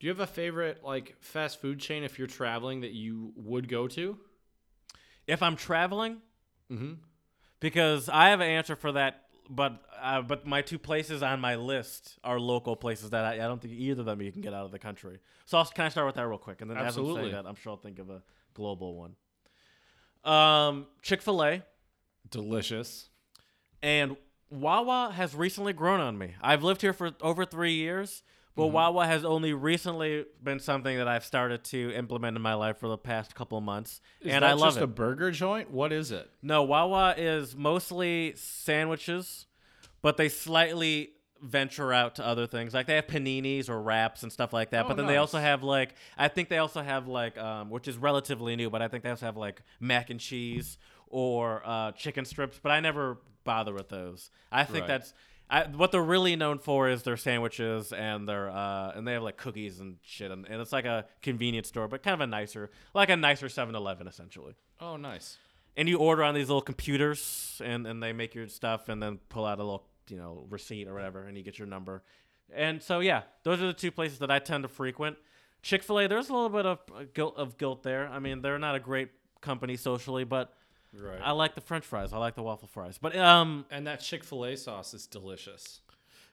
[0.00, 3.68] Do you have a favorite like fast food chain if you're traveling that you would
[3.68, 4.18] go to?
[5.28, 6.18] if I'm traveling,
[6.70, 6.94] Mm-hmm.
[7.60, 11.54] because I have an answer for that, but uh, but my two places on my
[11.54, 14.52] list are local places that I, I don't think either of them you can get
[14.52, 15.20] out of the country.
[15.46, 17.22] So I'll, can I start with that real quick, and then as I'm Absolutely.
[17.22, 18.20] saying that, I'm sure I'll think of a
[18.54, 19.14] global one.
[20.24, 21.62] Um, Chick Fil A
[22.30, 23.08] Delicious.
[23.82, 24.16] and
[24.50, 26.34] Wawa has recently grown on me.
[26.42, 28.22] I've lived here for over three years,
[28.54, 32.76] but Wawa has only recently been something that I've started to implement in my life
[32.76, 34.82] for the past couple of months, Is and I love just it.
[34.82, 35.70] a burger joint?
[35.70, 36.30] What is it?
[36.42, 39.46] No, Wawa is mostly sandwiches,
[40.02, 42.72] but they slightly venture out to other things.
[42.74, 44.84] Like they have paninis or wraps and stuff like that.
[44.84, 47.88] Oh, but then they also have like I think they also have like um, which
[47.88, 50.78] is relatively new, but I think they also have like mac and cheese
[51.12, 52.58] or uh, chicken strips.
[52.60, 54.30] But I never bother with those.
[54.50, 54.88] I think Right.
[54.88, 55.14] that's.
[55.50, 59.22] I, what they're really known for is their sandwiches and their uh, and they have
[59.22, 62.26] like cookies and shit and, and it's like a convenience store but kind of a
[62.26, 65.36] nicer like a nicer 7-Eleven essentially Oh, nice.
[65.76, 69.18] and you order on these little computers and, and they make your stuff and then
[69.28, 72.02] pull out a little you know receipt or whatever and you get your number
[72.54, 75.18] and so yeah those are the two places that i tend to frequent
[75.60, 78.74] chick-fil-a there's a little bit of uh, guilt of guilt there i mean they're not
[78.74, 79.10] a great
[79.42, 80.54] company socially but
[80.94, 81.20] Right.
[81.22, 84.24] i like the french fries i like the waffle fries but um and that Chick
[84.24, 85.80] Fil A sauce is delicious.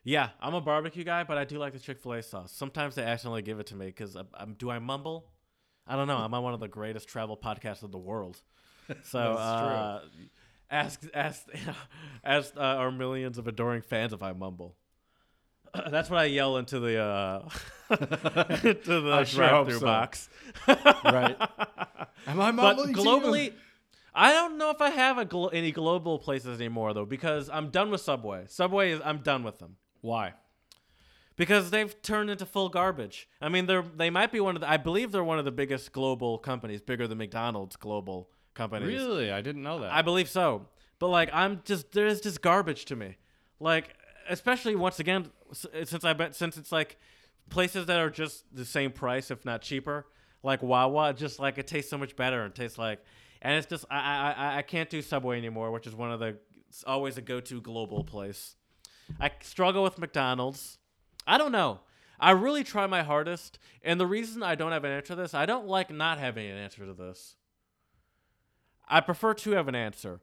[0.04, 3.42] yeah i'm a barbecue guy but i do like the chick-fil-a sauce sometimes they accidentally
[3.42, 5.32] give it to me because I'm, do i mumble
[5.88, 8.42] i don't know i'm on one of the greatest travel podcasts in the world
[9.04, 10.02] so That's uh,
[10.72, 11.46] ask ask
[12.24, 14.76] ask uh, our millions of adoring fans if I mumble.
[15.92, 17.50] That's what I yell into the uh,
[17.92, 19.86] into the drive-through so.
[19.86, 20.30] box.
[20.68, 21.38] Right.
[22.28, 22.96] Am I But mumbling you?
[22.96, 23.54] globally,
[24.14, 27.70] I don't know if I have a glo- any global places anymore though because I'm
[27.70, 28.46] done with Subway.
[28.48, 30.34] Subway is I'm done with them Why?
[31.36, 33.30] because they've turned into full garbage.
[33.42, 35.52] I mean, they're they might be one of the I believe they're one of the
[35.52, 38.90] biggest global companies, bigger than McDonald's global companies.
[38.90, 39.32] Really?
[39.32, 39.92] I didn't know that.
[39.92, 40.68] I believe so.
[41.00, 43.16] But like, I'm just there's just garbage to me.
[43.60, 43.96] Like,
[44.30, 46.98] especially once again, since I bet since it's like
[47.50, 50.08] places that are just the same price, if not cheaper,
[50.44, 53.00] like Wawa, just like it tastes so much better and tastes like,
[53.42, 56.38] and it's just I I I, can't do Subway anymore, which is one of the
[56.68, 58.56] it's always a go-to global place.
[59.20, 60.78] I struggle with McDonald's.
[61.26, 61.80] I don't know.
[62.20, 65.34] I really try my hardest, and the reason I don't have an answer to this,
[65.34, 67.36] I don't like not having an answer to this.
[68.88, 70.20] I prefer to have an answer.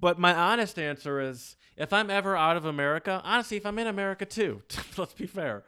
[0.00, 3.86] But my honest answer is if I'm ever out of America, honestly, if I'm in
[3.86, 4.62] America too,
[4.96, 5.64] let's be fair,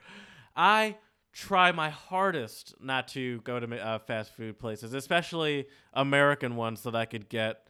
[0.55, 0.97] I
[1.36, 6.94] try my hardest not to go to uh, fast food places, especially American ones that
[6.96, 7.66] I could get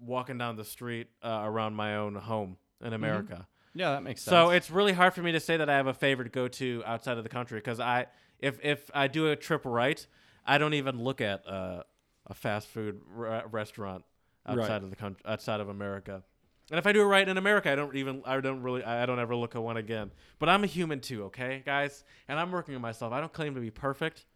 [0.00, 3.46] walking down the street uh, around my own home in America.
[3.74, 4.30] yeah, that makes sense.
[4.30, 6.82] So it's really hard for me to say that I have a favorite go to
[6.86, 8.06] outside of the country because I,
[8.38, 10.06] if if I do a trip right,
[10.46, 11.82] I don't even look at uh,
[12.26, 14.04] a fast food re- restaurant
[14.46, 14.82] outside Right.
[14.84, 16.22] of the country, outside of America.
[16.70, 19.06] And if I do it right in America, I don't even, I don't really, I
[19.06, 20.10] don't ever look at one again.
[20.38, 23.12] But I'm a human too, okay, guys, and I'm working on myself.
[23.12, 24.26] I don't claim to be perfect.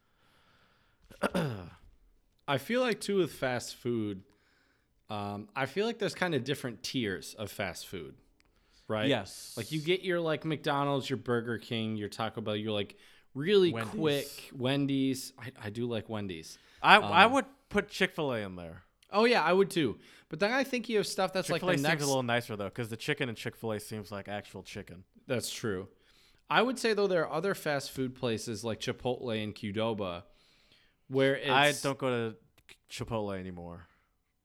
[2.48, 4.22] I feel like too with fast food,
[5.10, 8.14] um, I feel like there's kind of different tiers of fast food,
[8.88, 9.08] right?
[9.08, 9.52] Yes.
[9.56, 12.96] Like you get your like McDonald's, your Burger King, your Taco Bell, your like
[13.34, 13.90] really Wendy's.
[13.92, 15.32] quick Wendy's.
[15.38, 16.58] I, I do like Wendy's.
[16.82, 18.82] I, I Um, would put Chick Fil A in there.
[19.12, 19.98] Oh yeah, I would too.
[20.28, 22.04] But then I think you have stuff that's Chick like Fil A the seems next.
[22.04, 25.04] a little nicer though, because the chicken in Chick Fil A seems like actual chicken.
[25.26, 25.88] That's true.
[26.48, 30.22] I would say though there are other fast food places like Chipotle and Qdoba,
[31.08, 32.36] where it's, I don't go to
[32.90, 33.86] Chipotle anymore.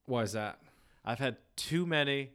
[0.06, 0.60] Why is that?
[1.04, 2.32] I've had too many.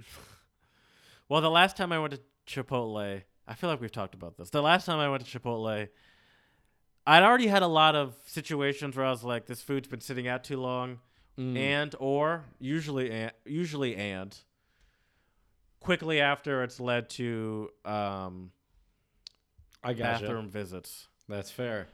[1.28, 4.50] well, the last time I went to Chipotle, I feel like we've talked about this.
[4.50, 5.88] The last time I went to Chipotle,
[7.06, 10.26] I'd already had a lot of situations where I was like, "This food's been sitting
[10.26, 10.98] out too long,"
[11.38, 11.56] Mm.
[11.56, 14.34] and or usually and usually and
[15.80, 18.50] quickly after it's led to um,
[19.84, 21.08] I got bathroom visits.
[21.28, 21.88] That's fair.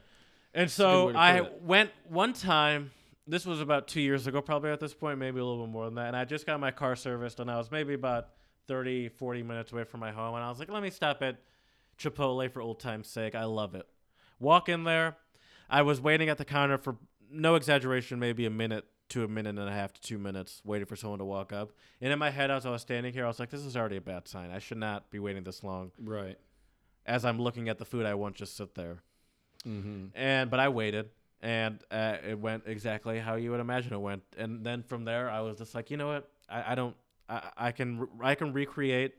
[0.53, 1.61] And so I it.
[1.61, 2.91] went one time.
[3.25, 5.85] This was about two years ago, probably at this point, maybe a little bit more
[5.85, 6.07] than that.
[6.07, 8.29] And I just got my car serviced, and I was maybe about
[8.67, 10.35] 30, 40 minutes away from my home.
[10.35, 11.37] And I was like, let me stop at
[11.97, 13.33] Chipotle for old time's sake.
[13.33, 13.87] I love it.
[14.39, 15.15] Walk in there.
[15.69, 16.97] I was waiting at the counter for
[17.31, 20.85] no exaggeration, maybe a minute to a minute and a half to two minutes waiting
[20.85, 21.71] for someone to walk up.
[22.01, 23.97] And in my head, as I was standing here, I was like, "This is already
[23.97, 24.49] a bad sign.
[24.51, 26.37] I should not be waiting this long." Right.
[27.05, 29.03] As I'm looking at the food, I won't just sit there.
[29.67, 30.07] Mm-hmm.
[30.15, 31.09] And but I waited,
[31.41, 34.23] and uh, it went exactly how you would imagine it went.
[34.37, 36.29] And then from there, I was just like, you know what?
[36.49, 36.95] I, I don't.
[37.29, 39.13] I, I can re- I can recreate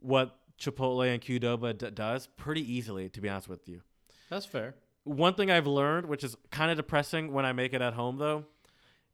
[0.00, 3.08] what Chipotle and Qdoba d- does pretty easily.
[3.10, 3.82] To be honest with you,
[4.30, 4.74] That's fair.
[5.04, 8.18] one thing I've learned, which is kind of depressing when I make it at home,
[8.18, 8.44] though,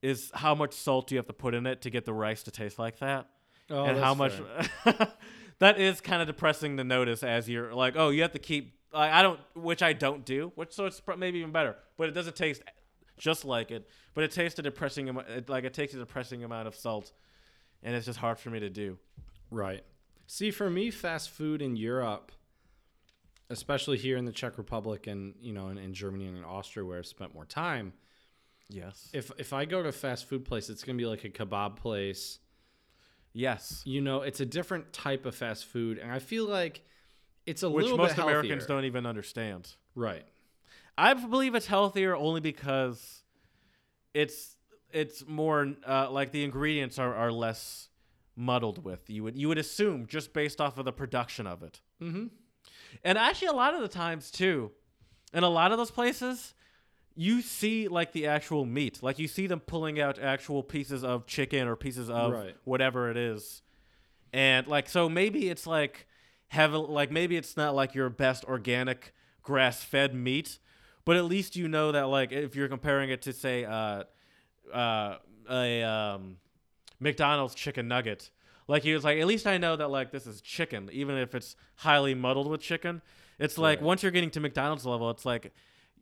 [0.05, 2.51] is how much salt you have to put in it to get the rice to
[2.51, 3.26] taste like that,
[3.70, 4.35] Oh, and how much.
[5.59, 8.74] that is kind of depressing to notice as you're like, oh, you have to keep.
[8.93, 12.12] Like, I don't, which I don't do, which so it's maybe even better, but it
[12.12, 12.62] doesn't taste
[13.16, 13.89] just like it.
[14.12, 15.28] But it tastes a depressing amount.
[15.31, 17.12] It, like it takes a depressing amount of salt,
[17.82, 18.98] and it's just hard for me to do.
[19.51, 19.85] Right.
[20.26, 22.31] See, for me, fast food in Europe,
[23.51, 26.85] especially here in the Czech Republic and you know in, in Germany and in Austria,
[26.85, 27.94] where I've spent more time,
[28.69, 29.11] Yes.
[29.12, 31.77] if if I go to a fast food place, it's gonna be like a kebab
[31.77, 32.39] place.
[33.32, 33.82] yes.
[33.85, 36.82] You know, it's a different type of fast food, and I feel like
[37.47, 38.77] it's a Which little most bit Americans healthier.
[38.77, 39.74] don't even understand.
[39.95, 40.24] Right.
[40.97, 43.23] I believe it's healthier only because
[44.15, 44.57] it's
[44.93, 47.89] it's more uh, like the ingredients are, are less
[48.36, 49.11] muddled with.
[49.11, 51.81] You would you would assume just based off of the production of it.
[52.01, 52.27] Mm-hmm.
[53.03, 54.70] And actually, a lot of the times too,
[55.32, 56.55] in a lot of those places,
[57.16, 59.03] you see like the actual meat.
[59.03, 62.57] Like you see them pulling out actual pieces of chicken or pieces of Right.
[62.65, 63.62] whatever it is,
[64.32, 66.07] and like so maybe it's like
[66.49, 69.12] have like maybe it's not like your best organic
[69.43, 70.59] grass fed meat,
[71.05, 74.05] but at least you know that like if you're comparing it to say uh
[74.73, 75.16] uh
[75.51, 76.39] a um
[77.01, 78.31] McDonald's chicken nugget.
[78.66, 81.35] Like he was like, at least I know that like this is chicken, even if
[81.35, 83.03] it's highly muddled with chicken.
[83.39, 83.85] It's like Right.
[83.85, 85.53] once you're getting to McDonald's level, it's like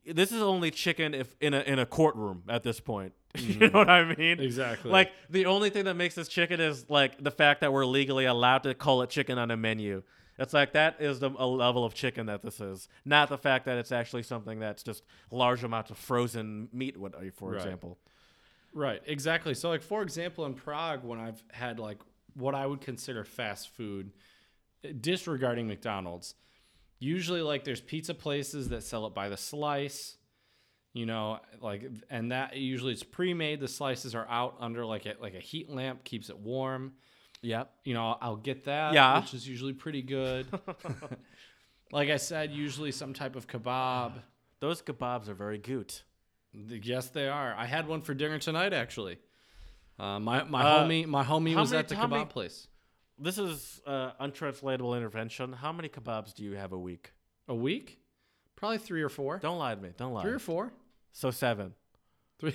[0.06, 3.12] this is only chicken if in a in a courtroom at this point.
[3.38, 3.72] you mm-hmm.
[3.72, 4.40] know what I mean?
[4.40, 4.90] Exactly.
[4.90, 8.26] Like the only thing that makes this chicken is like the fact that we're legally
[8.26, 10.02] allowed to call it chicken on a menu.
[10.38, 13.66] It's like that is the a level of chicken that this is, not the fact
[13.66, 17.62] that it's actually something that's just large amounts of frozen meat, what- uh, for Right.
[17.62, 17.98] example.
[18.74, 19.54] Right, exactly.
[19.54, 21.98] So, like for example, in Prague, when I've had like
[22.34, 24.12] what I would consider fast food,
[25.00, 26.34] disregarding McDonald's,
[27.02, 30.16] usually like there's pizza places that sell it by the slice,
[30.92, 33.60] you know, like and that usually it's pre-made.
[33.60, 36.92] The slices are out under like a like a heat lamp, keeps it warm.
[37.42, 37.70] Yep.
[37.84, 39.20] You know, I'll get that, Yeah.
[39.20, 40.46] which is usually pretty good.
[41.92, 44.12] like I said, usually some type of kebab.
[44.60, 45.92] Those kebabs are very good.
[46.52, 47.54] Yes, they are.
[47.56, 49.18] I had one for dinner tonight, actually.
[49.98, 52.68] Uh, my my Uh, homie my homie was many- at the kebab many- place.
[53.18, 55.52] This is uh, untranslatable intervention.
[55.52, 57.12] How many kebabs do you have a week?
[57.48, 57.98] A week?
[58.56, 59.39] Probably three or four.
[59.39, 59.90] Don't lie to me.
[59.97, 60.22] Don't lie.
[60.22, 60.72] Three or four.
[61.12, 61.74] So seven.
[62.39, 62.51] Three.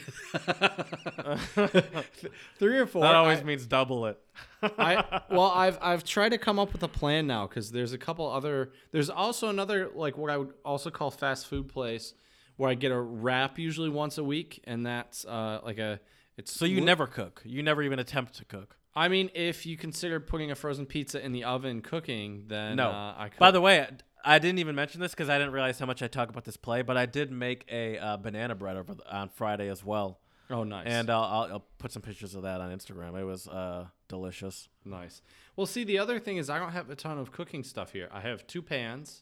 [2.59, 3.03] three or four.
[3.03, 4.19] that always I, means double it.
[4.61, 7.97] I well, I've I've tried to come up with a plan now because there's a
[7.97, 8.71] couple other.
[8.91, 12.13] There's also another like what I would also call fast food place
[12.57, 15.99] where I get a wrap usually once a week, and that's uh like a.
[16.35, 17.41] It's So you never cook.
[17.45, 18.75] You never even attempt to cook.
[18.97, 22.89] I mean, if you consider putting a frozen pizza in the oven cooking, then No.
[22.89, 23.39] uh, I could.
[23.39, 23.87] By the way,
[24.25, 26.57] I didn't even mention this because I didn't realize how much I talk about this
[26.57, 30.19] play, but I did make a uh, banana bread over the, on Friday as well,
[30.49, 30.87] oh, nice.
[30.87, 33.17] and I'll, I'll, I'll put some pictures of that on Instagram.
[33.19, 34.67] It was uh, delicious.
[34.83, 35.21] Nice.
[35.55, 38.09] Well, see, the other thing is I don't have a ton of cooking stuff here.
[38.11, 39.21] I have two pans.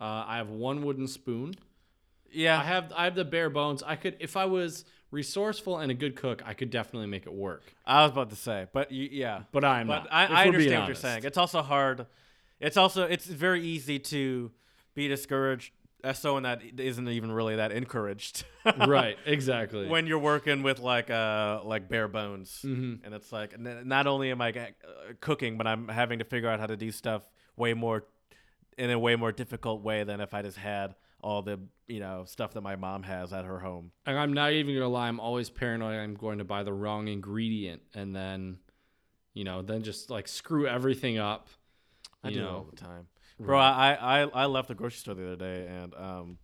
[0.00, 1.54] Uh, I have one wooden spoon.
[2.32, 3.82] Yeah, I have I have the bare bones.
[3.82, 7.32] I could, if I was resourceful and a good cook, I could definitely make it
[7.32, 7.62] work.
[7.86, 10.08] I was about to say, but you, yeah, But I'm but not.
[10.12, 11.24] I, I understand what you're saying.
[11.24, 12.06] It's also hard.
[12.60, 14.50] It's also it's very easy to
[14.94, 15.72] be discouraged
[16.02, 18.44] as someone that isn't even really that encouraged.
[18.86, 19.16] right.
[19.26, 19.86] Exactly.
[19.88, 23.00] when you're working with like uh like bare bones Mhm.
[23.04, 24.66] and it's like n- not only am i uh,
[25.20, 27.22] cooking but i'm having to figure out how to do stuff
[27.56, 28.04] way more
[28.78, 32.24] in a way more difficult way than if i just had all the you know
[32.26, 35.08] stuff that my mom has at her home and I'm not even gonna lie.
[35.08, 35.98] I'm always paranoid.
[35.98, 38.58] I'm going to buy the wrong ingredient and then,
[39.34, 41.48] you know, then just like screw everything up.
[42.22, 42.48] i do it know.
[42.50, 43.06] all the time
[43.38, 46.38] bro I, I i left the grocery store the other day and um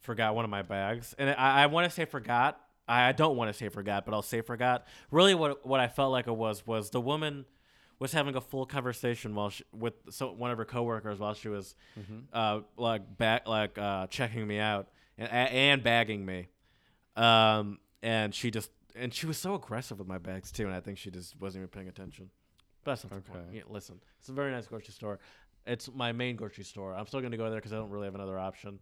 [0.00, 3.48] forgot one of my bags and i, I want to say forgot i don't want
[3.48, 6.66] to say forgot but i'll say forgot really what what i felt like it was
[6.66, 7.46] was the woman
[8.02, 11.48] was having a full conversation while she, with so one of her coworkers while she
[11.48, 11.74] was
[12.32, 16.48] uh like back like uh checking me out and and bagging me
[17.16, 20.80] um and she just and she was so aggressive with my bags too and i
[20.80, 22.28] think she just wasn't even paying attention
[22.84, 23.18] but that's not.
[23.30, 23.56] Okay.
[23.56, 25.18] Yeah, listen it's a very nice grocery store
[25.66, 28.06] it's my main grocery store i'm still going to go there because i don't really
[28.06, 28.78] have another option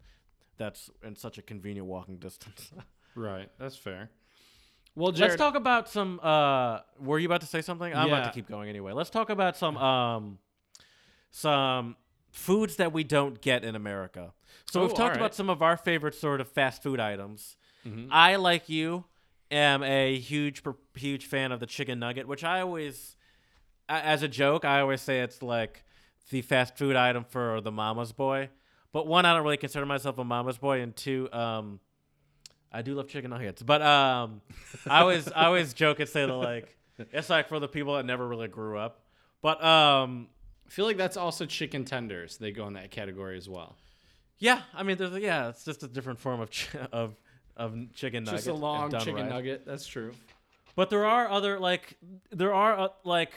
[0.56, 2.72] that's in such a convenient walking distance
[3.16, 3.48] Right.
[3.58, 4.10] That's fair.
[4.96, 6.20] Well, Jared, Let's talk about some.
[6.22, 7.94] Uh, were you about to say something?
[7.94, 8.92] I'm about to keep going anyway.
[8.92, 10.38] Let's talk about some um,
[11.30, 11.96] some
[12.30, 14.32] foods that we don't get in America.
[14.70, 15.16] So Oh, we've talked alright.
[15.16, 17.56] about some of our favorite sort of fast food items.
[17.86, 18.08] Mhm.
[18.10, 19.04] I, like you,
[19.50, 20.62] am a huge
[20.94, 23.16] huge fan of the chicken nugget, which I always,
[23.88, 25.84] as a joke, I always say it's like
[26.30, 28.50] the fast food item for the mama's boy.
[28.92, 31.80] But one, I don't really consider myself a mama's boy, and two, um,
[32.72, 33.62] I do love chicken nuggets.
[33.62, 34.40] But um,
[34.86, 38.06] I always I always joke and say that like it's like for the people that
[38.06, 39.00] never really grew up.
[39.42, 40.28] But um,
[40.66, 42.36] I feel like that's also chicken tenders.
[42.36, 43.76] They go in that category as well.
[44.38, 47.16] yeah, I mean, there's yeah, it's just a different form of ch- of
[47.56, 48.38] of chicken nugget.
[48.38, 49.28] Just a long chicken right.
[49.28, 49.66] nugget.
[49.66, 50.12] That's true.
[50.76, 51.96] But there are other like
[52.30, 53.32] there are uh, like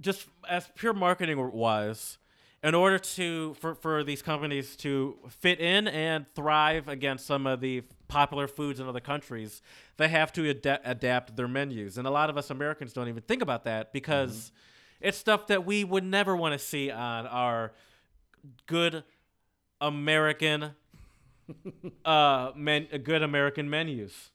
[0.00, 2.18] just as pure marketing wise,
[2.62, 7.60] in order to for for these companies to fit in and thrive against some of
[7.60, 7.82] the
[8.14, 9.60] popular foods in other countries,
[9.96, 11.98] they have to ada- adapt their menus.
[11.98, 14.52] And a lot of us Americans don't even think about that because
[15.00, 17.72] it's stuff that we would never want to see on our
[18.66, 19.02] good
[19.80, 20.70] American
[22.04, 24.30] uh men good American menus.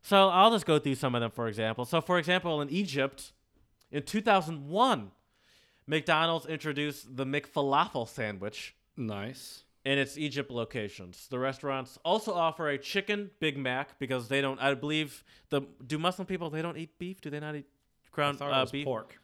[0.00, 1.84] So I'll just go through some of them for example.
[1.84, 3.32] So for example, in Egypt,
[3.90, 5.10] in 2001,
[5.88, 9.64] McDonald's introduced the McFalafel sandwich Nice.
[9.84, 11.26] In its Egypt locations.
[11.28, 14.60] The restaurants also offer a chicken Big Mac because they don't.
[14.60, 17.20] I believe the do Muslim people they don't eat beef.
[17.20, 17.66] Do they not eat
[18.12, 18.84] ground uh, beef?
[18.84, 19.18] pork.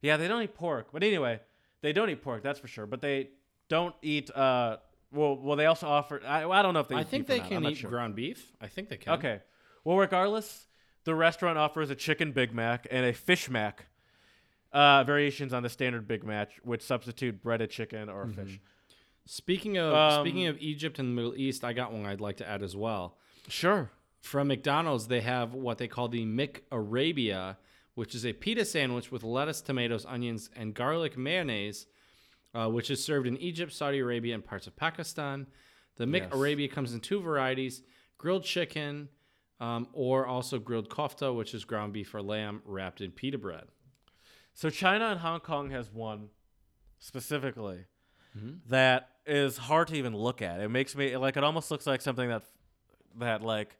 [0.00, 0.88] Yeah, they don't eat pork.
[0.92, 1.40] But anyway,
[1.82, 2.42] they don't eat pork.
[2.42, 2.86] That's for sure.
[2.86, 3.30] But they
[3.68, 4.30] don't eat.
[4.34, 4.78] Uh,
[5.12, 6.20] well, well, they also offer.
[6.26, 6.96] I, I don't know if they.
[6.96, 7.90] I eat think they can eat sure.
[7.90, 8.52] ground beef.
[8.60, 9.14] I think they can.
[9.14, 9.40] Okay.
[9.84, 10.66] Well, regardless,
[11.04, 13.86] the restaurant offers a chicken Big Mac and a fish Mac.
[14.72, 18.58] Uh, variations on the standard Big Mac, which substitute breaded chicken or fish.
[19.24, 22.36] Speaking of Um, speaking of Egypt and the Middle East, I got one I'd like
[22.38, 23.18] to add as well.
[23.48, 23.90] Sure.
[24.20, 27.56] From McDonald's, they have what they call the McArabia,
[27.94, 31.86] which is a pita sandwich with lettuce, tomatoes, onions, and garlic mayonnaise,
[32.54, 35.46] uh, which is served in Egypt, Saudi Arabia, and parts of Pakistan.
[35.96, 36.28] The Yes.
[36.30, 37.82] McArabia comes in two varieties:
[38.18, 39.08] grilled chicken,
[39.60, 43.68] um, or also grilled kofta, which is ground beef or lamb wrapped in pita bread.
[44.54, 46.28] So China and Hong Kong has one
[46.98, 47.86] specifically
[48.68, 50.60] that is hard to even look at.
[50.60, 52.42] It makes me like it almost looks like something that
[53.18, 53.76] that like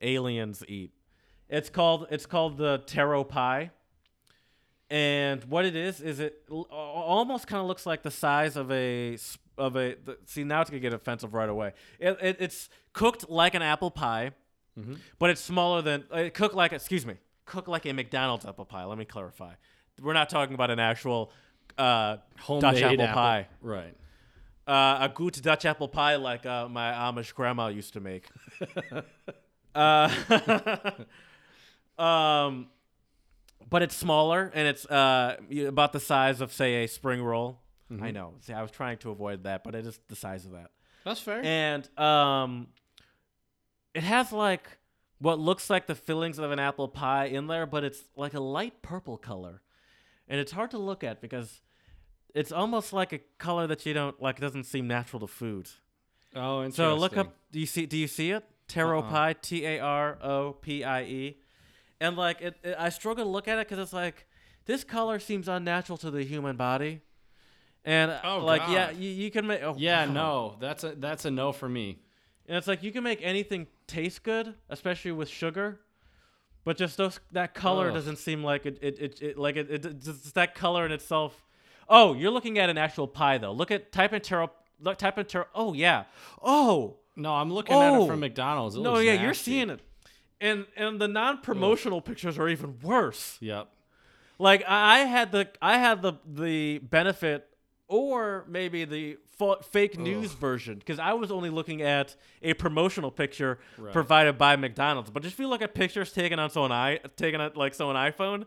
[0.00, 0.92] aliens eat.
[1.48, 3.70] It's called it's called the taro pie.
[4.90, 9.16] And what it is is it almost kind of looks like the size of a
[9.56, 11.72] of a the, see now it's gonna get offensive right away.
[11.98, 14.32] It, it, it's cooked like an apple pie,
[15.18, 18.84] but it's smaller than uh, cooked like excuse me cooked like a McDonald's apple pie.
[18.84, 19.54] Let me clarify.
[20.00, 21.30] We're not talking about an actual
[21.78, 23.48] uh, Homemade Dutch apple, pie.
[23.60, 23.94] right?
[24.66, 28.28] Uh, a good Dutch apple pie like uh, my Amish grandma used to make.
[29.74, 30.08] uh,
[31.98, 32.68] um,
[33.68, 35.36] but it's smaller and it's uh,
[35.66, 37.58] about the size of say a spring roll.
[38.00, 38.34] I know.
[38.40, 40.70] See, I was trying to avoid that, but it is the size of that.
[41.04, 41.42] That's fair.
[41.44, 42.68] And um,
[43.94, 44.78] it has like
[45.18, 48.40] what looks like the fillings of an apple pie in there, but it's like a
[48.40, 49.62] light purple color,
[50.28, 51.60] and it's hard to look at because
[52.34, 54.40] it's almost like a color that you don't like.
[54.40, 55.68] Doesn't seem natural to food.
[56.34, 56.72] oh, interesting.
[56.84, 57.34] So look up.
[57.50, 57.86] Do you see?
[57.86, 58.44] Do you see it?
[58.68, 59.10] Taro Uh-uh.
[59.10, 59.32] pie.
[59.34, 61.36] T A R O P I E.
[62.00, 64.26] And like it, it, I struggle to look at it because it's like
[64.66, 67.00] this color seems unnatural to the human body.
[67.84, 69.62] And uh, Oh, like yeah, you, you can make.
[69.62, 70.12] Oh, Yeah, wow.
[70.12, 71.98] no, that's a that's a no for me.
[72.46, 75.80] And it's like you can make anything taste good, especially with sugar,
[76.64, 77.94] but just those that color Ugh.
[77.94, 78.78] doesn't seem like it.
[78.80, 81.44] It, it, it like it, it, it just that color in itself.
[81.94, 83.52] Oh, you're looking at an actual pie though.
[83.52, 84.50] Look at type in taro.
[84.80, 85.46] Look, type in taro.
[85.54, 86.04] Oh yeah.
[86.42, 88.04] Oh No, I'm looking at Oh.
[88.04, 88.26] it from oh.
[88.26, 88.74] McDonald's.
[88.76, 89.80] It no, yeah, you're seeing it.
[90.40, 93.36] And and the non-promotional pictures are even worse.
[93.40, 93.68] Yep.
[94.38, 97.46] Like I had the I had the the benefit
[97.88, 103.10] or maybe the fa- fake news version because I was only looking at a promotional
[103.10, 103.92] picture Right.
[103.92, 105.10] provided by McDonald's.
[105.10, 107.96] But just if you look at pictures taken on someone i taken on like someone
[107.96, 108.46] iPhone,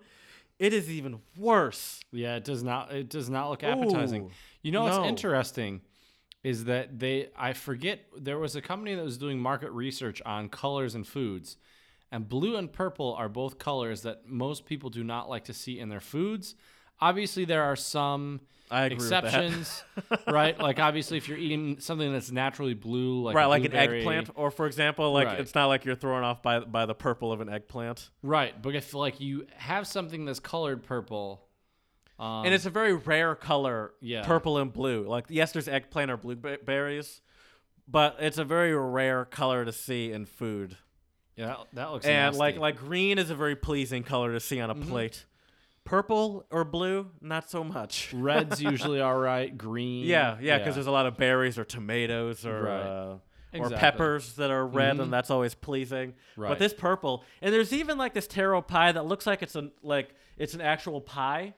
[0.59, 1.99] it is even worse.
[2.11, 2.91] Yeah, it does not.
[2.91, 4.25] It does not look appetizing.
[4.25, 5.05] Ooh, you know what's no.
[5.05, 5.81] interesting
[6.43, 7.29] is that they.
[7.37, 11.57] I forget there was a company that was doing market research on colors and foods,
[12.11, 15.79] and blue and purple are both colors that most people do not like to see
[15.79, 16.55] in their foods.
[17.01, 18.39] Obviously, there are some
[18.71, 19.83] I agree exceptions,
[20.27, 20.57] right?
[20.59, 24.29] Like obviously, if you're eating something that's naturally blue, like right, a like an eggplant,
[24.35, 25.39] or for example, like Right.
[25.39, 28.09] it's not like you're thrown off by by the purple of an eggplant.
[28.23, 28.59] right?
[28.61, 31.45] But if like you have something that's colored purple,
[32.17, 34.23] um, and it's a very rare color, Yeah.
[34.25, 35.07] purple and blue.
[35.07, 37.21] Like yes, there's eggplant or blueberries,
[37.87, 40.77] but it's a very rare color to see in food.
[41.35, 42.61] Yeah, that, that looks and like nasty.
[42.61, 45.25] like green is a very pleasing color to see on a plate.
[45.85, 48.11] Purple or blue, not so much.
[48.13, 49.55] red's usually all right.
[49.57, 50.05] Green.
[50.05, 52.81] Yeah, yeah, because there's a lot of berries or tomatoes or Right.
[52.81, 53.17] uh,
[53.59, 55.03] or peppers that are red, Mhm.
[55.03, 56.13] and that's always pleasing.
[56.35, 56.49] Right.
[56.49, 59.71] But this purple, and there's even like this taro pie that looks like it's an
[59.81, 61.53] like it's an actual pie.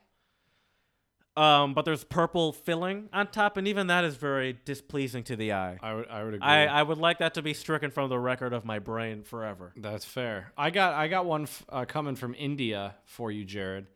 [1.36, 5.52] Um, but there's purple filling on top, and even that is very displeasing to the
[5.52, 5.78] eye.
[5.80, 6.46] I would I would agree.
[6.46, 9.72] I, I would like that to be stricken from the record of my brain forever.
[9.76, 10.52] That's fair.
[10.56, 13.86] I got I got one f- uh, coming from India for you, Jared.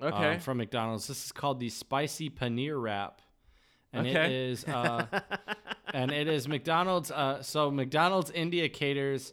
[0.00, 0.38] Um, Okay.
[0.38, 1.06] from McDonald's.
[1.06, 3.20] This is called the spicy paneer wrap,
[3.92, 4.34] and it Okay.
[4.50, 5.06] is uh,
[5.94, 7.10] and it is McDonald's.
[7.10, 9.32] Uh, so McDonald's India caters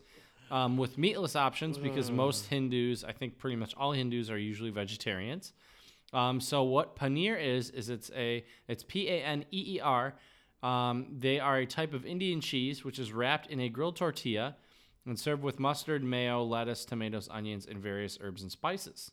[0.52, 4.70] um, with meatless options because most Hindus, I think pretty much all Hindus, are usually
[4.72, 5.54] vegetarians.
[6.14, 10.16] Um, so what paneer is is it's a it's P A N E E R.
[10.64, 14.56] Um, they are a type of Indian cheese which is wrapped in a grilled tortilla
[15.06, 19.12] and served with mustard, mayo, lettuce, tomatoes, onions, and various herbs and spices.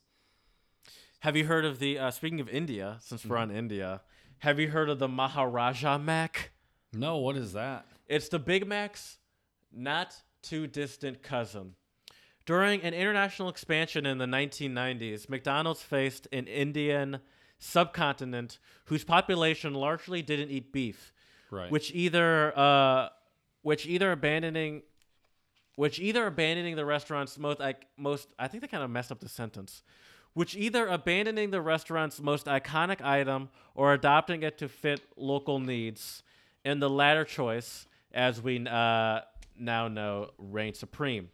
[1.19, 1.97] Have you heard of the?
[1.97, 4.01] Uh, speaking of India, since we're on India,
[4.39, 6.51] have you heard of the Maharaja Mac?
[6.93, 7.85] No, what is that?
[8.07, 9.17] It's the Big Mac's
[9.73, 11.73] not too distant cousin.
[12.45, 17.19] During an international expansion in the 1990s, McDonald's faced an Indian
[17.57, 21.11] subcontinent whose population largely didn't eat beef,
[21.49, 21.71] Right.
[21.71, 23.09] which either uh,
[23.63, 24.83] which either abandoning
[25.75, 29.19] which either abandoning the restaurant's most like most I think they kind of messed up
[29.21, 29.81] the sentence.
[30.35, 36.21] Which either abandoning the restaurant's most iconic item or adopting it to fit local needs.
[36.63, 39.21] And the latter choice, as we uh,
[39.57, 41.29] now know, reigns supreme.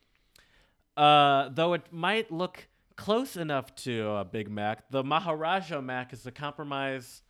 [0.96, 6.26] Uh, though it might look close enough to a Big Mac, the Maharaja Mac is
[6.26, 7.24] a compromise.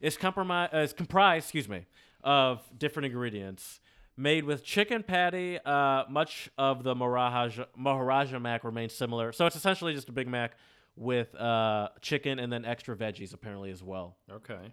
[0.00, 1.86] Is compromise is comprised, excuse me,
[2.22, 3.80] of different ingredients.
[4.16, 9.32] Made with chicken patty, uh, much of the Maharaja Maharaja Mac remains similar.
[9.32, 10.52] So it's essentially just a Big Mac
[10.96, 14.16] with uh, chicken and then extra veggies apparently as well.
[14.30, 14.72] okay.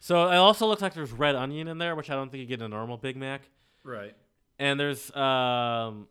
[0.00, 2.46] So it also looks like there's red onion in there, which I don't think you
[2.46, 3.40] get in a normal Big Mac.
[3.84, 4.14] Right.
[4.58, 6.08] And there's um,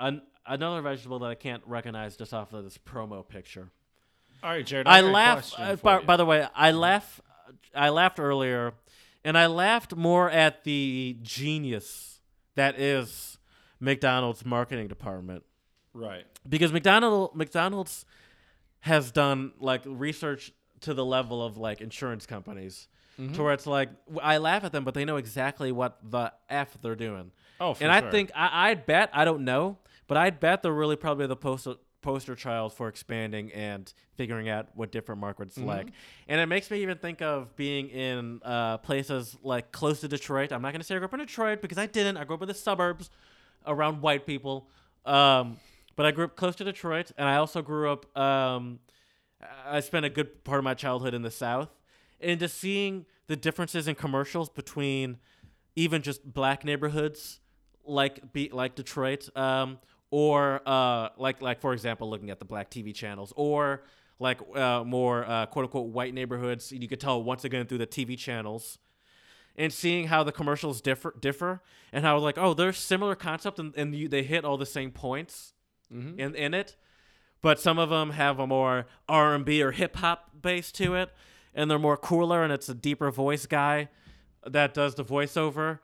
[0.00, 3.70] an, another vegetable that I can't recognize just off of this promo picture.
[4.42, 4.88] All right, Jared.
[4.88, 5.52] I a laugh.
[5.56, 7.20] Uh, by, by the way, I laugh.
[7.72, 8.74] I laughed earlier,
[9.24, 12.20] and I laughed more at the genius
[12.56, 13.38] that is
[13.78, 15.44] McDonald's marketing department
[15.94, 16.24] right.
[16.48, 18.04] because McDonald McDonald's
[18.80, 22.88] has done like research to the level of like insurance companies,
[23.18, 23.32] Mm-hmm.
[23.32, 23.88] to where it's like
[24.22, 27.30] I laugh at them, but they know exactly what the f they're doing.
[27.58, 28.10] Oh, and I sure.
[28.10, 31.76] think I, I'd bet I don't know, but I'd bet they're really probably the poster
[32.02, 35.66] poster child for expanding and figuring out what different markets Mm-hmm.
[35.66, 35.86] like.
[36.28, 40.52] And it makes me even think of being in uh, places like close to Detroit.
[40.52, 42.18] I'm not gonna say I grew up in Detroit because I didn't.
[42.18, 43.08] I grew up in the suburbs
[43.66, 44.68] around white people.
[45.06, 45.56] Um,
[45.96, 48.16] but I grew up close to Detroit, and I also grew up.
[48.16, 48.80] Um,
[49.66, 51.70] I spent a good part of my childhood in the South,
[52.20, 55.16] and just seeing the differences in commercials between
[55.74, 57.40] even just black neighborhoods
[57.84, 59.78] like be like Detroit, um,
[60.10, 63.82] or uh, like like for example, looking at the black TV channels, or
[64.18, 66.72] like uh, more uh, quote unquote white neighborhoods.
[66.72, 68.78] You could tell once again through the TV channels,
[69.56, 73.74] and seeing how the commercials differ differ, and how like oh, they're similar concept, and,
[73.76, 75.54] and you, they hit all the same points
[75.92, 76.18] Mm-hmm.
[76.18, 76.76] in in it,
[77.42, 80.94] but some of them have a more R and B or hip hop base to
[80.94, 81.10] it,
[81.54, 83.88] and they're more cooler, and it's a deeper voice guy
[84.44, 85.78] that does the voiceover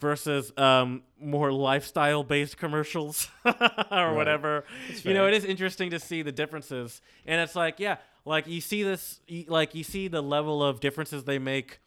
[0.00, 3.28] versus um, more lifestyle based commercials
[3.90, 4.64] or whatever.
[5.02, 8.60] You know, it is interesting to see the differences, and it's like yeah, like you
[8.60, 11.80] see this, like you see the level of differences they make.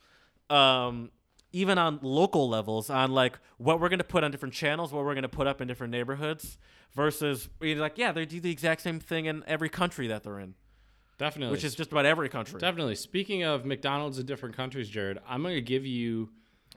[0.49, 1.11] Um,
[1.53, 5.15] even on local levels, on like what we're gonna put on different channels, what we're
[5.15, 6.57] gonna put up in different neighborhoods,
[6.95, 10.39] versus you're like, yeah, they do the exact same thing in every country that they're
[10.39, 10.55] in,
[11.17, 11.51] Definitely.
[11.53, 12.59] which is just about every country.
[12.59, 12.95] definitely.
[12.95, 16.29] Speaking of McDonald's in different countries, Jared, I'm going to give you.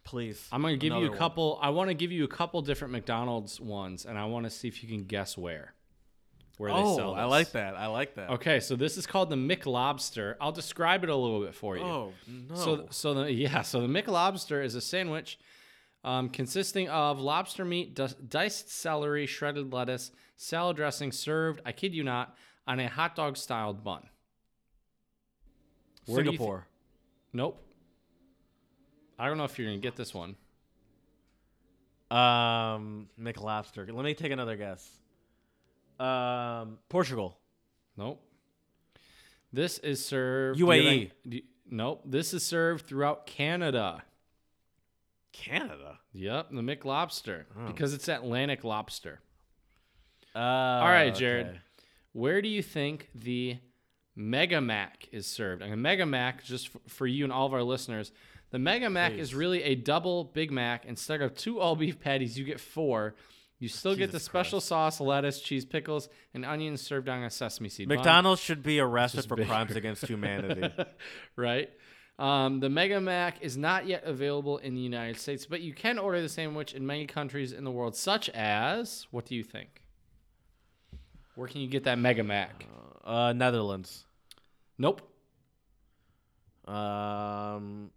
[0.04, 1.18] Please, I'm going to give you a one.
[1.18, 1.58] couple.
[1.62, 4.68] I want to give you a couple different McDonald's ones, and I want to see
[4.68, 5.72] if you can guess where.
[6.56, 7.14] Where they Oh, sell.
[7.14, 7.74] I like that.
[7.76, 8.30] I like that.
[8.30, 10.36] Okay, so this is called the McLobster.
[10.40, 11.82] I'll describe it a little bit for you.
[11.82, 12.54] Oh no.
[12.54, 15.38] So, so the yeah, so the McLobster is a sandwich
[16.04, 21.60] um, consisting of lobster meat, di- diced celery, shredded lettuce, salad dressing, served.
[21.66, 22.36] I kid you not,
[22.68, 24.02] on a hot dog styled bun.
[26.06, 26.66] Where do you thi- Singapore.
[27.32, 27.60] Nope.
[29.18, 30.36] I don't know if you're gonna get this one.
[32.10, 33.90] um, McLobster.
[33.92, 34.88] Let me take another guess.
[36.00, 37.38] Um, Portugal.
[37.96, 38.20] Nope.
[39.52, 40.58] This is served.
[40.58, 40.60] UAE.
[40.60, 42.02] you have any- do you- nope.
[42.04, 44.02] This is served throughout Canada.
[45.32, 45.98] Canada.
[46.12, 47.66] Yep, the McLobster Oh.
[47.66, 49.20] because it's Atlantic lobster.
[50.34, 50.40] All
[50.88, 51.60] right, Jared.
[52.12, 53.58] Where do you think the
[54.16, 55.62] Mega Mac is served?
[55.62, 58.12] And a Mega Mac, just f- for you and all of our listeners,
[58.50, 60.84] the Mega Mac is really a double Big Mac.
[60.84, 63.14] Instead of two all beef patties, you get four.
[63.64, 67.30] You still get the Jesus special sauce, lettuce, cheese, pickles, and onions served on a
[67.30, 67.96] sesame seed bun.
[67.96, 69.48] McDonald's should be arrested for bigger.
[69.48, 70.70] crimes against humanity.
[71.34, 71.70] right?
[72.18, 75.98] Um, the Mega Mac is not yet available in the United States, but you can
[75.98, 79.80] order the sandwich in many countries in the world, such as what do you think?
[81.34, 82.66] Where can you get that Mega Mac?
[83.02, 84.04] uh, Netherlands.
[84.76, 85.00] Nope.
[86.66, 87.92] Um,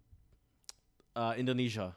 [1.14, 1.94] uh, Indonesia.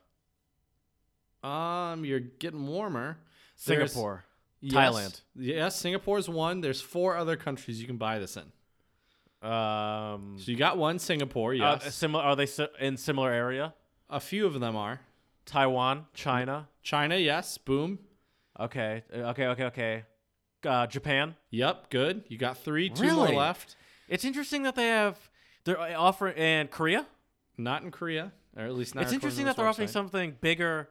[1.41, 3.17] Um, you're getting warmer.
[3.61, 4.25] Singapore.
[4.59, 4.73] Yes.
[4.75, 5.21] Thailand.
[5.35, 6.61] Yes, Singapore's one.
[6.61, 8.51] There's four other countries you can buy this in.
[9.47, 11.51] Um, So you got one, Singapore.
[11.53, 12.23] uh, Yes, similar.
[12.23, 13.73] Are they si- in similar area?
[14.09, 14.99] a few of them are.
[15.45, 16.67] Taiwan, China.
[16.83, 17.57] China, yes.
[17.57, 17.99] Boom.
[18.59, 20.03] Okay, uh, okay, okay, okay.
[20.65, 21.35] Uh, Japan.
[21.49, 22.23] Yep, good.
[22.27, 22.89] You got three.
[22.89, 23.31] Two Really?
[23.31, 23.77] more left.
[24.09, 25.17] It's interesting that they have
[25.63, 27.07] they're offering and Korea.
[27.57, 29.03] Not in Korea, or at least not.
[29.05, 30.89] it's interesting that they're offering something bigger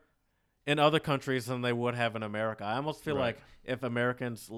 [0.66, 2.64] in other countries than they would have in America.
[2.64, 3.36] I almost feel Right.
[3.36, 4.50] like if Americans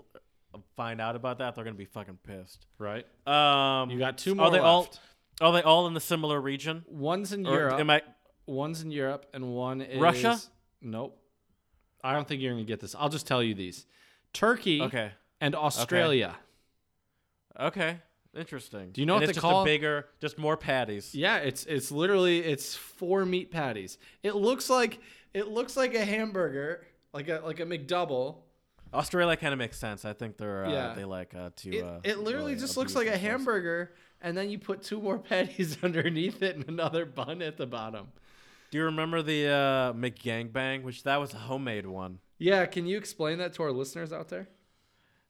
[0.77, 2.67] find out about that, they're gonna be fucking pissed.
[2.79, 3.07] Right.
[3.27, 4.47] Um, You got two more.
[4.47, 5.01] are they left.
[5.41, 6.85] all are they all in the similar region?
[6.89, 7.81] One's in Or Europe.
[7.81, 8.03] am I?
[8.47, 10.39] One's in Europe, and one is Russia?
[10.81, 11.19] Nope.
[12.05, 12.95] I don't think you're gonna get this.
[12.95, 13.87] I'll just tell you these:
[14.33, 16.37] Turkey Okay, and Australia.
[17.59, 18.01] okay,
[18.35, 18.91] interesting.
[18.93, 21.15] Do you know And what it's they just call- a bigger, just more patties?
[21.15, 23.99] Yeah, it's it's literally it's four meat patties.
[24.23, 25.01] It looks like
[25.35, 28.37] it looks like a hamburger, like a like a McDouble.
[28.95, 30.05] Australia kind of makes sense.
[30.05, 30.95] I think they're uh, Yeah.
[30.95, 31.71] they like uh, to.
[31.77, 33.27] It, uh, it literally really just looks like a themselves.
[33.31, 37.67] hamburger, and then you put two more patties underneath it and another bun at the
[37.67, 38.09] bottom.
[38.71, 40.83] Do you remember the uh, McGangbang?
[40.83, 42.19] Which that was a homemade one.
[42.39, 44.49] Yeah, can you explain that to our listeners out there?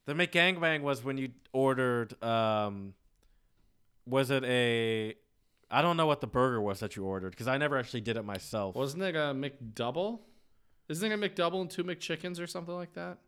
[0.06, 2.20] The McGangbang was when you ordered.
[2.22, 2.94] Um,
[4.06, 5.14] was it a?
[5.72, 8.16] I don't know what the burger was that you ordered because I never actually did
[8.16, 8.76] it myself.
[8.76, 10.20] Wasn't it a McDouble?
[10.88, 13.18] Isn't it a McDouble and two McChickens or something like that?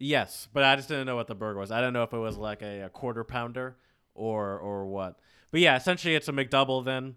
[0.00, 1.70] Yes, but I just didn't know what the burger was.
[1.70, 3.76] I don't know if it was like a, a quarter pounder
[4.14, 5.20] or or what.
[5.52, 7.14] But yeah, essentially it's a McDouble then,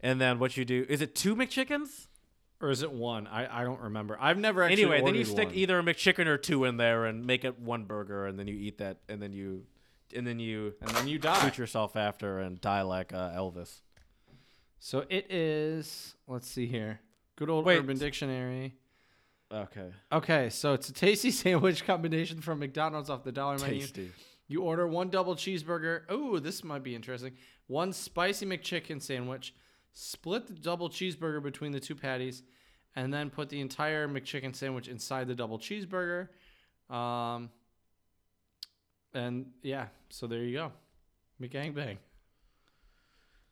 [0.00, 2.06] and then what you do is it two McChickens?
[2.58, 3.26] Or is it one?
[3.26, 4.16] I, I don't remember.
[4.18, 5.56] I've never actually anyway, then you stick one.
[5.56, 8.54] either a McChicken or two in there and make it one burger, and then you
[8.54, 9.64] eat that, and then you,
[10.14, 11.38] and then you and then you die.
[11.44, 13.80] shoot yourself after and die like uh, Elvis.
[14.78, 16.14] So it is.
[16.26, 17.00] Let's see here.
[17.36, 17.78] Good old Wait.
[17.78, 18.74] Urban Dictionary.
[19.52, 23.80] Okay, Okay, so it's a tasty sandwich combination from McDonald's off the dollar menu.
[23.80, 24.10] tasty.
[24.48, 26.02] You order one double cheeseburger.
[26.08, 27.32] Oh, this might be interesting.
[27.68, 29.54] One spicy McChicken sandwich.
[29.92, 32.42] Split the double cheeseburger between the two patties,
[32.96, 36.28] and then put the entire McChicken sandwich inside the double cheeseburger.
[36.90, 37.50] Um,
[39.14, 40.72] and yeah, so there you go.
[41.40, 41.98] McGangbang.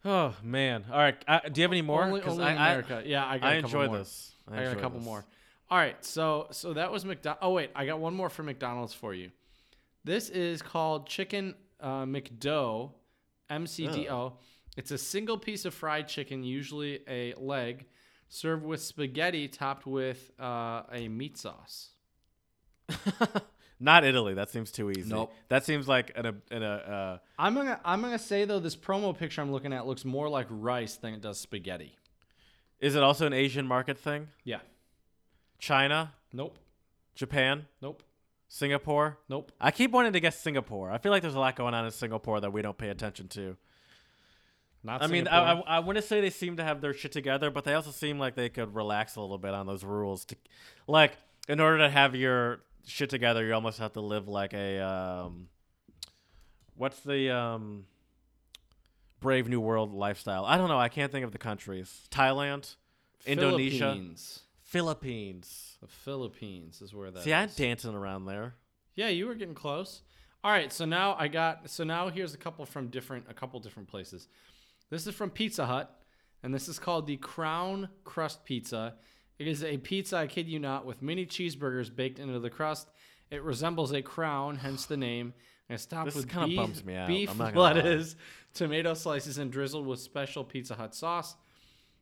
[0.04, 0.84] Oh man!
[0.92, 2.04] All right, uh, do you have any more?
[2.04, 3.02] Only, only I, in I- America.
[3.06, 3.98] yeah, I got I a enjoy more.
[3.98, 4.32] this.
[4.50, 5.06] I, got a couple this.
[5.06, 5.24] more.
[5.70, 7.38] All right, so so that was McDonald.
[7.40, 9.30] Oh wait, I got one more from McDonald's for you.
[10.04, 12.90] This is called chicken uh, McDough,
[13.50, 14.34] MCDO.
[14.76, 17.86] It's a single piece of fried chicken, usually a leg,
[18.28, 21.90] served with spaghetti topped with uh, a meat sauce.
[23.84, 24.32] Not Italy.
[24.32, 25.10] That seems too easy.
[25.10, 25.30] Nope.
[25.50, 28.74] That seems like an a, an a uh, I'm gonna I'm gonna say though this
[28.74, 31.94] promo picture I'm looking at looks more like rice than it does spaghetti.
[32.80, 34.28] Is it also an Asian market thing?
[34.42, 34.60] Yeah.
[35.58, 36.58] China, Nope.
[37.14, 38.02] Japan, Nope.
[38.48, 39.18] Singapore.
[39.28, 39.52] Nope.
[39.60, 40.90] I keep wanting to guess Singapore.
[40.90, 43.28] I feel like there's a lot going on in Singapore that we don't pay attention
[43.28, 43.54] to.
[44.82, 45.02] Not.
[45.02, 47.50] I mean, I, I, I want to say they seem to have their shit together,
[47.50, 50.24] but they also seem like they could relax a little bit on those rules.
[50.26, 50.36] To,
[50.86, 54.80] like, in order to have your shit together, you almost have to live like a
[54.80, 55.48] um,
[56.76, 57.86] what's the um,
[59.20, 60.44] Brave New World lifestyle?
[60.44, 60.78] I don't know.
[60.78, 62.06] I can't think of the countries.
[62.10, 62.76] Thailand,
[63.26, 64.40] Indonesia, Philippines.
[64.62, 65.78] Philippines.
[65.80, 68.54] The Philippines is where that See, I'm dancing around there.
[68.94, 70.02] Yeah, you were getting close.
[70.42, 73.58] All right, so now I got so now here's a couple from different a couple
[73.60, 74.28] different places.
[74.90, 75.98] This is from Pizza Hut,
[76.42, 78.94] and this is called the Crown Crust Pizza.
[79.38, 82.88] It is a pizza, I kid you not, with mini cheeseburgers baked into the crust.
[83.30, 85.34] It resembles a crown, hence the name.
[85.68, 87.08] And it's topped This with beef, bums me out.
[87.08, 87.72] beef I'm not gonna lie.
[87.72, 88.16] lettuce,
[88.52, 91.36] tomato slices, and drizzled with special Pizza Hut sauce.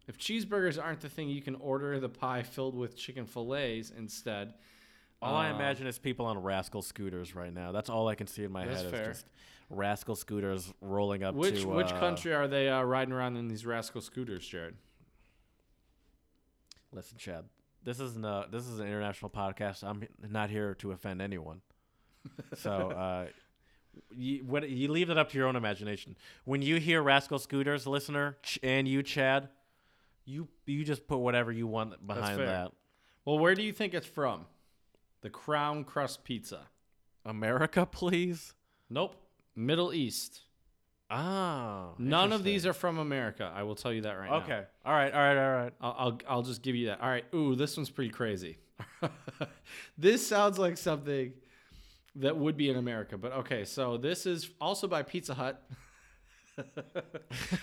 [0.09, 4.55] If cheeseburgers aren't the thing, you can order the pie filled with chicken fillets instead.
[5.23, 7.71] All I Uh, imagine is people on rascal scooters right now.
[7.71, 9.11] That's all I can see in my That's head fair.
[9.13, 9.27] is just
[9.71, 13.47] rascal scooters rolling up Which to which uh, country are they uh, riding around in
[13.47, 14.75] these rascal scooters, Jared?
[16.93, 17.45] Listen, Chad.
[17.85, 19.83] This isn't a this is an international podcast.
[19.83, 21.63] I'm not here to offend anyone.
[22.55, 23.27] So uh,
[24.11, 26.17] you, what, you leave it up to your own imagination.
[26.45, 29.49] When you hear Rascal Scooters, listener, Ch- and you, Chad,
[30.25, 32.73] you you just put whatever you want behind that.
[33.25, 34.47] Well, where do you think it's from?
[35.23, 36.69] The Crown Crust Pizza.
[37.25, 38.55] America, please.
[38.91, 39.15] Nope.
[39.55, 40.41] Middle East.
[41.13, 43.53] Oh, None of these are from America.
[43.55, 44.37] I will tell you that right now.
[44.37, 44.63] okay.
[44.85, 45.73] All right, all right, all right.
[45.81, 47.03] I'll, I'll I'll just give you that.
[47.03, 47.25] All right.
[47.35, 48.57] Ooh, this one's pretty crazy.
[49.99, 51.35] this sounds like something
[52.17, 53.65] that would be in America, but okay.
[53.65, 55.63] So this is also by Pizza Hut.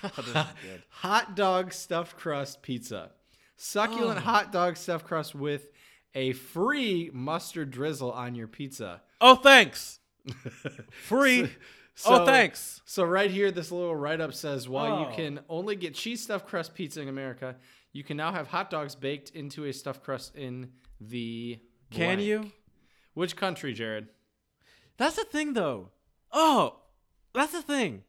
[0.04, 0.50] Oh,
[0.90, 3.12] hot dog stuffed crust pizza.
[3.56, 4.22] Succulent oh.
[4.24, 5.70] hot dog stuffed crust with
[6.16, 9.04] a free mustard drizzle on your pizza.
[9.22, 10.00] Oh, thanks.
[10.90, 11.52] Free.
[12.00, 12.82] So- oh, thanks.
[12.86, 15.10] So right here, this little write-up says, while Oh.
[15.10, 17.58] you can only get cheese stuffed crust pizza in America,
[17.92, 20.72] you can now have hot dogs baked into a stuffed crust in
[21.02, 21.60] the.
[21.92, 22.22] Can blank.
[22.22, 22.52] you?
[23.16, 24.08] Which country, Jared?
[24.98, 25.90] That's the thing, though.
[26.32, 26.78] Oh,
[27.34, 28.04] that's the thing.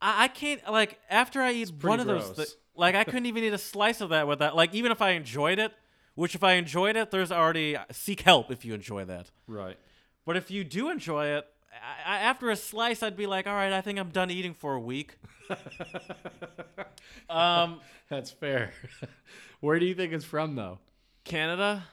[0.00, 2.30] I, I can't like after I eat one of those.
[2.30, 2.50] gross.
[2.52, 4.54] Thi- like I couldn't even eat a slice of that with that.
[4.54, 5.72] Like even if I enjoyed it,
[6.14, 9.30] which if I enjoyed it, there's already seek help if you enjoy that.
[9.46, 9.76] Right.
[10.24, 13.72] But if you do enjoy it, I, after a slice, I'd be like, all right,
[13.72, 15.16] I think I'm done eating for a week.
[17.30, 18.72] um, That's fair.
[19.60, 20.78] Where do you think it's from, though?
[21.24, 21.84] Canada.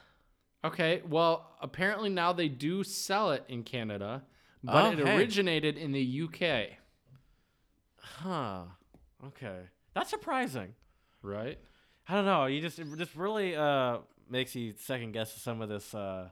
[0.64, 1.02] Okay.
[1.08, 4.24] Well, apparently now they do sell it in Canada,
[4.64, 5.16] but Oh, it hey.
[5.16, 6.76] originated in the UK.
[8.00, 8.62] Huh.
[9.26, 9.60] Okay.
[9.94, 10.74] That's surprising.
[11.22, 11.58] Right.
[12.08, 12.46] I don't know.
[12.46, 13.98] You just it just really uh
[14.30, 16.30] makes you second guess some of this uh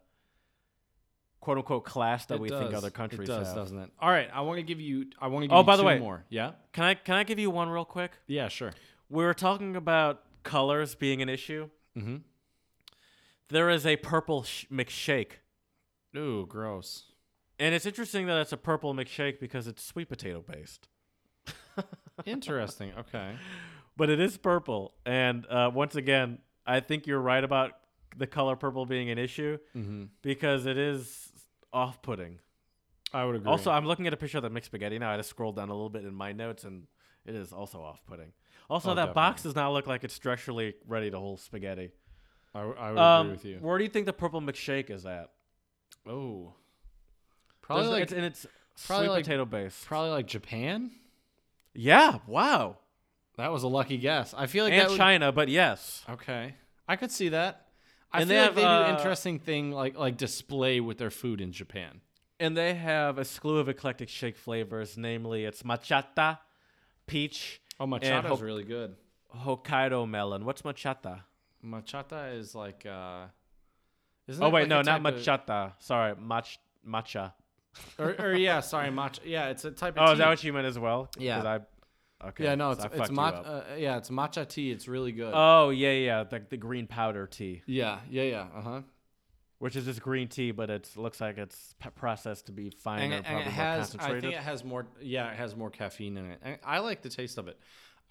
[1.40, 3.56] quote unquote class that It we think other countries It does, have.
[3.56, 3.90] doesn't it?
[4.00, 4.28] All right.
[4.32, 5.06] I want to give you.
[5.20, 6.24] I want to give Oh, you by the two way- more.
[6.28, 6.52] Yeah.
[6.72, 8.12] Can I can I give you one real quick?
[8.26, 8.48] Yeah.
[8.48, 8.72] Sure.
[9.08, 11.68] We were talking about colors being an issue.
[11.96, 12.16] Mm-hmm.
[13.48, 15.32] There is a purple sh- McShake,
[16.16, 17.04] Ooh, gross.
[17.60, 20.88] and it's interesting that it's a purple McShake because it's sweet potato based.
[22.24, 22.92] Interesting.
[22.98, 23.36] Okay.
[23.96, 27.72] But it is purple, and uh, once again, I think you're right about
[28.16, 30.04] the color purple being an issue Mm-hmm.
[30.22, 31.25] because it is
[31.76, 32.38] off-putting.
[33.12, 33.50] I would agree.
[33.50, 35.12] Also, I'm looking at a picture of the mixed spaghetti now.
[35.12, 36.84] I just scrolled down a little bit in my notes, and
[37.24, 38.32] it is also off-putting.
[38.68, 41.90] Also, Oh, that box does not look like it's structurally ready to hold spaghetti.
[42.54, 43.58] I, w- I would Um, agree with you.
[43.60, 45.30] where do you think the purple McShake is at?
[46.06, 46.54] Oh,
[47.62, 48.46] probably There's- like it's, and it's
[48.86, 49.84] probably sweet like- potato based.
[49.86, 50.90] probably like Japan.
[51.74, 52.78] yeah, wow.
[53.36, 54.32] That was a lucky guess.
[54.34, 56.04] I feel like that and would, China, but yes.
[56.08, 56.54] Okay,
[56.88, 57.65] I could see that.
[58.16, 60.98] I And feel they like they have, do uh, interesting thing like like display with
[60.98, 62.00] their food in Japan.
[62.38, 66.38] And they have a slew of eclectic shake flavors, namely it's matcha,
[67.06, 68.96] peach, Oh, ho- is really good.
[69.34, 70.44] Hokkaido melon.
[70.44, 71.20] What's matcha?
[71.64, 73.26] Matcha is like uh,
[74.28, 75.72] isn't Oh wait, like no, not type of- matcha.
[75.78, 76.46] Sorry, mach
[76.86, 77.32] matcha.
[77.98, 79.20] or, or yeah, sorry, matcha.
[79.24, 80.08] Yeah, it's a type of.
[80.08, 81.08] Oh, is that what you meant as well?
[81.18, 81.42] Yeah.
[81.42, 81.60] I,
[82.28, 82.44] okay.
[82.44, 83.34] Yeah, no, it's I it's fucked you matcha.
[83.40, 83.46] up.
[83.46, 84.70] Uh, yeah, it's matcha tea.
[84.70, 85.32] It's really good.
[85.34, 88.46] Oh yeah, yeah, the, the green powder tea, yeah, yeah, yeah.
[88.54, 88.80] Uh huh.
[89.58, 93.12] which is just green tea, but it looks like it's processed to be finer and,
[93.14, 94.22] and, it- and probably it more has i concentrated.
[94.22, 97.08] think it has more yeah it has more caffeine in it and i like the
[97.08, 97.58] taste of it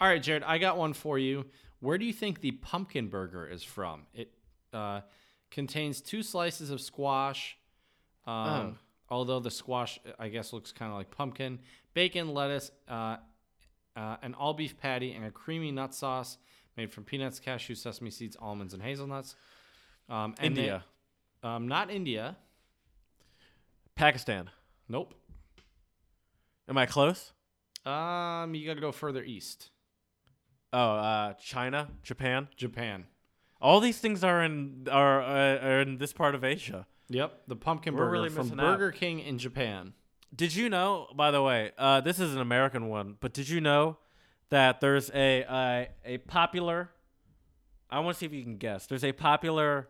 [0.02, 1.46] all right jared i got one for you
[1.82, 4.32] where do you think the pumpkin burger is from it
[4.74, 5.02] uh,
[5.52, 7.58] contains two slices of squash
[8.26, 8.80] um,
[9.10, 11.60] although the squash i guess looks kind of like pumpkin
[11.94, 13.18] bacon lettuce uh,
[13.95, 16.38] uh, an all beef patty and a creamy nut sauce
[16.77, 19.35] made from peanuts cashews sesame seeds almonds and hazelnuts
[20.09, 20.84] um, and they- India,
[21.43, 22.35] um, not india
[23.95, 24.49] Pakistan.
[24.89, 25.13] nope
[26.67, 27.31] Am I close?
[27.85, 29.69] um, you got to go further east
[30.73, 32.49] Oh, uh, China, Japan.
[32.57, 33.05] Japan.
[33.61, 36.85] All these things are in are, uh, are in this part of Asia.
[37.07, 38.77] Yep, the pumpkin We're burger really from missing out.
[38.77, 39.93] Burger King in Japan.
[40.36, 43.62] Did you know, by the way, uh, this is an American one, but did you
[43.62, 43.98] know
[44.49, 46.90] that there's a a, a popular?
[47.90, 48.88] I want to see if you can guess.
[48.88, 49.88] There's a popular,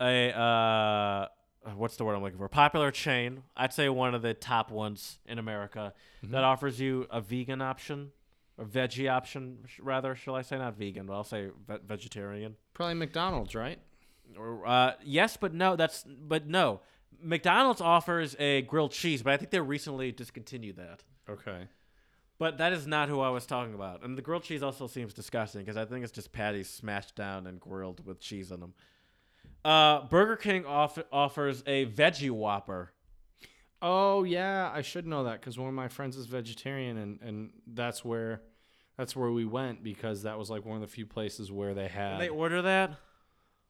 [0.00, 1.28] a uh,
[1.76, 2.48] what's the word I'm looking for?
[2.48, 3.42] Popular chain.
[3.56, 5.92] I'd say one of the top ones in America
[6.24, 8.10] that offers you a vegan option,
[8.56, 10.14] or veggie option, rather.
[10.14, 12.56] Shall I say not vegan, but I'll say ve- vegetarian.
[12.74, 13.78] Probably McDonald's, right?
[14.36, 15.76] Or, uh, yes, but no.
[15.76, 16.80] That's but no.
[17.20, 21.02] McDonald's offers a grilled cheese, but I think they recently discontinued that.
[21.28, 21.68] Okay.
[22.38, 24.04] But that is not who I was talking about.
[24.04, 27.46] And the grilled cheese also seems disgusting because I think it's just patties smashed down
[27.46, 28.74] and grilled with cheese on them.
[29.64, 32.92] Uh, Burger King off- offers a veggie Whopper.
[33.82, 37.50] Oh yeah, I should know that because one of my friends is vegetarian, and and
[37.66, 38.42] that's where
[38.96, 41.82] that's where we went because that was like one of the few places where they
[41.82, 42.20] Did had.
[42.20, 42.96] they order that?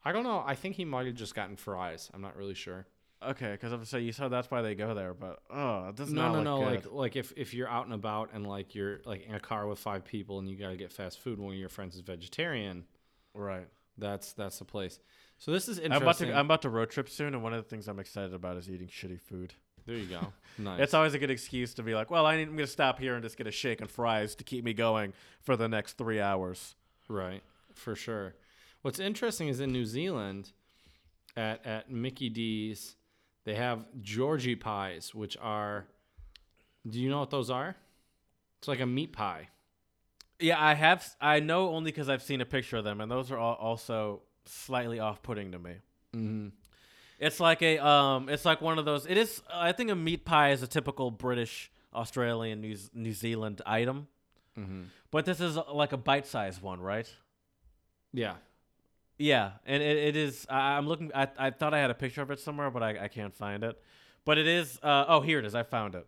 [0.03, 0.43] I don't know.
[0.45, 2.09] I think he might have just gotten fries.
[2.13, 2.87] I'm not really sure.
[3.27, 6.11] Okay, because I'm saying you said that's why they go there, but oh, it does
[6.11, 6.69] No, not no, no.
[6.69, 6.85] good.
[6.85, 9.67] Like, like if if you're out and about and like you're like in a car
[9.67, 12.85] with five people and you gotta get fast food, one of your friends is vegetarian.
[13.33, 13.67] right.
[13.97, 14.99] That's that's the place.
[15.37, 15.93] So this is interesting.
[15.95, 17.99] I'm about to I'm about to road trip soon, and one of the things I'm
[17.99, 19.53] excited about is eating shitty food.
[19.85, 20.31] there you go.
[20.57, 20.79] Nice.
[20.81, 22.99] It's always a good excuse to be like, well, I need, I'm going to stop
[22.99, 25.97] here and just get a shake and fries to keep me going for the next
[25.97, 26.75] three hours.
[27.07, 27.41] Right,
[27.73, 28.35] for sure.
[28.81, 30.51] What's interesting is in New Zealand,
[31.37, 32.97] at at Mickey D's,
[33.49, 35.87] they have Georgie pies, which are.
[36.87, 37.75] Do you know what those are?
[38.59, 39.49] It's like a meat pie.
[40.39, 41.03] Yeah, I have.
[41.19, 44.21] I know only because I've seen a picture of them, and those are all also
[44.45, 45.71] slightly off-putting to me.
[46.15, 46.47] Mm-hmm.
[47.17, 49.07] It's like a um, it's like one of those.
[49.07, 49.41] It is.
[49.51, 54.07] I think a meat pie is a typical British, Australian, New, New Zealand item,
[54.59, 54.83] Mm-hmm.
[55.09, 57.09] but this is uh, like a bite-sized one, right?
[58.13, 58.35] Yeah.
[59.19, 60.47] Yeah, and it, it is.
[60.49, 61.11] I, I'm looking.
[61.13, 63.63] I, I thought I had a picture of it somewhere, but I, I can't find
[63.65, 63.79] it.
[64.25, 64.79] But it is.
[64.81, 65.53] Uh, oh, here it is.
[65.53, 66.07] I found it.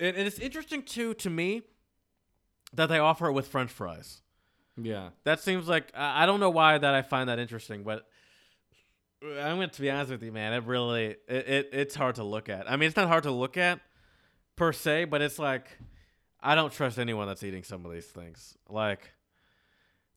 [0.00, 1.62] And, and it's interesting too to me
[2.72, 4.22] that they offer it with French fries.
[4.80, 5.10] Yeah.
[5.24, 8.06] That seems like I I don't know why that I find that interesting, but
[9.22, 10.54] I'm going to be honest with you, man.
[10.54, 12.70] It really it, it it's hard to look at.
[12.70, 13.80] I mean, it's not hard to look at
[14.56, 15.76] per se, but it's like
[16.40, 18.56] I don't trust anyone that's eating some of these things.
[18.68, 19.12] Like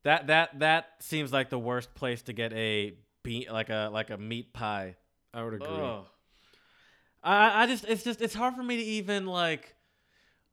[0.04, 2.94] that that that seems like the worst place to get a
[3.24, 4.96] bean like a like a meat pie.
[5.34, 5.68] I would agree.
[5.68, 6.06] Ugh.
[7.24, 9.76] I I just it's just it's hard for me to even like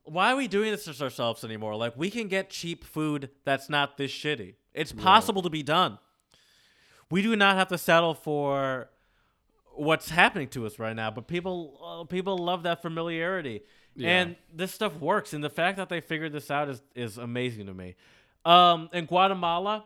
[0.04, 1.74] why are we doing this to ourselves anymore?
[1.76, 4.54] Like we can get cheap food that's not this shitty.
[4.72, 5.98] It's possible to be done.
[7.10, 8.88] We do not have to settle for
[9.74, 13.62] what's happening to us right now, but people uh, people love that familiarity.
[13.94, 14.20] Yeah.
[14.20, 17.66] And this stuff works and the fact that they figured this out is is amazing
[17.66, 17.96] to me.
[18.46, 19.84] Um in Guatemala,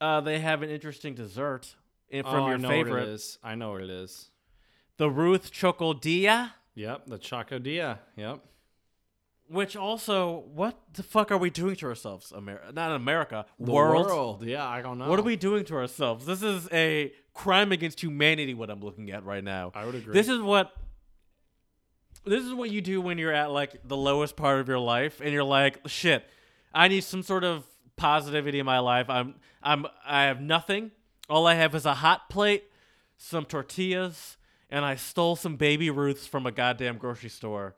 [0.00, 1.74] uh they have an interesting dessert
[2.08, 3.38] in, from oh, your I know favorite what it is.
[3.42, 4.30] I know what it is.
[4.96, 7.98] the Ruth Chocodilla, Yep, the Chocodilla.
[8.16, 8.40] Yep.
[9.48, 12.32] which also, what the fuck are we doing to ourselves?
[12.32, 14.44] America, not America, The world.
[14.44, 15.08] Yeah, I don't know.
[15.08, 16.24] What are we doing to ourselves?
[16.26, 18.54] This is a crime against humanity.
[18.54, 19.72] What I'm looking at right now.
[19.74, 20.12] I would agree.
[20.12, 20.72] This is what.
[22.24, 25.20] This is what you do when you're at like the lowest part of your life,
[25.22, 26.22] and you're like, shit,
[26.72, 27.64] I need some sort of
[27.96, 29.10] positivity in my life.
[29.10, 30.90] I'm, I'm, I have nothing.
[31.28, 32.64] All I have is a hot plate,
[33.16, 34.36] some tortillas,
[34.70, 37.76] and I stole some baby Ruths from a goddamn grocery store.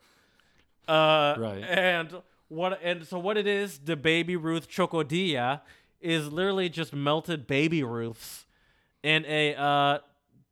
[0.87, 1.63] Uh, Right.
[1.63, 2.81] And what?
[2.83, 3.79] And so what it is?
[3.79, 5.63] The baby Ruth chocodilla
[6.01, 8.45] is literally just melted baby Ruths
[9.03, 9.99] in a uh,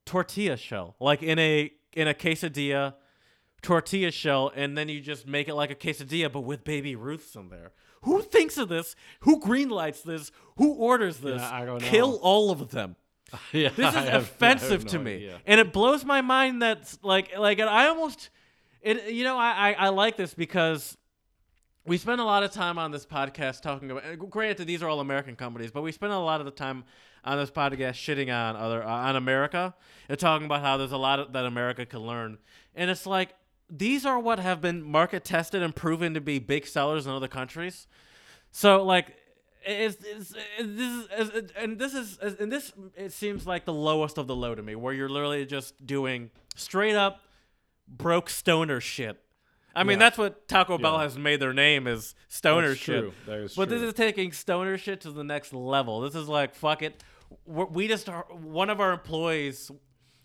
[0.06, 2.94] tortilla shell, like in a in a quesadilla
[3.62, 7.34] tortilla shell, and then you just make it like a quesadilla, but with baby Ruths
[7.34, 7.72] in there.
[8.02, 8.96] Who thinks of this?
[9.20, 10.32] Who greenlights this?
[10.56, 11.40] Who orders this?
[11.40, 12.96] Yeah, I don't Kill all of them.
[13.52, 15.40] yeah, This is have- offensive no to me, idea.
[15.46, 18.30] and it blows my mind that like like I almost
[18.82, 20.96] it you know I, I I like this because
[21.86, 24.18] we spend a lot of time on this podcast talking about.
[24.30, 26.84] Granted, these are all American companies, but we spend a lot of the time
[27.24, 29.74] on this podcast shitting on other uh, on America
[30.08, 32.36] and talking about how there's a lot of, that America can learn,
[32.74, 33.30] and it's like
[33.70, 37.28] these are what have been market tested and proven to be big sellers in other
[37.28, 37.86] countries.
[38.50, 39.16] So like.
[39.62, 43.74] It's, it's, it- this is it's- and this is and this it seems like the
[43.74, 47.20] lowest of the low to me, where you're literally just doing straight up
[47.86, 49.20] broke stoner shit.
[49.76, 50.06] I mean, Yeah.
[50.06, 51.02] that's what Taco Bell Yeah.
[51.02, 53.00] has made their name is stoner That's shit.
[53.00, 53.12] true.
[53.26, 53.78] That is but true.
[53.78, 56.00] this is taking stoner shit to the next level.
[56.00, 57.04] This is like fuck it.
[57.44, 59.70] We're, we just are, one of our employees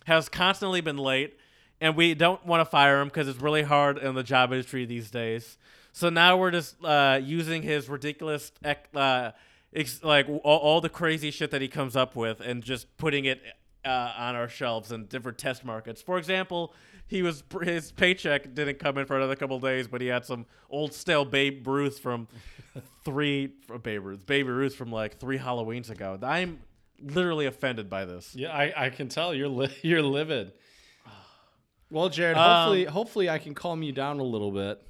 [0.06, 1.38] has constantly been late,
[1.82, 4.86] and we don't want to fire him because it's really hard in the job industry
[4.86, 5.58] these days.
[5.92, 8.52] So now we're just uh, using his ridiculous,
[8.94, 9.32] uh,
[9.74, 13.26] ex- like all, all the crazy shit that he comes up with, and just putting
[13.26, 13.42] it
[13.86, 16.02] uh, on our shelves in different test markets.
[16.02, 16.74] For example,
[17.08, 20.46] he was his paycheck didn't come in for another couple days, but he had some
[20.70, 22.28] old stale Babe Ruth from
[23.06, 26.18] three from Babe Ruth, Baby Ruth from like three Halloweens ago.
[26.22, 26.60] I'm
[27.00, 28.34] literally offended by this.
[28.36, 30.54] Yeah, I, I can tell you're li- you're livid.
[31.96, 34.82] Well, Jared, Um, hopefully hopefully I can calm you down a little bit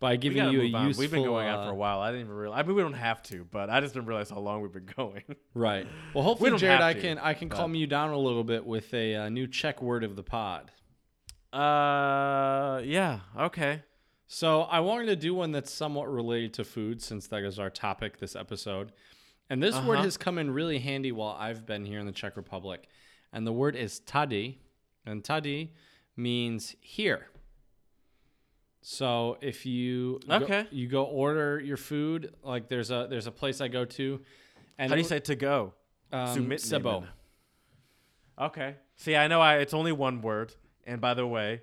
[0.00, 0.86] by giving you a on.
[0.88, 1.02] useful.
[1.02, 2.00] We've been going on uh, for a while.
[2.00, 2.58] I didn't even realize.
[2.58, 4.90] I mean, we don't have to, but I just didn't realize how long we've been
[4.96, 5.22] going.
[5.54, 5.86] Right.
[6.12, 8.42] Well, hopefully, don't Jared, I to, can I can but- calm you down a little
[8.42, 10.72] bit with a uh, new Czech word of the pod.
[11.52, 13.82] uh, yeah, okay.
[14.26, 17.70] So I wanted to do one that's somewhat related to food, since that is our
[17.70, 18.90] topic this episode.
[19.48, 20.02] And this word Uh-huh.
[20.04, 22.88] has come in really handy while I've been here in the Czech Republic.
[23.32, 24.58] And the word is tady,
[25.06, 25.70] and tady
[26.16, 27.28] means here.
[28.82, 30.66] So if you go- Okay.
[30.70, 34.20] you go order your food, like there's a there's a place I go to,
[34.78, 35.72] and How do you say to go?
[36.12, 37.06] um, Submit Sebo.
[38.38, 38.76] Okay.
[38.96, 40.54] See, I know I it's only one word,
[40.86, 41.62] and by the way,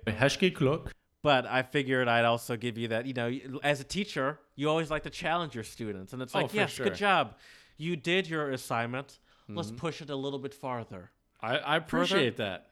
[1.22, 3.06] but I figured I'd also give you that.
[3.06, 6.40] You know, as a teacher, you always like to challenge your students, and it's Oh,
[6.40, 6.86] like, for yes, sure.
[6.86, 6.92] Mm-hmm.
[6.94, 7.36] good job,
[7.76, 9.20] you did your assignment.
[9.48, 11.10] Let's push it a little bit farther.
[11.42, 12.68] I, I appreciate that.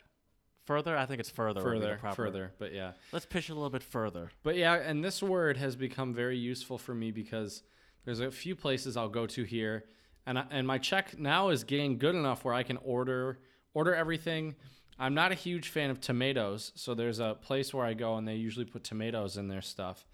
[0.66, 1.62] Further, I think it's further.
[1.64, 2.92] would be the Further, proper- further, but yeah.
[3.12, 4.30] Let's push it a little bit further.
[4.42, 7.62] But yeah, and this word has become very useful for me because
[8.04, 9.84] there's a few places I'll go to here,
[10.26, 13.38] and I, and my Czech now is getting good enough where I can order
[13.74, 14.54] order everything.
[14.98, 18.28] I'm not a huge fan of tomatoes, so there's a place where I go and
[18.28, 20.06] they usually put tomatoes in their stuff,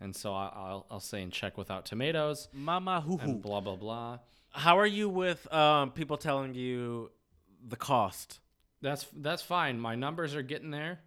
[0.00, 3.38] and so I, I'll I'll say in Czech without tomatoes Mama hoo and hoo.
[3.38, 4.18] blah blah blah.
[4.52, 7.10] How are you with um, people telling you
[7.68, 8.40] the cost?
[8.82, 9.78] That's that's fine.
[9.78, 11.00] My numbers are getting there.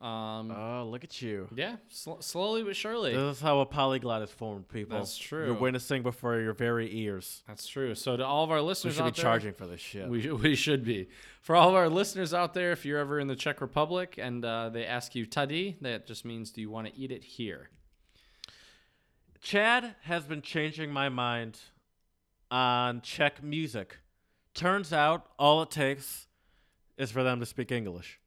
[0.00, 1.46] Um, Oh, look at you.
[1.54, 3.12] yeah, sl- slowly but surely.
[3.12, 4.98] This is how a polyglot is formed, people.
[4.98, 5.46] That's true.
[5.46, 7.44] You're witnessing before your very ears.
[7.46, 7.94] That's true.
[7.94, 10.08] So to all of our listeners, We should be there, charging for this shit.
[10.08, 11.08] We, we should be.
[11.40, 14.44] For all of our listeners out there, if you're ever in the Czech Republic and
[14.44, 17.70] uh, they ask you tady, that just means do you want to eat it here?
[19.40, 21.58] Chad has been changing my mind
[22.50, 23.98] on Czech music.
[24.54, 26.26] Turns out all it takes
[26.98, 28.20] is for them to speak English.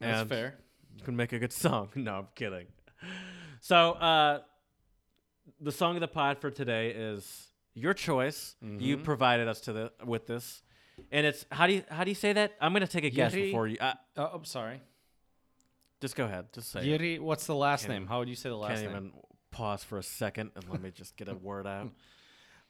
[0.00, 0.54] That's And fair.
[0.96, 1.88] You can make a good song.
[1.94, 2.66] No, I'm kidding.
[3.60, 4.40] So, uh,
[5.60, 8.56] the song of the pod for today is your choice.
[8.60, 9.04] You Mm-hmm.
[9.04, 10.62] provided us to the with this,
[11.10, 12.52] and it's how do you how do you say that?
[12.60, 13.76] I'm gonna take a guess before you.
[13.80, 14.80] Uh, Oh, I'm sorry.
[16.00, 16.52] just go ahead.
[16.52, 16.80] Just say.
[16.80, 16.86] it.
[16.86, 18.06] Yuri, what's the last Can't name?
[18.06, 18.90] How would you say the last name?
[18.90, 19.06] Can't name?
[19.14, 19.20] even
[19.50, 21.90] pause for a second and let me just get a word out.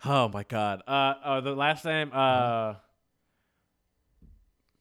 [0.05, 0.83] Oh my god.
[0.87, 2.75] Uh, uh the last name uh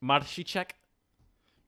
[0.03, 0.72] Marshicek.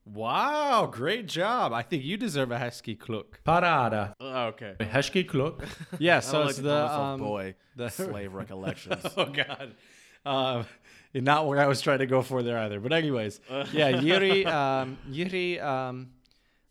[0.05, 1.72] Wow, great job.
[1.72, 3.39] I think you deserve a Hezký Kluk.
[3.45, 4.14] Paráda.
[4.19, 4.76] Oh, okay.
[4.80, 5.64] Hezký Kluk.
[5.99, 6.91] Yeah, I so don't like it's the.
[6.91, 7.55] Um, boy.
[7.77, 9.05] the- Slave recollections.
[9.18, 9.76] oh, God.
[10.26, 10.64] Uh,
[11.14, 12.80] not what I was trying to go for there either.
[12.81, 13.39] But, anyways,
[13.72, 16.10] yeah, Yuri, um, Yuri um,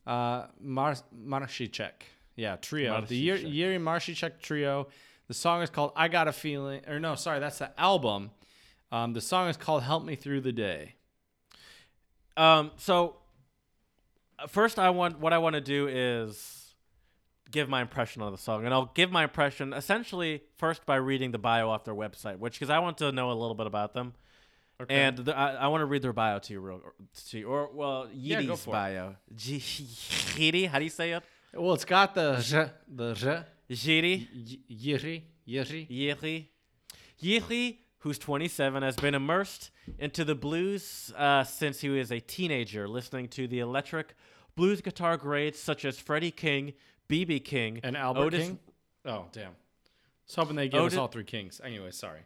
[0.06, 1.93] uh, Mar- Marshicek.
[2.36, 3.01] Yeah, trio.
[3.01, 3.55] The Yuri, Marshicek.
[3.55, 4.89] Yuri Marshicek trio.
[5.28, 6.82] The song is called I Got a Feeling.
[6.86, 8.30] Or, no, sorry, that's the album.
[8.90, 10.97] Um, the song is called Help Me Through the Day.
[12.36, 13.16] Um, so
[14.38, 16.74] uh, first, I want what I want to do is
[17.50, 21.32] give my impression on the song, and I'll give my impression essentially first by reading
[21.32, 23.92] the bio off their website, which because I want to know a little bit about
[23.92, 24.14] them,
[24.88, 26.80] and the, I, I want to read their bio to you real
[27.28, 29.16] to you, or well, Yeah, Yidi's for bio.
[29.36, 31.22] Yidi, how do you say it?
[31.54, 34.26] Well, it's got the j, the j, Yidi.
[34.34, 35.86] y- Yuri, Yuri.
[35.90, 36.46] Yiri.
[37.22, 42.88] Yiri, who's 27, has been immersed into the blues uh, since he was a teenager,
[42.88, 44.14] listening to the electric
[44.56, 46.72] blues guitar greats such as Freddie King,
[47.06, 47.38] B.B.
[47.40, 48.58] King, And Albert Otis, King?
[49.04, 49.50] Oh, damn.
[49.50, 49.54] I
[50.26, 51.60] was hoping they give us all three kings.
[51.62, 52.20] Anyway, sorry.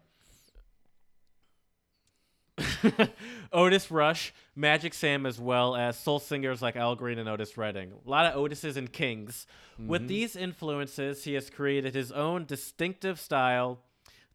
[3.53, 7.91] Otis Rush, Magic Sam, as well as soul singers like Al Green and Otis Redding.
[8.05, 9.45] A lot of Otises and Kings.
[9.77, 13.79] With these influences, he has created his own distinctive style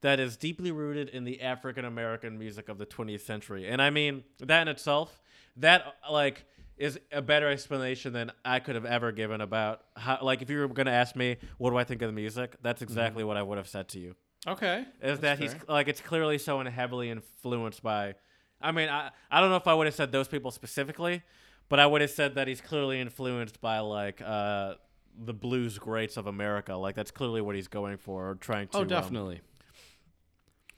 [0.02, 3.66] that is deeply rooted in the African American music of the 20th century.
[3.68, 5.20] And I mean, that in itself,
[5.56, 6.44] that like
[6.76, 10.58] is a better explanation than I could have ever given about how like if you
[10.58, 13.36] were going to ask me what do I think of the music, that's exactly what
[13.36, 14.14] I would have said to you
[14.46, 14.84] Okay.
[15.00, 18.14] is that he's like it's clearly so heavily influenced by
[18.60, 21.22] I mean I I don't know if I would have said those people specifically,
[21.68, 24.74] but I would have said that he's clearly influenced by like uh
[25.16, 26.74] the blues greats of America.
[26.74, 29.40] Like that's clearly what he's going for or trying to Oh, um, definitely.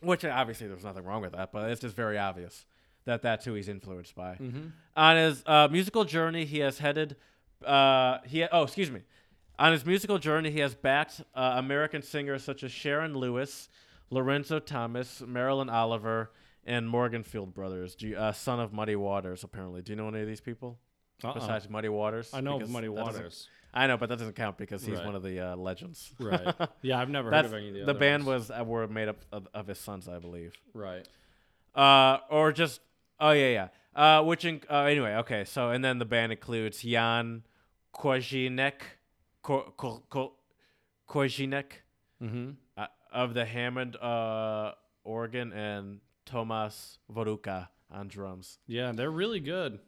[0.05, 2.66] Which obviously there's nothing wrong with that, but it's just very obvious
[3.05, 4.35] that that's who he's influenced by.
[4.35, 4.68] Mm-hmm.
[4.97, 7.16] On his uh, musical journey, he has headed.
[7.64, 9.01] Uh, he oh, excuse me.
[9.59, 13.68] On his musical journey, he has backed uh, American singers such as Sharon Lewis,
[14.10, 16.32] Lorenzo Thomas, Marilyn Oliver,
[16.66, 19.44] and Morganfield Brothers, do you- uh, son of Muddy Waters.
[19.44, 20.78] Apparently, do you know any of these people
[21.22, 21.35] Uh-uh.
[21.35, 22.31] besides Muddy Waters?
[22.32, 23.48] I know Because Muddy Waters.
[23.76, 25.05] I know, but that doesn't count because he's Right.
[25.06, 26.12] one of the uh, legends.
[26.20, 26.55] Right.
[26.82, 27.86] Yeah, I've never That's heard of any of the, other.
[27.86, 28.48] the other band ones.
[28.48, 30.52] was uh, were made up of, of his sons, I believe.
[30.72, 31.06] Right.
[31.74, 32.80] Uh, or just
[33.18, 33.68] oh yeah yeah.
[33.96, 35.44] Uh, which in, uh, anyway okay.
[35.44, 37.42] So and then the band includes Jan
[37.94, 38.80] Kozinek,
[39.42, 40.32] Ko, Ko, Ko,
[41.09, 41.82] Kozinek
[42.22, 42.51] Mm-hmm.
[42.78, 44.72] uh, of the Hammond uh,
[45.02, 48.59] organ and Tomas Voruka on drums.
[48.66, 49.78] Yeah, they're really good.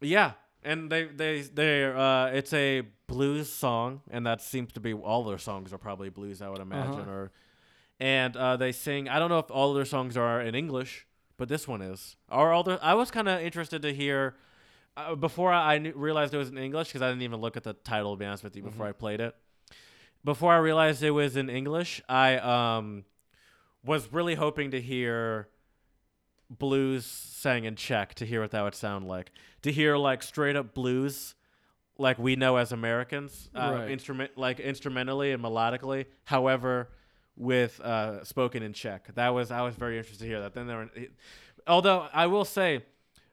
[0.00, 0.32] Yeah,
[0.62, 5.24] and they they they uh, it's a blues song, and that seems to be all
[5.24, 7.00] their songs are probably blues, I would imagine.
[7.00, 7.10] Uh-huh.
[7.10, 7.32] Or
[7.98, 9.08] and uh, they sing.
[9.08, 11.06] I don't know if all their songs are in English,
[11.36, 12.16] but this one is.
[12.30, 14.36] Or all their, I was kind of interested to hear
[14.96, 17.64] uh, before I, knew, realized it was in English because I didn't even look at
[17.64, 18.14] the title.
[18.14, 19.34] To be honest with you, before I played it.
[20.24, 23.04] Before I realized it was in English, I um
[23.84, 25.48] was really hoping to hear
[26.50, 29.30] blues sang in Czech to hear what that would sound like.
[29.62, 31.35] To hear like straight up blues,
[31.98, 33.90] like we know as Americans, uh, Right.
[33.90, 36.06] instrument like instrumentally and melodically.
[36.24, 36.88] However,
[37.36, 40.54] with uh, spoken in Czech, that was I was very interested to hear that.
[40.54, 40.88] Then they were,
[41.66, 42.84] although I will say,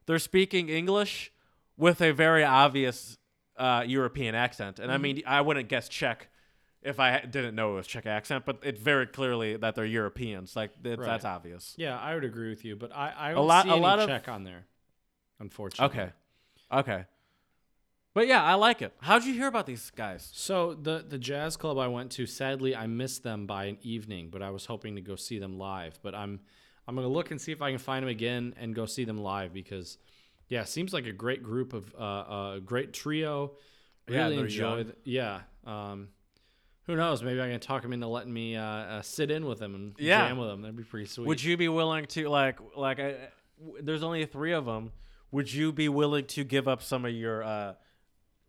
[0.06, 1.32] they're speaking English
[1.78, 3.18] with a very obvious
[3.58, 6.30] uh, European accent, and I mean I wouldn't guess Czech
[6.82, 10.56] if I didn't know it was Czech accent, but it's very clearly that they're Europeans.
[10.56, 11.00] Like Right.
[11.00, 11.74] that's obvious.
[11.78, 14.00] Yeah, I would agree with you, but I I A don't lot- see a lot
[14.00, 14.66] of- Czech on there.
[15.40, 16.00] Unfortunately.
[16.02, 16.12] Okay,
[16.72, 17.06] okay,
[18.14, 18.94] but yeah, I like it.
[19.02, 20.30] How'd you hear about these guys?
[20.34, 24.30] So the the jazz club I went to, sadly, I missed them by an evening,
[24.32, 26.00] but I was hoping to go see them live.
[26.04, 26.40] But I'm
[26.88, 29.18] I'm gonna look and see if I can find them again and go see them
[29.18, 29.98] live because,
[30.50, 33.54] yeah, seems like a great group of uh, a great trio.
[34.10, 34.76] Yeah, Really they're enjoy.
[34.76, 34.84] young.
[34.86, 35.40] th- yeah.
[35.66, 36.10] Um,
[36.86, 37.24] who knows?
[37.24, 39.96] Maybe I can talk them into letting me uh, uh, sit in with them and
[39.98, 40.28] Yeah.
[40.28, 40.62] jam with them.
[40.62, 41.26] That'd be pretty sweet.
[41.26, 43.12] Would you be willing to like like uh,
[43.66, 44.92] w- there's only three of them?
[45.32, 47.74] Would you be willing to give up some of your uh,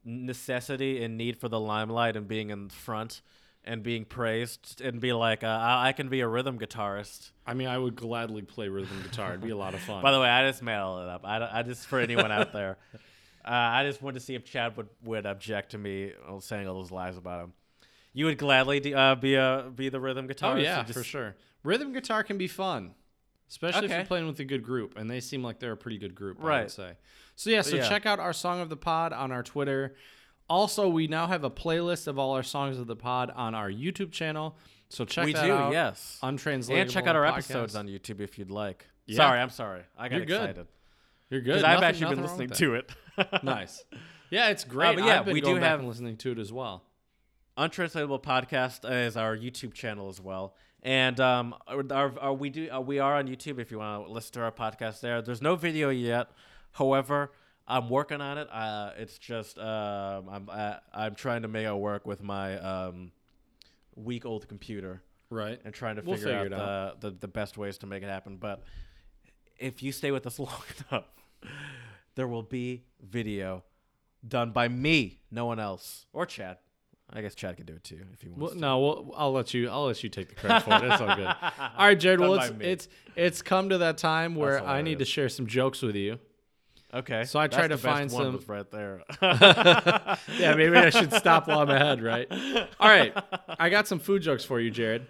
[0.04, 3.22] necessity and need for the limelight and being in front
[3.64, 7.30] and being praised and be like, uh, I-, I can be a rhythm guitarist?
[7.46, 9.30] I mean, I would gladly play rhythm guitar.
[9.30, 10.02] It'd be a lot of fun.
[10.02, 11.22] By the way, I just made all it up.
[11.24, 12.76] I, I just for anyone out there,
[13.44, 16.74] uh, I just wanted to see if Chad would, would object to me saying all
[16.74, 17.52] those lies about him.
[18.12, 20.54] You would gladly d- uh, be a be the rhythm guitarist.
[20.54, 21.34] Oh yeah, just- for sure.
[21.64, 22.94] Rhythm guitar can be fun,
[23.48, 25.96] especially if you're playing with a good group, and they seem like they're a pretty
[25.98, 26.36] good group.
[26.38, 26.58] Right.
[26.58, 26.92] I would say.
[27.36, 27.88] So yeah, so Yeah.
[27.88, 29.96] check out our song of the pod on our Twitter.
[30.48, 33.70] Also, we now have a playlist of all our songs of the pod on our
[33.70, 34.56] YouTube channel.
[34.90, 35.72] So check we that do, out.
[35.72, 36.18] yes.
[36.22, 36.82] Untranslatable podcast.
[36.82, 37.32] And check out our podcast.
[37.32, 38.86] episodes on YouTube if you'd like.
[39.06, 39.16] Yeah.
[39.16, 39.82] Sorry, I'm sorry.
[39.98, 40.40] I got You're good.
[40.50, 40.66] excited.
[41.30, 41.54] You're good.
[41.54, 42.92] Because I've actually been listening to it.
[43.42, 43.82] nice.
[44.30, 44.96] Yeah, it's great.
[44.96, 46.84] but yeah, we do have- listening to it as well.
[47.56, 52.98] Untranslatable podcast is our YouTube channel as well, and um, our- we do uh, we
[52.98, 55.22] are on YouTube if you want to listen to our podcast there.
[55.22, 56.30] There's no video yet,
[56.74, 57.32] however,
[57.66, 58.48] I'm working on it.
[58.52, 63.10] Uh, it's just um, I'm I, I'm trying to make it work with my um,
[63.96, 65.58] week old computer Right.
[65.64, 68.08] and trying to We'll figure, figure out, the, the the best ways to make it
[68.08, 68.36] happen.
[68.36, 68.62] But
[69.58, 71.06] if you stay with us long enough,
[72.14, 73.64] there will be video
[74.26, 76.58] done by me, no one else, or Chad.
[77.12, 78.40] I guess Chad can do it too if he wants.
[78.42, 78.58] Well, to.
[78.58, 79.68] no, we'll, I'll let you.
[79.70, 80.84] I'll let you take the credit for it.
[80.90, 81.26] It's all good.
[81.76, 82.20] All right, Jared.
[82.20, 85.46] Done Well, it's, it's it's come to that time where I need to share some
[85.46, 86.18] jokes with you.
[86.94, 87.24] Okay.
[87.24, 89.02] So I tried That's to the best find one some- was right there.
[90.38, 92.30] Yeah, maybe I should stop while I'm ahead, right?
[92.78, 93.12] All right,
[93.58, 95.06] I got some food jokes for you, Jared.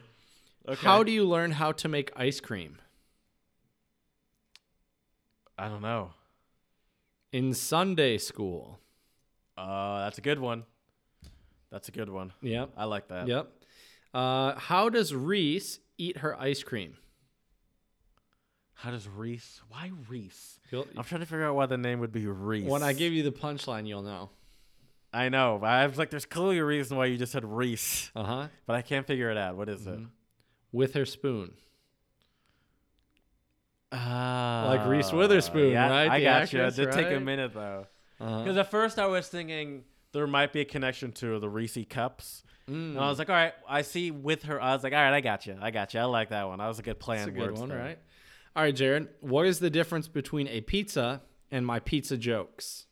[0.67, 0.81] okay.
[0.81, 2.79] How do you learn how to make ice cream?
[5.59, 6.11] I don't know.
[7.33, 8.81] In Sunday school.
[9.57, 10.65] Uh, that's a good one.
[11.71, 12.33] That's a good one.
[12.43, 12.71] Yep.
[12.77, 13.29] I like that.
[13.29, 13.53] Yep.
[14.13, 16.97] Uh, how does Reese eat her ice cream?
[18.85, 19.63] How does Reese?
[19.71, 20.61] Why Reese?
[20.71, 22.69] You'll- I'm trying to figure out why the name would be Reese.
[22.69, 24.29] When I give you the punchline, you'll know.
[25.11, 25.57] I know.
[25.59, 28.49] but I was like, there's clearly a reason why you just said Reese, Uh huh.
[28.67, 29.57] but I can't figure it out.
[29.57, 30.01] What is it?
[30.71, 31.55] With her spoon.
[33.91, 36.11] Ah, Like Reese Witherspoon, yeah, right?
[36.11, 36.59] I The got you.
[36.61, 37.23] It actress, did take a right?
[37.23, 37.87] minute though,
[38.21, 38.43] Uh-huh.
[38.43, 42.43] because at first I was thinking there might be a connection to the Reese cups.
[42.67, 44.61] And I was like, all right, I see with her.
[44.61, 45.57] I was like, all right, I got you.
[45.61, 46.01] I got you.
[46.01, 46.59] I like that one.
[46.59, 47.79] That was a good play That's a good words one, there.
[47.79, 47.99] right?
[48.57, 49.09] All right, Jared.
[49.21, 52.87] What is the difference between a pizza and my pizza jokes?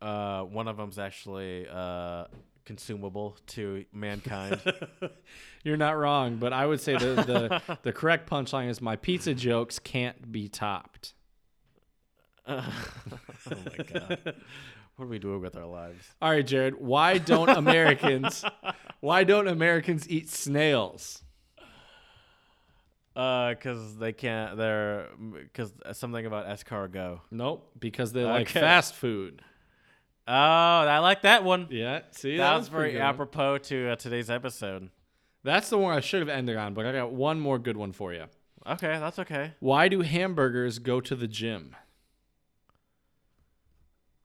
[0.00, 2.24] Uh, one of them's actually uh,
[2.64, 4.60] consumable to mankind.
[5.64, 9.34] You're not wrong, but I would say the the, the correct punchline is my pizza
[9.34, 11.14] jokes can't be topped.
[12.46, 12.64] oh
[13.50, 14.34] my god,
[14.96, 16.14] what are we doing with our lives?
[16.22, 16.80] All right, Jared.
[16.80, 18.44] Why don't Americans
[19.00, 21.24] why don't Americans eat snails?
[23.20, 24.56] Uh, cause they can't.
[24.56, 25.08] They're
[25.42, 27.20] because something about escargot.
[27.30, 28.60] Nope, because they like Okay.
[28.60, 29.42] fast food.
[30.26, 31.66] Oh, I like that one.
[31.70, 34.88] Yeah, see, that was pretty very good apropos to uh, today's episode.
[35.42, 37.92] That's the one I should have ended on, but I got one more good one
[37.92, 38.24] for you.
[38.66, 39.52] Okay, that's okay.
[39.60, 41.76] Why do hamburgers go to the gym?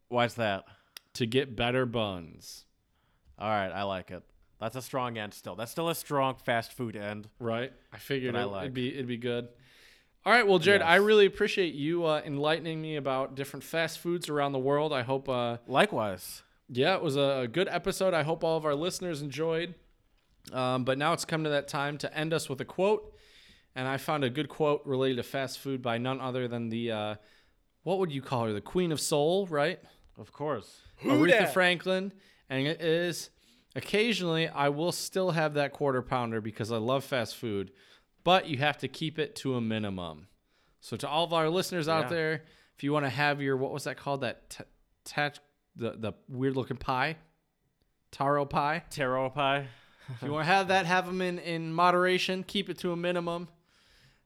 [0.08, 0.64] Why's that?
[1.16, 2.64] To get better buns.
[3.38, 4.24] All right, I like it.
[4.66, 5.32] That's a strong end.
[5.36, 7.30] Still, that's still a strong fast food end.
[7.40, 7.72] Right.
[7.94, 8.64] I figured That I it, like.
[8.64, 9.48] would be it'd be good.
[10.26, 14.28] All right, well, Jared, I really appreciate you uh, enlightening me about different fast foods
[14.28, 14.92] around the world.
[14.92, 16.42] I hope, uh, Likewise.
[16.68, 18.16] yeah, it was a, a good episode.
[18.16, 19.76] I hope all of our listeners enjoyed.
[20.52, 23.14] Um, but now it's come to that time to end us with a quote,
[23.76, 26.92] and I found a good quote related to fast food by none other than the
[26.92, 27.16] uh,
[27.84, 29.80] what would you call her, the Queen of Soul, right?
[30.18, 30.82] Of course.
[31.04, 32.12] Aretha Franklin,
[32.50, 33.30] and it is
[33.76, 37.72] occasionally I will still have that quarter pounder because I love fast food,
[38.24, 40.28] but you have to keep it to a minimum.
[40.82, 42.10] So to all of our listeners out Yeah.
[42.10, 42.44] there,
[42.76, 44.64] if you want to have your what was that called that t-
[45.04, 45.40] tat
[45.76, 47.18] the the weird looking pie,
[48.12, 48.84] taro pie.
[48.90, 49.68] Taro pie.
[50.10, 52.44] If you want to have that, have them in in moderation.
[52.44, 53.48] Keep it to a minimum.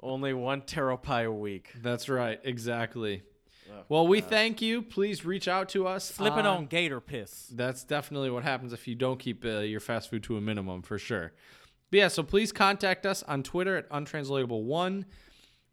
[0.01, 1.71] Only one taro pie a week.
[1.81, 3.23] That's right, exactly.
[3.71, 4.81] Oh, Well, we thank you.
[4.81, 6.05] Please reach out to us.
[6.05, 7.47] Slipping on gator piss.
[7.53, 10.81] That's definitely what happens if you don't keep uh, your fast food to a minimum,
[10.81, 11.33] for sure.
[11.91, 15.05] But yeah, so please contact us on Twitter at untranslatable1.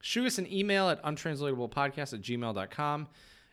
[0.00, 3.08] Shoot us an email at untranslatablepodcast at gmail.com.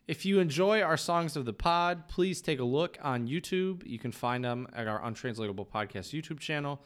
[0.08, 3.86] If you enjoy our songs of the pod, please take a look on YouTube.
[3.86, 6.84] You can find them at our Untranslatable Podcast YouTube channel.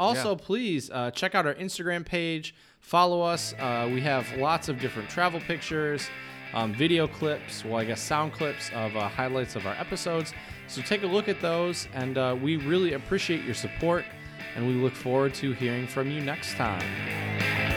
[0.00, 2.54] Also, please uh, check out our Instagram page.
[2.80, 3.52] Follow us.
[3.58, 6.08] Uh, we have lots of different travel pictures,
[6.54, 10.32] um, video clips, well, I guess sound clips of uh, highlights of our episodes.
[10.66, 14.04] So take a look at those, and uh, we really appreciate your support.
[14.56, 17.67] And we look forward to hearing from you next time.